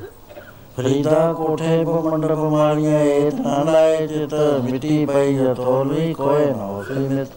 [0.78, 4.34] ਫਰੀਦਾ ਕੋਠੇ ਕੋ ਮੰਡਰ ਬਿਮਾਰੀਆਂ ਇਹ ਤਾਂ ਲਾਏ ਜਿਤ
[4.64, 7.28] ਮਿੱਟੀ ਪਈ ਜਤੋਲੀ ਕੋਏ ਨਾ ਹੋਸੀ ਮਿਤ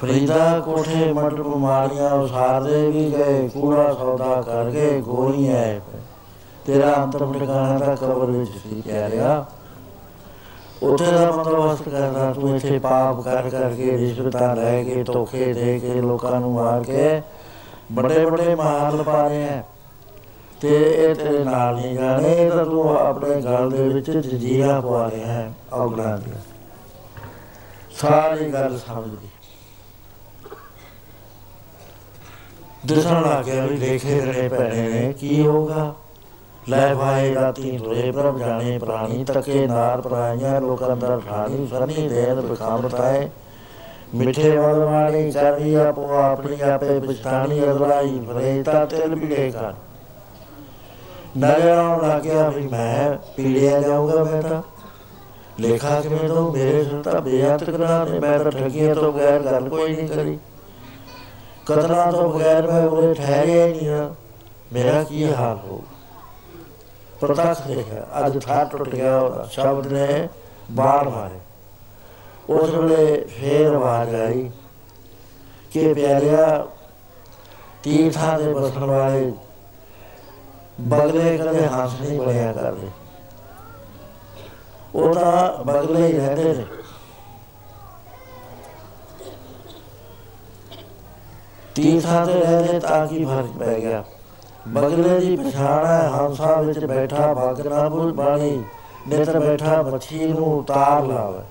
[0.00, 5.00] ਫਰੀਦਾ ਕੋਠੇ ਮਟਰ ਬਿਮਾਰੀਆਂ ਉਸਾਰਦੇ ਵੀ ਗਏ ਕੂੜਾ ਸੌਦਾ ਕਰ ਗਏ
[5.80, 6.00] ਪਏ।
[6.66, 9.44] ਤੇਰਾ ਅੰਤਮ ਟਿਕਾਣਾ ਤਾਂ ਕਬਰ ਵਿੱਚ ਸੀ ਪਿਆਰਿਆ
[10.82, 16.00] ਉੱਥੇ ਦਾ ਬੰਦੋਬਸਤ ਕਰਦਾ ਤੂੰ ਇੱਥੇ ਪਾਪ ਕਰ ਕਰਕੇ ਰਿਸ਼ਵਤਾਂ ਲੈ ਕੇ ਧੋਖੇ ਦੇ ਕੇ
[16.00, 17.20] ਲੋਕਾਂ ਨੂੰ ਮਾਰ ਕੇ
[17.92, 19.64] ਵੱਡੇ ਵੱਡੇ ਮਹਾਲ ਪਾ ਰਹੇ ਹੈ।
[20.60, 25.10] ਤੇ ਇਹ ਤੇਰੇ ਨਾਲ ਨਹੀਂ ਜਾਣੇ ਇਹ ਤਾਂ ਤੂੰ ਆਪਣੇ ਗਲ ਦੇ ਵਿੱਚ ਜੰਜੀਰਾਂ ਪਵਾ
[25.10, 26.30] ਰਿਹਾ ਹੈ। ਔਗਣਾ ਦੀ
[28.00, 29.28] ਸਾਰੀ ਗੱਲ ਸਮਝ ਗਈ।
[32.86, 35.94] ਦਿਸਣ ਲੱਗ ਗਿਆ ਵੀ ਦੇਖੇ ਰਹੇ ਪੈਣੇ ਨੇ ਕੀ ਹੋਗਾ
[36.68, 42.40] ਲੈ ਭਾਈ, ਰਾਤੀ ਤੁਰੇ ਪ੍ਰਭ ਜਾਣੇ, ਪ੍ਰਾਣੀ ਤਕੇ ਨਾਰ ਪ੍ਰਾਈਆਂ, ਲੋਕਾਂ ਦਾ ਠਾਣੀ ਸਰਨੀ ਦੇਨ
[42.40, 43.28] ਬਖਾਂ ਬਤਾਏ
[44.14, 49.72] ਮਿੱਠੇ ਵਾਲੀ ਕਰਨੀ ਆਪੋ ਆਪਣੀ ਆਪੇ ਪਛਤਾਣੀ ਅਗਲਾਈ ਫਰੇਤਾ ਤਿਲ ਬਿੜੇ ਕਰ
[51.38, 54.62] ਨਜ਼ਰ ਆਉਣ ਲੱਗ ਗਿਆ ਵੀ ਮੈਂ ਪੀੜਿਆ ਜਾਊਗਾ ਬੇਟਾ
[55.60, 59.68] ਲੇਖਾ ਕਿਵੇਂ ਤੋਂ ਮੇਰੇ ਸਿਰ ਤਾਂ ਬੇਅੰਤ ਕਰਾ ਦੇ ਮੈਂ ਤਾਂ ਠੱਗੀਆਂ ਤੋਂ ਬਗੈਰ ਗੱਲ
[59.68, 60.38] ਕੋਈ ਨਹੀਂ ਕਰੀ
[61.66, 64.08] ਕਤਲਾਂ ਤੋਂ ਬਗੈਰ ਮੈਂ ਉਰੇ ਠਹਿਰਿਆ ਹੀ ਨਹੀਂ ਹਾਂ
[64.72, 65.82] ਮੇਰਾ ਕੀ ਹਾਲ ਹੋ
[67.20, 70.28] ਪ੍ਰਤੱਖ ਦੇਖਿਆ ਅੱਜ ਥਾਂ ਟੁੱਟ ਗਿਆ ਉਹਦਾ ਸ਼ਬਦ ਨੇ
[70.70, 71.38] ਬਾੜ ਮਾਰੇ
[72.50, 74.50] ਉਸ ਵੇਲੇ ਫੇਰ ਆਵਾਜ਼ ਆਈ
[75.72, 76.66] ਕਿ ਪਿਆਰਿਆ
[77.82, 79.32] ਤੀਰਥਾਂ ਦੇ ਬਸਣ ਵਾਲੇ
[80.80, 82.88] ਬਗਲੇ ਕਦੇ ਹੱਥ ਨਹੀਂ ਬਣਿਆ ਕਰਦੇ।
[84.94, 86.64] ਉਹ ਤਾਂ ਬਗਲੇ ਹੀ ਰਹਿੰਦੇ ਨੇ।
[91.74, 94.04] ਤੀਰਥਾਂ ਤੇ ਰਹਿੰਦੇ ਤਾਂ ਕੀ ਫ਼ਰਕ ਪੈ ਗਿਆ?
[94.68, 98.64] ਬਗਲੇ ਦੀ ਪਛਾਣ ਹੈ ਹੰਸਾ ਵਿੱਚ ਬੈਠਾ ਬਾਗਰਾ ਬੁਲ ਬਾਣੀ
[99.08, 101.42] ਨੇਤਰ ਬੈਠਾ ਮੱਛੀ ਨੂੰ ਉਤਾਰ ਲਾਵੇ।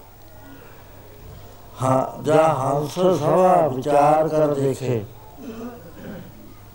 [1.81, 5.03] ਹਾਂ, ਜਾਂ ਹੰਸ ਸਵਾ ਵਿਚਾਰ ਕਰ ਦੇਖੇ।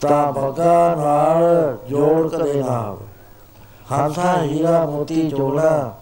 [0.00, 3.06] ਤਾਂ ਬਗਾ ਨਾਲ ਜੋੜ ਕਦੇ ਨਾ ਹੋਵੇ
[3.92, 5.94] ਹੰਸਾ ਹੀਰਾ ਮੋਤੀ ਜੋੜਾ,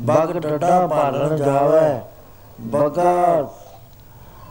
[0.00, 2.00] ਬਗ ਡੱਡਾ ਭਾਲਣ ਜਾਵੇ।
[2.60, 3.48] ਬਗਾ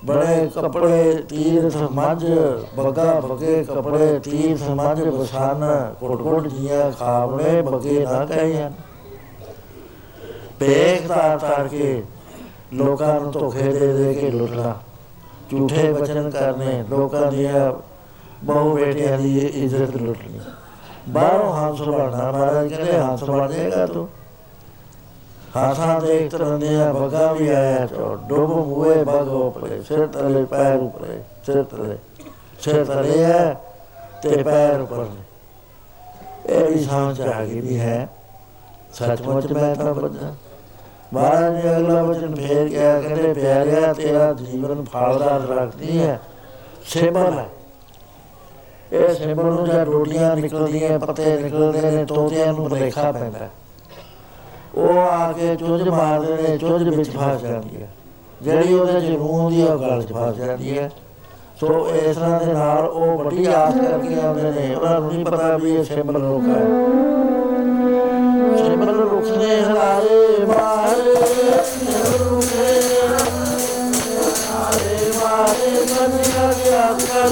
[0.06, 2.26] ਬੜੇ ਕਪੜੇ ਤੀਰ ਸਮਝ,
[2.76, 5.66] ਬਗਾ ਬਗੇ ਕਪੜੇ ਤੀਰ ਸਮਝ ਬਸਾਨ
[6.00, 8.72] ਕੋਟ ਕੋਟ ਜੀਆਂ ਖਾਵੜੇ ਬਗੇ ਨਾ ਕਹਿਆਂ।
[10.60, 12.04] ਪੇਖ ਤਾਰ ਤਾਰ ਕੇ
[12.74, 14.76] ਲੋਕਾਂ ਨੂੰ ਧੋਖੇ ਦੇ ਦੇ ਕੇ ਲੁੱਟਣਾ
[15.52, 17.72] ਝੂਠੇ ਬਚਨ ਕਰਨੇ ਲੋਕਾਂ ਦੀਆਂ
[18.44, 20.40] ਬਹੁ ਬੇਟਿਆਂ ਦੀ ਇੱਜ਼ਤ ਲੁੱਟਣੀ।
[21.10, 24.08] ਬਾਹਰੋਂ ਹਾਸਲ ਬਣਨਾ ਮਹਾਰਾਜ ਕਹਿੰਦੇ ਹਾਸਲ ਬਣ ਜਾਏਗਾ ਤੂੰ?
[25.56, 30.44] ਹਾਥਾਂ ਦੇ ਇੱਕ ਤਰ੍ਹਾਂ ਦੇ ਬਗਾ ਵੀ ਆਇਆ ਤੋ ਡੋਬ ਮੂਏ ਬਗ ਉਪਰੇ, ਸਿਰ ਤਲੇ,
[30.46, 31.98] ਪੈਰ ਉਪਰੇ, ਸਿਰ ਤਲੇ।
[32.62, 33.62] ਸਿਰ ਤਲੇ ਹੈ
[34.24, 38.10] ਤੇ ਪੈਰ ਉੱਪਰ ਨੇ ਇਹ ਵੀ ਸਮਝ ਆ ਗਈ ਵੀ ਹੈ।
[38.94, 40.34] ਸੱਚਮੁੱਚ ਮੈਂ ਤਾਂ ਬੱਜਾ
[41.14, 46.20] ਮਹਾਰਾਜ ਨੇ ਅਗਲਾ ਵਚਨ ਫੇਰ ਕਿਹਾ, ਕਹਿੰਦੇ, ਪਿਆਰਿਆ, ਤੇਰਾ ਜੀਵਨ ਫਲਦਾਰ ਰੱਖਦੀ ਹੈ।
[46.86, 47.50] ਸਿਮਰ ਹੈ।
[48.94, 53.50] ਇਹ ਸਿਮਰ ਨੂੰ ਜਦ ਰੋਟੀਆਂ ਨਿਕਲਦੀਆਂ, ਪੱਤੇ ਨਿਕਲਦੇ ਨੇ, ਤੋਤਿਆਂ ਨੂੰ ਰੇਖਾ ਪੈਂਦਾ ਹੈ।
[54.76, 57.88] ਉਹ ਆ ਕੇ ਚੁੱਝ ਮਾਰਦੇ ਨੇ, ਚੁੱਝ ਵਿੱਚ ਫਸ ਜਾਂਦੀ ਹੈ।
[58.42, 60.92] ਜਿਹੜੀ ਉਹਦੇ ਚ ਰੂਹ ਹੁੰਦੀ ਹੈ ਉਹ ਗਲ ਚ ਫਸ ਜਾਂਦੀ ਹੈ।
[61.60, 65.58] ਸੋ ਇਸ ਤਰ੍ਹਾਂ ਦੇ ਨਾਲ ਉਹ ਵੱਡੀ ਆਸ ਕਰਕੇ ਆਉਂਦੇ ਨੇ, ਉਹਨਾਂ ਨੂੰ ਨਹੀਂ ਪਤਾ
[65.58, 66.66] ਵੀ ਇਹ ਸਿਮਰ ਰੁੱਖ ਹੈ।
[68.58, 70.79] ਸਿਮਰ ਰੁੱਖ ਨੇ ਹਲਾਰੇ ਮਾਰੇ
[76.90, 77.30] Amen.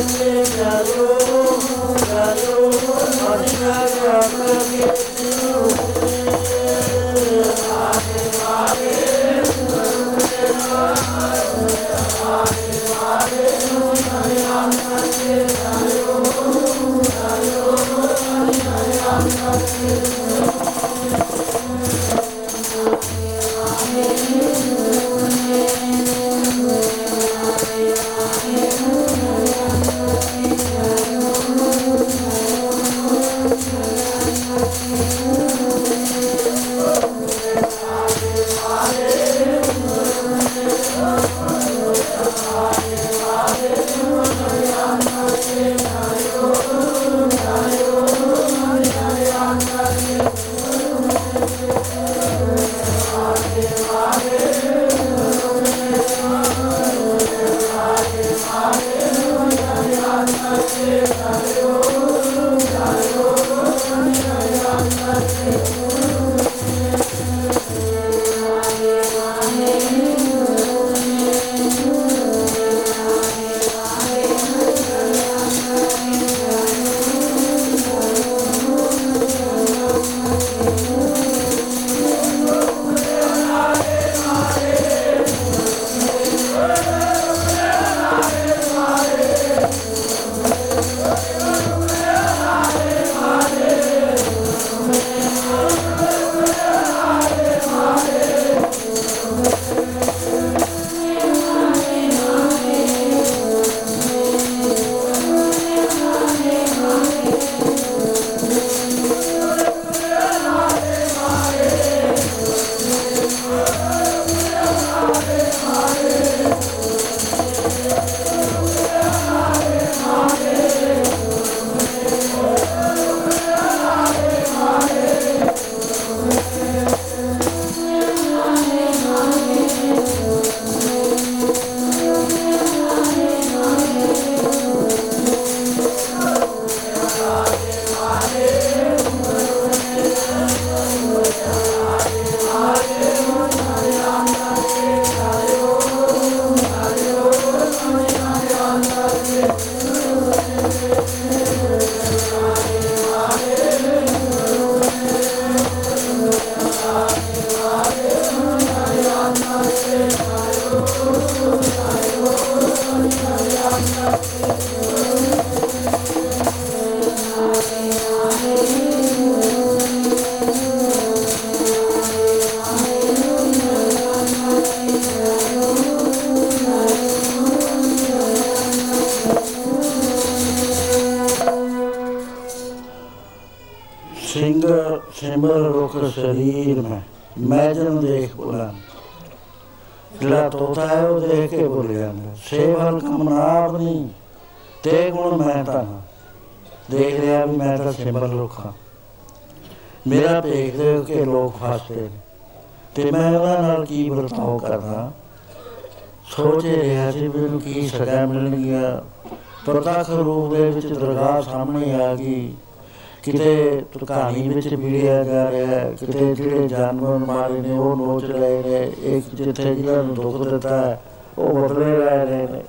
[214.67, 218.93] ਕਹਾਣੀ ਵਿੱਚ ਮਿਲਿਆ ਜਾ ਰਿਹਾ ਹੈ। ਕਿਤੇ ਜਿਹੜੇ ਜਾਨਵਰ ਮਾਰੇ ਨੇ, ਉਹ ਨੋਚ ਰਹੇ ਨੇ
[218.99, 221.01] ਇੱਕ ਜਿੱਥੇ ਜਿਹਨਾਂ ਨੂੰ ਦੁੱਖ ਦਿੱਤਾ ਹੈ,
[221.37, 222.63] ਉਹ ਬਦਲੇ ਲੈ ਰਹੇ ਨੇ।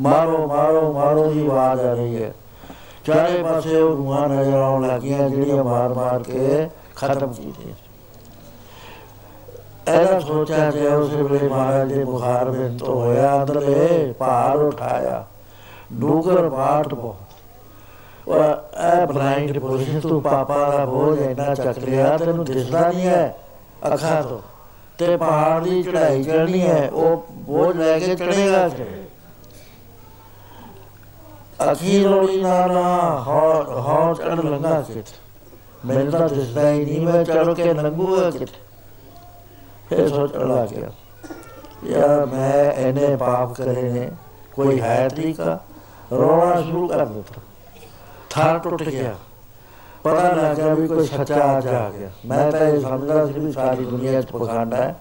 [0.00, 2.32] ਮਾਰੋ ਮਾਰੋ ਮਾਰੋ ਦੀ ਆਵਾਜ਼ ਆ ਰਹੀ ਹੈ।
[3.04, 7.74] ਚਾਰੇ ਪਾਸੇ ਉਹ ਰੂਹਾਂ ਨਜ਼ਰ ਆਉਣ ਲੱਗੀਆਂ, ਜਿਹੜੀਆਂ ਮਾਰ ਮਾਰ ਕੇ ਖਤਮ ਕੀਤੀਆਂ।
[9.86, 15.26] ਐਦਾ ਸੋਚਿਆ ਕਿ ਉਸ ਵੇਲੇ ਮਹਾਰਾਜ ਦੇ ਬੁਖਾਰ ਵਿੱਚ ਹੋਇਆ, ਅੰਦਰਲੇ ਭਾਰ ਉਠਾਇਆ।
[15.92, 17.16] ਡੂਗਰ ਬਾਟ ਬੋ
[18.28, 18.51] ਉਹ
[19.32, 23.36] ਐ ਬਲਾਈਂਡ ਪੋਜੀਸ਼ਨ ਤੂੰ ਪਾਪਾ ਦਾ ਬੋਝ ਇੰਨਾ ਚੱਕ ਲਿਆ ਤੈਨੂੰ ਦਿਸਦਾ ਨਹੀਂ ਹੈ।
[23.94, 24.40] ਅੱਖਾਂ ਤੋਂ।
[24.98, 28.70] ਤੇ ਪਹਾੜ ਦੀ ਚੜਾਈ ਚੜਨੀ ਹੈ, ਉਹ ਬੋਝ ਲੈ ਕੇ ਚੜੇਗਾ
[31.72, 32.82] ਅਖੀਰ ਲੋੜੀ ਨਾ ਨਾ,
[33.26, 35.06] ਹਾਂ ਹਾਂ ਚੜ ਲੰਗਾ ਕਿਤ
[35.84, 38.48] ਮੈਨੂੰ ਤਾਂ ਦਿਸਦਾ ਹੀ ਨਹੀਂ, ਮੈਂ ਚੜ ਕੇ ਲੰਗੂਗਾ ਕਿਤ
[39.88, 40.90] ਫਿਰ ਸੋਚਣ ਲੱਗ ਗਿਆ।
[41.84, 44.10] ਯਾਰ ਮੈਂ ਇਹਨੇ ਪਾਪ ਕਰੇ ਨੇ,
[44.54, 45.60] ਕੋਈ ਹੈ ਤਰੀਕਾ?
[46.12, 47.40] ਰੋਣਾ ਸ਼ੁਰੂ ਕਰ ਦਿੱਤਾ।
[48.32, 49.14] ਥਾਰ ਟੁੱਟ ਗਿਆ।
[50.02, 53.84] ਪਤਾ ਲੱਗਾ ਵੀ ਕੋਈ ਸੱਚਾ ਅੱਜ ਆ ਗਿਆ ਮੈਂ ਤਾਂ ਇਹ ਸਮਝਦਾ ਸੀ ਵੀ ਸਾਰੀ
[53.84, 54.94] ਦੁਨੀਆ 'ਚ ਪਖੰਡ ਹੈ।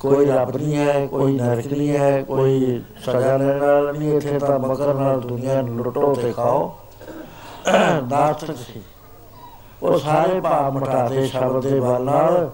[0.00, 4.58] ਕੋਈ ਰੱਬ ਨਹੀਂ ਹੈ, ਕੋਈ ਨਰਕ ਨਹੀਂ ਹੈ, ਕੋਈ ਸਜ਼ਾ ਲੈਣ ਵਾਲਾ ਨਹੀਂ। ਇੱਥੇ ਤਾਂ
[4.58, 6.78] ਮਕਰ ਨਾਲ ਦੁਨੀਆ ਨੂੰ ਲੁੱਟੋ ਤੇ ਖਾਓ।
[8.10, 8.80] ਨਾਸਤਕ ਸੀ।
[9.82, 12.50] ਉਹ ਸਾਰੇ ਪਾਪ ਮਟਾਦੇ ਸ਼ਬਦ ਦੇ ਬਲ ਨਾਲ।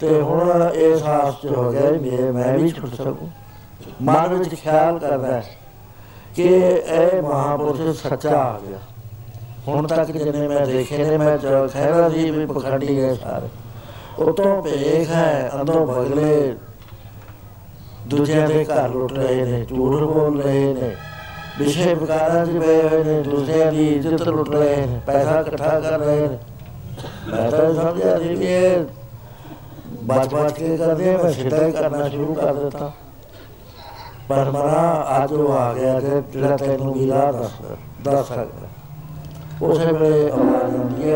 [0.00, 3.30] ਤੇ ਹੁਣ ਇਸ ਆਸ ਚ ਹੋ ਗਿਆ ਵੀ ਮੈਂ ਵੀ ਛੁੱਟ ਸਕੂੰ।
[4.02, 5.42] ਮਨ ਵਿੱਚ ਖਿਆਲ ਕਰਦਾ
[6.36, 8.78] ਕਿ ਇਹ ਮਹਾਪੁਰਸ਼ ਸੱਚਾ ਆ ਗਿਆ।
[9.68, 11.36] ਹੁਣ ਤੱਕ ਜਿੰਨੇ ਮੈਂ ਦੇਖੇ ਨੇ, ਮੈਂ
[11.68, 13.48] ਖੈਰਾ ਦੀ ਵੀ ਪਖੰਡੀ ਗਏ ਸਾਰੇ।
[14.18, 16.54] ਉਤੋਂ ਭੇਖ ਹੈ, ਅੰਦਰੋਂ ਬਗਲੇ।
[18.08, 20.94] ਦੂਜਿਆਂ ਦੇ ਘਰ ਲੁੱਟ ਰਹੇ ਨੇ, ਝੂਠ ਬੋਲ ਰਹੇ ਨੇ।
[21.58, 25.98] ਵਿਸ਼ੇ ਵਿਕਾਰਾਂ 'ਚ ਪਏ ਹੋਏ ਨੇ ਦੂਸਰਿਆਂ ਦੀ ਇੱਜ਼ਤ ਲੁੱਟ ਰਹੇ ਨੇ, ਪੈਸਾ ਇਕੱਠਾ ਕਰ
[25.98, 26.38] ਰਹੇ ਨੇ।
[27.28, 28.84] ਮੈਂ ਤਾਂ ਸਮਝਿਆ ਸੀ ਵੀ ਇਹ
[30.04, 32.90] ਬਚ ਬਚ ਕੇ ਕਰਦੇ ਮੈਂ ਸਿੱਧਾ ਹੀ ਕਰਨਾ ਸ਼ੁਰੂ ਕਰ ਦਿੱਤਾ।
[34.28, 37.62] ਪਰ ਮਰਾ, ਅੱਜ ਉਹ ਆ ਗਿਆ ਕਿ ਜਿਹੜਾ ਤੈਨੂੰ ਵੀ ਰਾਹ ਦੱਸ
[38.02, 38.68] ਦੱਸ ਸਕਦਾ।
[39.62, 41.12] ਉਸੇ ਵੇਲੇ ਆਵਾਜ਼ ਆਉਂਦੀ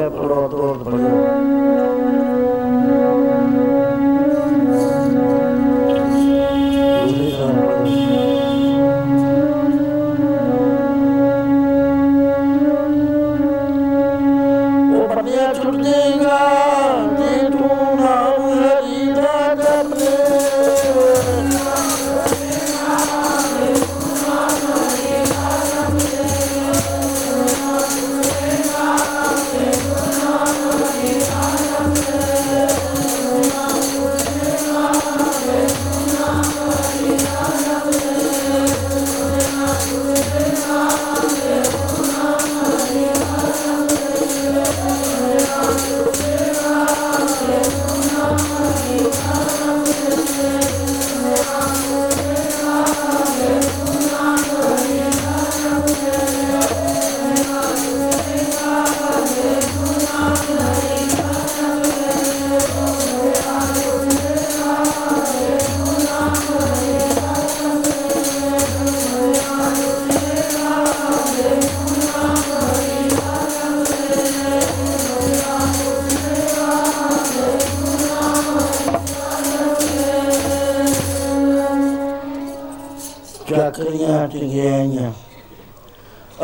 [84.35, 85.13] ਚੱਕਰੀਆਂ ਟਿਗਿਆਈਆਂ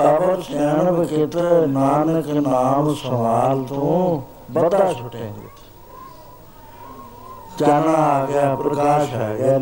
[0.00, 1.36] ਅਵਰ ਸਿਆਣ ਬਖੇਤ
[1.68, 5.48] ਨਾਨਕ ਨਾਮ ਸਵਾਲ ਤੋਂ ਬੜਾ ਛੁਟੇਂਗੇ
[7.58, 9.58] ਜਾਣਾ ਆ ਗਿਆ, ਪ੍ਰਕਾਸ਼ ਆ ਗਿਆ,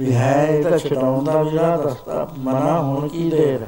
[0.00, 3.66] ਵੀ ਹੈ ਇਹ ਤਾਂ ਛਡਾਉਂਦਾ ਵੀ ਨਾ ਰਸਤਾ, ਮਨਾ ਹੁਣ ਕੀ ਦੇਰ?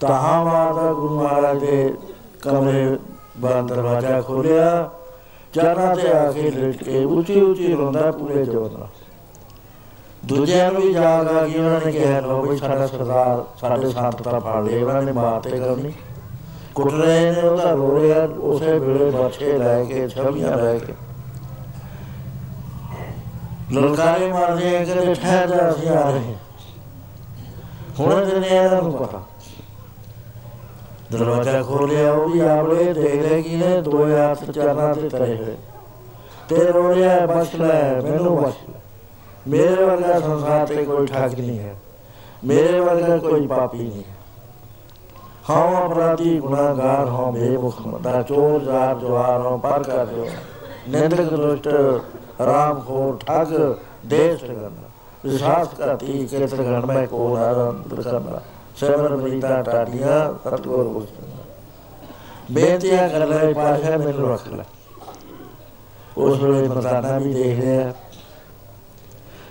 [0.00, 1.94] ਤਹਾਂ ਮਾਤਾ ਗੁਰੂ ਮਹਾਰਾਜ ਦੇ
[2.42, 2.98] ਕਮਰੇ
[3.38, 4.90] ਬੰਦ ਦਰਵਾਜ਼ਾ ਖੋਲਿਆ
[5.54, 8.88] ਜਾਣਾ ਤੇ ਆ ਕੇ ਲੇਟ ਕੇ ਉੱਚੀ ਉੱਚੀ ਰੋਂਦਾ ਪੂਰੇ ਜੋਰ ਨਾਲ।
[10.26, 14.22] ਦੂਜਿਆਂ ਨੂੰ ਵੀ ਜਾਗ ਆ ਗਈ, ਉਹਨਾਂ ਨੇ ਕਿਹਾ ਲੋ ਵੀ ਸਾਡਾ ਸਰਦਾਰ, ਸਾਡੇ ਸੰਤ
[14.22, 15.92] ਤਾਂ ਫੜ ਲਏ, ਉਹਨਾਂ ਨੇ ਮਾਰ ਤੇ ਕਰਨੀ
[16.74, 20.92] ਕੁੱਟ ਰਹੇ ਨੇ ਉਹਦਾ ਰੋ ਰਿਹਾ, ਉਸੇ ਵੇਲੇ ਬੱਚੇ ਲੈ ਕੇ, ਛਵੀਆਂ ਲੈ ਕੇ।
[23.72, 26.34] ਲਲਕਾਰੇ ਮਾਰਦੇ ਆ ਕਿ ਠਹਿਰ ਜਾ, ਅਸੀਂ ਆ ਰਹੇ
[27.98, 29.22] ਹੁਣ ਦਿਨੇ ਇਹਨਾਂ ਨੂੰ ਪਤਾ।
[31.12, 35.56] ਦਰਵਾਜ਼ਾ ਖੋਲਿਆ ਉਹ ਵੀ ਆਵਲੇ ਦੇਖ ਲੈ ਕੀ ਨੇ ਦੋ ਹੱਥ ਚਰਨਾਂ ਤੇ ਤਰੇ ਹੋਏ।
[36.48, 38.80] ਤੇ ਰੋ ਰਿਹਾ ਬਸ ਲੈ, ਮੈਨੂੰ ਬਸ ਲੈ।
[39.46, 41.74] ਮੇਰੇ ਵਰਗਾ ਸੰਸਾਰ ਤੇ ਕੋਈ ਠੱਗ ਨਹੀਂ ਹੈ
[42.44, 44.14] ਮੇਰੇ ਵਰਗਾ ਕੋਈ ਪਾਪੀ ਨਹੀਂ ਹੈ
[45.50, 50.26] ਹਉ ਅਪਰਾਧੀ ਗੁਨਾਹਗਾਰ ਹਉ ਬੇਮੁਖ ਮੰਦਾ ਚੋਰ ਜਾਰ ਜਵਾਰ ਹਉ ਪਰ ਕਰ ਜੋ
[50.88, 51.68] ਨਿੰਦਕ ਦੁਸ਼ਟ
[52.42, 53.52] ਰਾਮ ਖੋਰ ਠੱਗ
[54.06, 54.90] ਦੇਸ਼ ਕਰਨਾ
[55.24, 58.40] ਵਿਸ਼ਵਾਸ ਕਰਤੀ ਕਿਰਤ ਗਣ ਮੈਂ ਕੋ ਆਨੰਦ ਕਰਨਾ
[58.76, 61.44] ਸੇਵਨ ਬੀਤਾ ਟਾਟੀਆਂ ਸਤਗੁਰ ਬਖਸ਼ਣਾ
[62.50, 64.64] ਬੇਨਤੀਆਂ ਕਰ ਲੈ ਪਾਸ਼ਾ ਮੈਨੂੰ ਰੱਖ ਲੈ
[66.16, 67.92] ਉਸ ਵੇਲੇ ਮਰਦਾਨਾ ਵੀ ਦੇਖ ਰਿਹਾ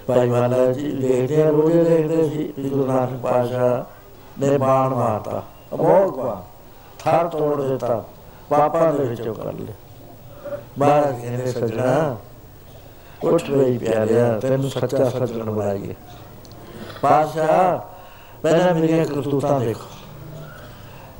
[0.07, 3.85] ਭਾਈ ਵਾਲਾ ਜੀ ਦੇਖਦੇ ਆ, ਰੋਜ਼ ਦੇਖਦੇ ਸੀ ਵੀ ਗੁਰੂ ਨਾਨਕ ਪਾਸ਼ਾ
[4.39, 5.43] ਨੇ ਬਾਣ ਮਾਰਤਾ।
[5.75, 6.41] ਅਮੋਗ ਬਾਣ
[6.99, 8.03] ਥਾਰ ਤੋੜ ਦਿੱਤਾ,
[8.49, 12.17] ਪਾਪਾਂ ਦੇ ਵਿੱਚੋਂ ਕਰ ਲਿਆ। ਬਾਹਰ ਕਹਿੰਦੇ, ਸਜਣਾ,
[13.23, 15.95] ਉੱਠ ਰਹੀ ਪਿਆਰਿਆ, ਤੈਨੂੰ ਸੱਚਾ ਸੱਜਣ ਬਣਾਈਏ।
[17.01, 17.87] ਪਾਸ਼ਾ
[18.43, 19.89] ਪਹਿਲਾਂ ਮੇਰੀਆਂ ਕਰਤੂਤਾਂ ਦੇਖੋ।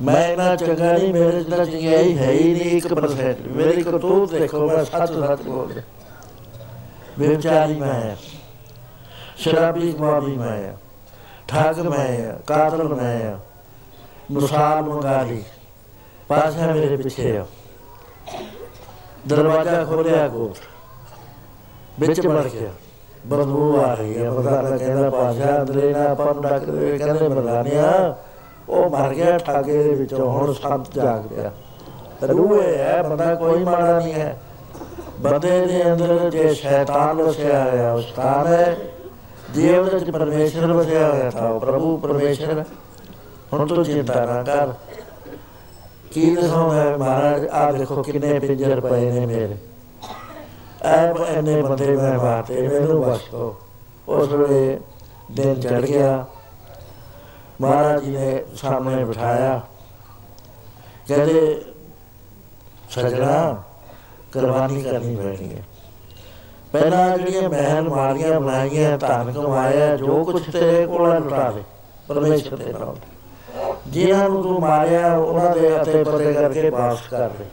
[0.02, 4.66] ਮੈਂ ਨਾ ਚੰਗਾ ਨਹੀਂ, ਮੇਰੇ ਚ ਤਾਂ ਚੰਗਿਆਈ ਹੈ ਹੀ ਨਹੀਂ 1% ਮੇਰੀ ਕਰਤੂਤ ਦੇਖੋ,
[4.66, 5.80] ਮੈਂ ਸੱਚ ਸੱਚ ਬੋਲਦਾ
[7.18, 8.16] ਬੇਚਾਰੀ ਮੈਂ
[9.36, 10.72] ਹਾਂ ਸ਼ਰਾਬੀ ਕਮਾਬੀ ਮੈਂ ਹਾਂ
[11.48, 13.38] ਠੱਗ ਮੈਂ ਹਾਂ ਕਾਤਲ ਮੈਂ ਹਾਂ
[14.30, 15.42] ਮਿਸਾਲ ਮੰਗਾ ਲਈ
[16.28, 17.46] ਪਾਸ਼ਾ ਮੇਰੇ ਪਿੱਛੇ ਆ।
[19.28, 20.54] ਦਰਵਾਜ਼ਾ ਖੋਲਿਆ ਕੋ
[22.00, 22.70] ਵਿੱਚ ਵੜ ਗਿਆ।
[23.26, 28.16] ਬਦਬੂ ਆ ਰਹੀ ਹੈ ਮਰਦਾਨਾ ਕਹਿੰਦਾ ਪਾਸ਼ਾ ਅੰਦਰੇ ਨਾ ਆਪਾਂ ਨੂੰ ਡੱਕ ਦੇ। ਕਹਿੰਦੇ, ਮਰਦਾਨਿਆ,
[28.68, 31.52] ਉਹ ਮਰ ਗਿਆ, ਠਾਗੇ ਦੇ ਵਿੱਚੋਂ ਹੁਣ ਸੰਤ ਜਾਗ ਪਿਆ।
[32.28, 34.38] ਰੂਹ ਇਹ ਹੈ, ਬੰਦਾ ਕੋਈ ਮਾੜਾ ਨਹੀਂ ਹੈ।
[35.20, 38.76] ਬੰਦੇ ਦੇ ਅੰਦਰ ਜੇ ਸ਼ੈਤਾਨ ਵਸਿਆ ਹੋਇਆ, ਉਹ ਸਥਾਨ ਹੈ।
[39.56, 42.66] ਜੇ ਉਹਦੇ ਚ ਪਰਮੇਸ਼ਰ ਵਸਿਆ ਹੋਇਆ ਤਾਂ ਉਹ ਪ੍ਰਭੂ ਪਰਮੇਸ਼ਰ। ਹੈ।
[43.52, 44.74] ਹੁਣ ਤੂੰ ਚਿੰਤਾ ਨਾ ਕਰ।
[46.10, 47.46] ਕੀ ਦਿਖਾਉਂਦਾ ਮਹਾਰਾਜ?
[47.46, 49.56] ਆ ਦੇਖੋ ਕਿੰਨੇ ਪਿੰਜਰ ਪਏ ਨੇ ਮੇਰੇ।
[50.82, 53.56] ਐਬ ਇਹਨੇ ਬੰਦੇ ਮੈਂ ਬਾਤੇ ਮੈਨੂੰ ਬਖਸ਼ੋ।
[54.08, 54.80] ਉਸ ਵੇਲੇ
[55.32, 56.26] ਦਿਨ ਚੜ ਗਿਆ।
[57.60, 59.60] ਮਹਾਰਾਜ ਜੀ ਨੇ ਸਾਹਮਣੇ ਬਿਠਾਇਆ।
[61.08, 61.64] ਕਹਿੰਦੇ,
[62.90, 63.62] ਸਜਣਾ,
[64.32, 65.75] ਕੁਰਬਾਨੀ ਕਰਨੀ ਪੈਣੀ ਹੈ।
[66.80, 71.62] ਪਹਿਲਾਂ ਜਿਹੜੀਆਂ ਮਹਿਲ ਮਾਰੀਆਂ ਬਣਾਈਆਂ, ਧਨ ਕਮਾਇਆ, ਜੋ ਕੁਝ ਤੇਰੇ ਕੋਲ ਹੈ ਲੁਟਾ ਦੇ।
[72.08, 72.96] ਪਰਮੇਸ਼ਰ ਦੇ ਨਾਮ
[73.86, 77.44] ਜਿਨ੍ਹਾਂ ਨੂੰ ਤੂੰ ਮਾਰਿਆ, ਉਹਨਾਂ ਦੇ ਅਤੇ ਪਤੇ ਕਰਕੇ ਵਾਪਸ ਕਰ ਦੇ।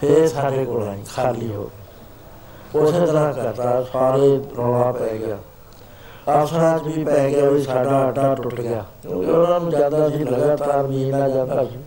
[0.00, 5.38] ਫੇਰ ਸਾਡੇ ਕੋਲ ਆਈ, ਖਾਲੀ ਹੋ ਗਏ। ਉਸੇ ਤਰ੍ਹਾਂ ਕਰਤਾ, ਸਾਰੇ ਰੌਲਾ ਪੈ ਗਿਆ।
[6.28, 10.86] ਆਸਰਾ ਵੀ ਪੈ ਗਿਆ ਵੀ ਸਾਡਾ ਆਟਾ ਟੁੱਟ ਗਿਆ। ਕਿਉਂਕਿ ਉਹਨਾਂ ਨੂੰ ਜ਼ਿਆਦਾ ਸੀ ਲਗਾਤਾਰ
[10.86, 11.78] ਮਹੀਨਾ ਜਾਂਦਾ ਸੀ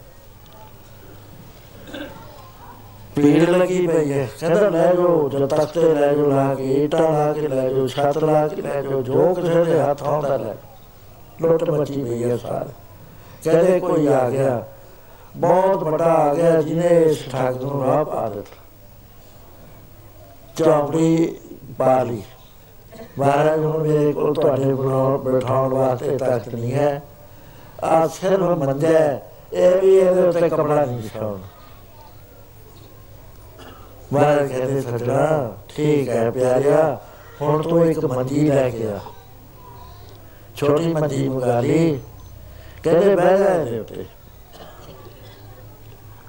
[3.24, 7.12] ਭੀੜ ਲੱਗੀ ਪਈ ਹੈ। ਕਹਿੰਦਾ ਲੈ ਜਾਓ ਜਦ ਤੱਕ ਤੇ ਲੈ ਜਾਓ ਲਾ ਕੇ ਇੱਟਾਂ
[7.12, 10.54] ਲਾ ਕੇ ਲੈ ਜਾਓ ਛੱਤ ਲਾ ਕੇ ਲੈ ਜਾਓ ਜੋ ਕਿਸੇ ਦੇ ਹੱਥ ਆਉਂਦਾ ਲੈ
[11.42, 12.70] ਲੁੱਟ ਮੱਚੀ ਪਈ ਹੈ ਸਾਰੇ।
[13.44, 14.64] ਕਹਿੰਦੇ ਕੋਈ ਆ ਗਿਆ।
[15.38, 18.56] ਬਹੁਤ ਵੱਡਾ ਆ ਗਿਆ ਜਿਹਨੇ ਇਸ ਠੱਗ ਨੂੰ ਰਾਹ ਪਾ ਦਿੱਤਾ।
[20.56, 21.36] ਚੌਂਕੜੀ
[21.78, 22.22] ਪਾ ਲਈ।
[23.20, 27.02] ਮਹਾਰਾਜ ਹੁਣ ਮੇਰੇ ਕੋਲ ਤੁਹਾਡੇ ਕੋਲ ਬਿਠਾਉਣ ਵਾਸਤੇ ਤਖਤ ਨਹੀਂ ਹੈ।
[27.84, 31.59] ਆ ਸਿਰਫ ਮੰਜਾ ਹੈ, ਇਹ ਵੀ ਇਹਦੇ ਉੱਤੇ ਕਪੜਾ ਨਹੀਂ ਵਿਛਾਉਣਾ।
[34.14, 37.02] ਮਹਾਰਾਜ ਕਹਿੰਦੇ, ਸੱਜਣਾ, ਠੀਕ ਹੈ ਪਿਆਰਿਆ,
[37.42, 39.00] ਹੁਣ ਤੂੰ ਇੱਕ ਮੰਜੀ ਲੈ ਕੇ ਆ।
[40.56, 42.00] ਛੋਟੀ ਮੰਜੀ ਮੰਗਾ ਲਈ।
[42.84, 44.06] ਕਹਿੰਦੇ, ਬਹਿ ਜਾ ਇਹਦੇ ਉੱਤੇ।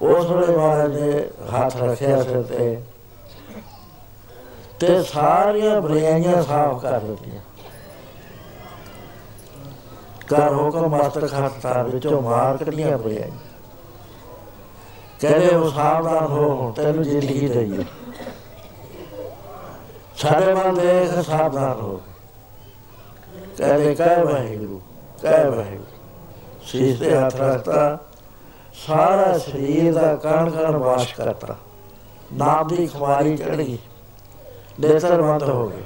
[0.02, 2.82] ਉਸ ਵੇਲੇ ਮਹਾਰਾਜ ਨੇ ਹੱਥ ਰੱਖਿਆ ਸਿਰ ਤੇ
[4.81, 7.43] ਤੇ ਸਾਰੀਆਂ ਬੁਰਾਈਆਂ ਸਾਫ਼ ਕਰ ਦਿੱਤੀਆਂ।
[10.28, 13.49] ਕਰ ਹੁਕਮ ਮਸਤਕ ਖਾਤਾਰ ਵਿੱਚੋਂ ਮਾਰ ਕੱਢੀਆਂ ਬੁਰਾਈਆਂ।
[15.20, 17.84] ਕਹਿੰਦੇ ਉਹ ਸਾਵਧਾਨ ਹੋ ਤੈਨੂੰ ਜ਼ਿੰਦਗੀ ਦਈ
[20.16, 22.01] ਸਾਡੇ ਵੱਲ ਦੇਖ ਸਾਵਧਾਨ ਹੋ।
[23.59, 24.80] ਕਹਿੰਦੇ ਕਹਿ ਵਾਹਿਗੁਰੂ
[25.22, 25.98] ਕਹਿ ਵਾਹਿਗੁਰੂ।
[26.66, 27.98] ਸੀਸ ਤੇ ਹੱਥ ਰੱਖਤਾ
[28.86, 31.56] ਸਾਰਾ ਸਰੀਰ ਦਾ ਕਣ ਕਣ ਵਾਸ਼ ਕਰਤਾ।
[32.32, 33.78] ਨਾਮ ਦੀ ਖੁਮਾਰੀ ਚੜ ਗਈ।
[34.80, 35.82] ਨੇਤਰ ਬੰਦ ਹੋ ਗਏ।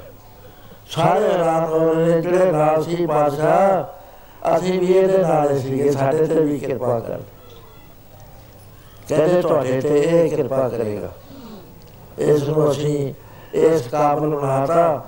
[0.90, 6.40] ਸਾਰੇ ਹੈਰਾਨ ਹੋ ਰਹੇ ਜਿਹੜੇ ਨਾਲ ਸੀ ਬਾਦਸ਼ਾਹ ਅਸੀਂ ਵੀ ਇਹਦੇ ਨਾਲ ਸੀਗੇ ਸਾਡੇ ਤੇ
[6.40, 7.20] ਵੀ ਕਿਰਪਾ ਕਰ।
[9.08, 11.12] ਕਹਿੰਦੇ ਤੁਹਾਡੇ ਤੇ ਇਹ ਕਿਰਪਾ ਕਰੇਗਾ।
[12.18, 13.12] ਇਸ ਨੂੰ ਅਸੀਂ
[13.54, 15.04] ਇਸ ਕਾਬਲ ਬਣਾਤਾ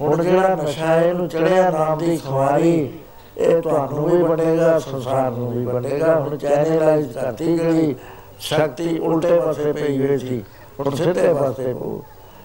[0.00, 2.90] ਹੁਣ ਜਿਹੜਾ ਨਸ਼ਾ ਇਹਨੂੰ ਚੜਿਆ ਨਾਮ ਦੀ ਖੁਮਾਰੀ
[3.36, 7.94] ਇਹ ਤੁਹਾਨੂੰ ਵੀ ਬਣੇਗਾ ਸੰਸਾਰ ਨੂੰ ਵੀ ਬਣੇਗਾ ਹੁਣ ਚੈਨਲਾਈਜ਼ ਕਰਤੀ ਗਈ
[8.40, 10.42] ਸ਼ਕਤੀ ਉਲਟੇ ਪਾਸੇ ਪਈ ਹੋਈ ਸੀ,
[10.80, 12.00] ਹੁਣ ਸਿੱਧੇ ਪਾਸੇ ਪਊ।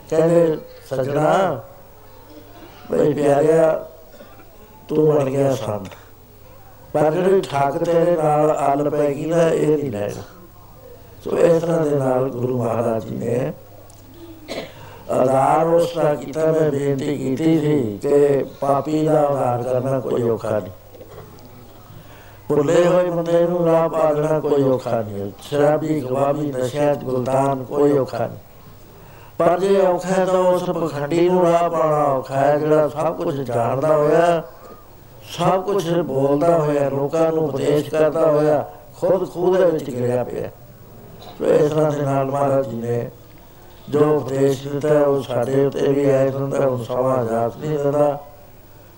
[0.09, 0.57] ਕਹਿੰਦੇ,
[0.89, 1.61] ਸਜਣਾ,
[2.91, 3.85] ਬਈ ਪਿਆਰਿਆ,
[4.89, 5.89] ਤੂੰ ਬਣ ਗਿਆ ਸੰਤ।
[6.93, 10.23] ਪਰ ਜਿਹੜੀ ਠਾਕ ਤੇਰੇ ਨਾਲ ਆਲ ਪੈ ਗਈ ਨਾ, ਇਹ ਨਹੀਂ ਲੈਣਾ
[11.25, 13.53] ਸੋ ਇਸ ਤਰ੍ਹਾਂ ਦੇ ਨਾਲ ਗੁਰੂ ਮਹਾਰਾਜ ਜੀ ਨੇ
[15.11, 20.59] ਆਧਾਰ ਉਸ ਦਾ ਕੀਤਾ। ਮੈਂ ਬੇਨਤੀ ਕੀਤੀ ਸੀ ਕਿ ਪਾਪੀ ਦਾ ਉਧਾਰ ਕਰਨਾ ਕੋਈ ਔਖਾ
[20.59, 20.71] ਨਹੀਂ।
[22.49, 28.27] ਭੁੱਲੇ ਹੋਏ ਬੰਦੇ ਨੂੰ ਰਾਹ ਪਾਲਣਾ ਕੋਈ ਔਖਾ ਨਹੀਂ। ਸ਼ਰਾਬੀ ਗਵਾਬੀ ਨਸ਼ਿਆਂ ਗੁਲਤਾਨ ਕੋਈ ਔਖਾ
[28.27, 28.37] ਨਹੀਂ।
[29.37, 33.41] ਪਰ ਜੇ ਔਖਾ ਹੈ ਤਾਂ ਉਸ ਪਖੰਡੀ ਨੂੰ ਰਾਹ ਪਾਉਣਾ ਔਖਾ ਹੈ, ਜਿਹੜਾ ਸਭ ਕੁਝ
[33.41, 34.43] ਜਾਣਦਾ ਹੋਇਆ,
[35.37, 38.69] ਸਭ ਕੁਝ ਬੋਲਦਾ ਹੋਇਆ, ਲੋਕਾਂ ਨੂੰ ਉਪਦੇਸ਼ ਕਰਦਾ ਹੋਇਆ,
[39.01, 40.49] ਖੁਦ ਖੂਦ ਦੇ ਵਿੱਚ ਗਿਰਿਆ ਪਿਆ।
[41.39, 43.09] ਸੋ ਇਸ ਤਰ੍ਹਾਂ ਦੇ ਨਾਲ ਮਹਾਰਾਜ ਜੀ ਨੇ
[43.89, 48.17] ਜੋ ਉਪਦੇਸ਼ ਦਿੱਤਾ, ਉਹ ਸਾਡੇ ਉੱਤੇ ਵੀ ਆਏ ਹੁੰਦਾ ਹੁਣ ਸਮਾਂ ਜਾਤ ਨਹੀਂ ਦਿੰਦਾ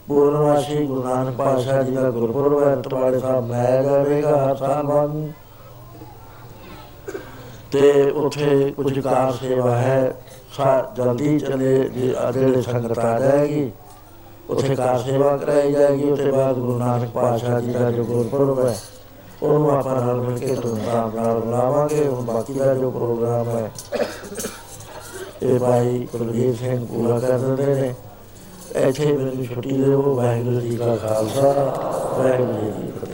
[0.08, 5.30] ਪੂਰਨਵਾਸੀ ਗੁਰੂ ਨਾਨਕ ਪਾਤਸ਼ਾਹ ਜੀ ਦਾ ਗੁਰਪੁਰਬ ਹੈ, ਤੁਹਾਡੇ ਸਾਹਿਬ ਮਨਾਇਆ ਜਾਵੇਗਾ, ਹਰ ਸਾਲ ਵਾਂਗੂ
[7.72, 10.16] ਤੇ ਉੱਥੇ ਕੁਝ ਕਾਰ ਸੇਵਾ ਹੈ,
[10.58, 13.72] ਸਾ ਜਲਦੀ ਚਲੇ, ਜੀ ਜਿਹੜੇ ਸੰਗਤ ਆ ਜਾਏਗੀ,
[14.50, 18.76] ਉੱਥੇ ਕਾਰ ਸੇਵਾ ਕਰਾਈ ਜਾਏਗੀ ਉੱਥੇ ਬਾਅਦ ਗੁਰੂ ਨਾਨਕ ਪਾਤਸ਼ਾਹ ਜੀ ਦਾ ਜੋ ਗੁਰਪੁਰਬ ਹੈ
[19.44, 23.72] ਉਹਨੂੰ ਆਪਾਂ ਨਾਲ ਮਿਲ ਕੇ ਧੂਮਧਾਮ ਨਾਲ ਮਨਾਵਾਂਗੇ। ਹੁਣ ਬਾਕੀ ਦਾ ਜੋ ਪ੍ਰੋਗਰਾਮ ਹੈ,
[25.44, 27.94] ਇਹ ਭਾਈ ਕੁਲਵੀਰ ਸਿੰਘ ਪੂਰਾ ਕਰ ਦਿੰਦੇ ਨੇ।
[28.78, 31.54] ਇੱਥੇ ਮੈਨੂੰ ਛੁੱਟੀ ਦਿਓ। ਵਾਹਿਗੁਰੂ ਜੀ ਕਾ ਖਾਲਸਾ,
[32.18, 33.07] ਵਾਹਿਗੁਰੂ ਜੀ ਕੀ ਫਤਿਹ।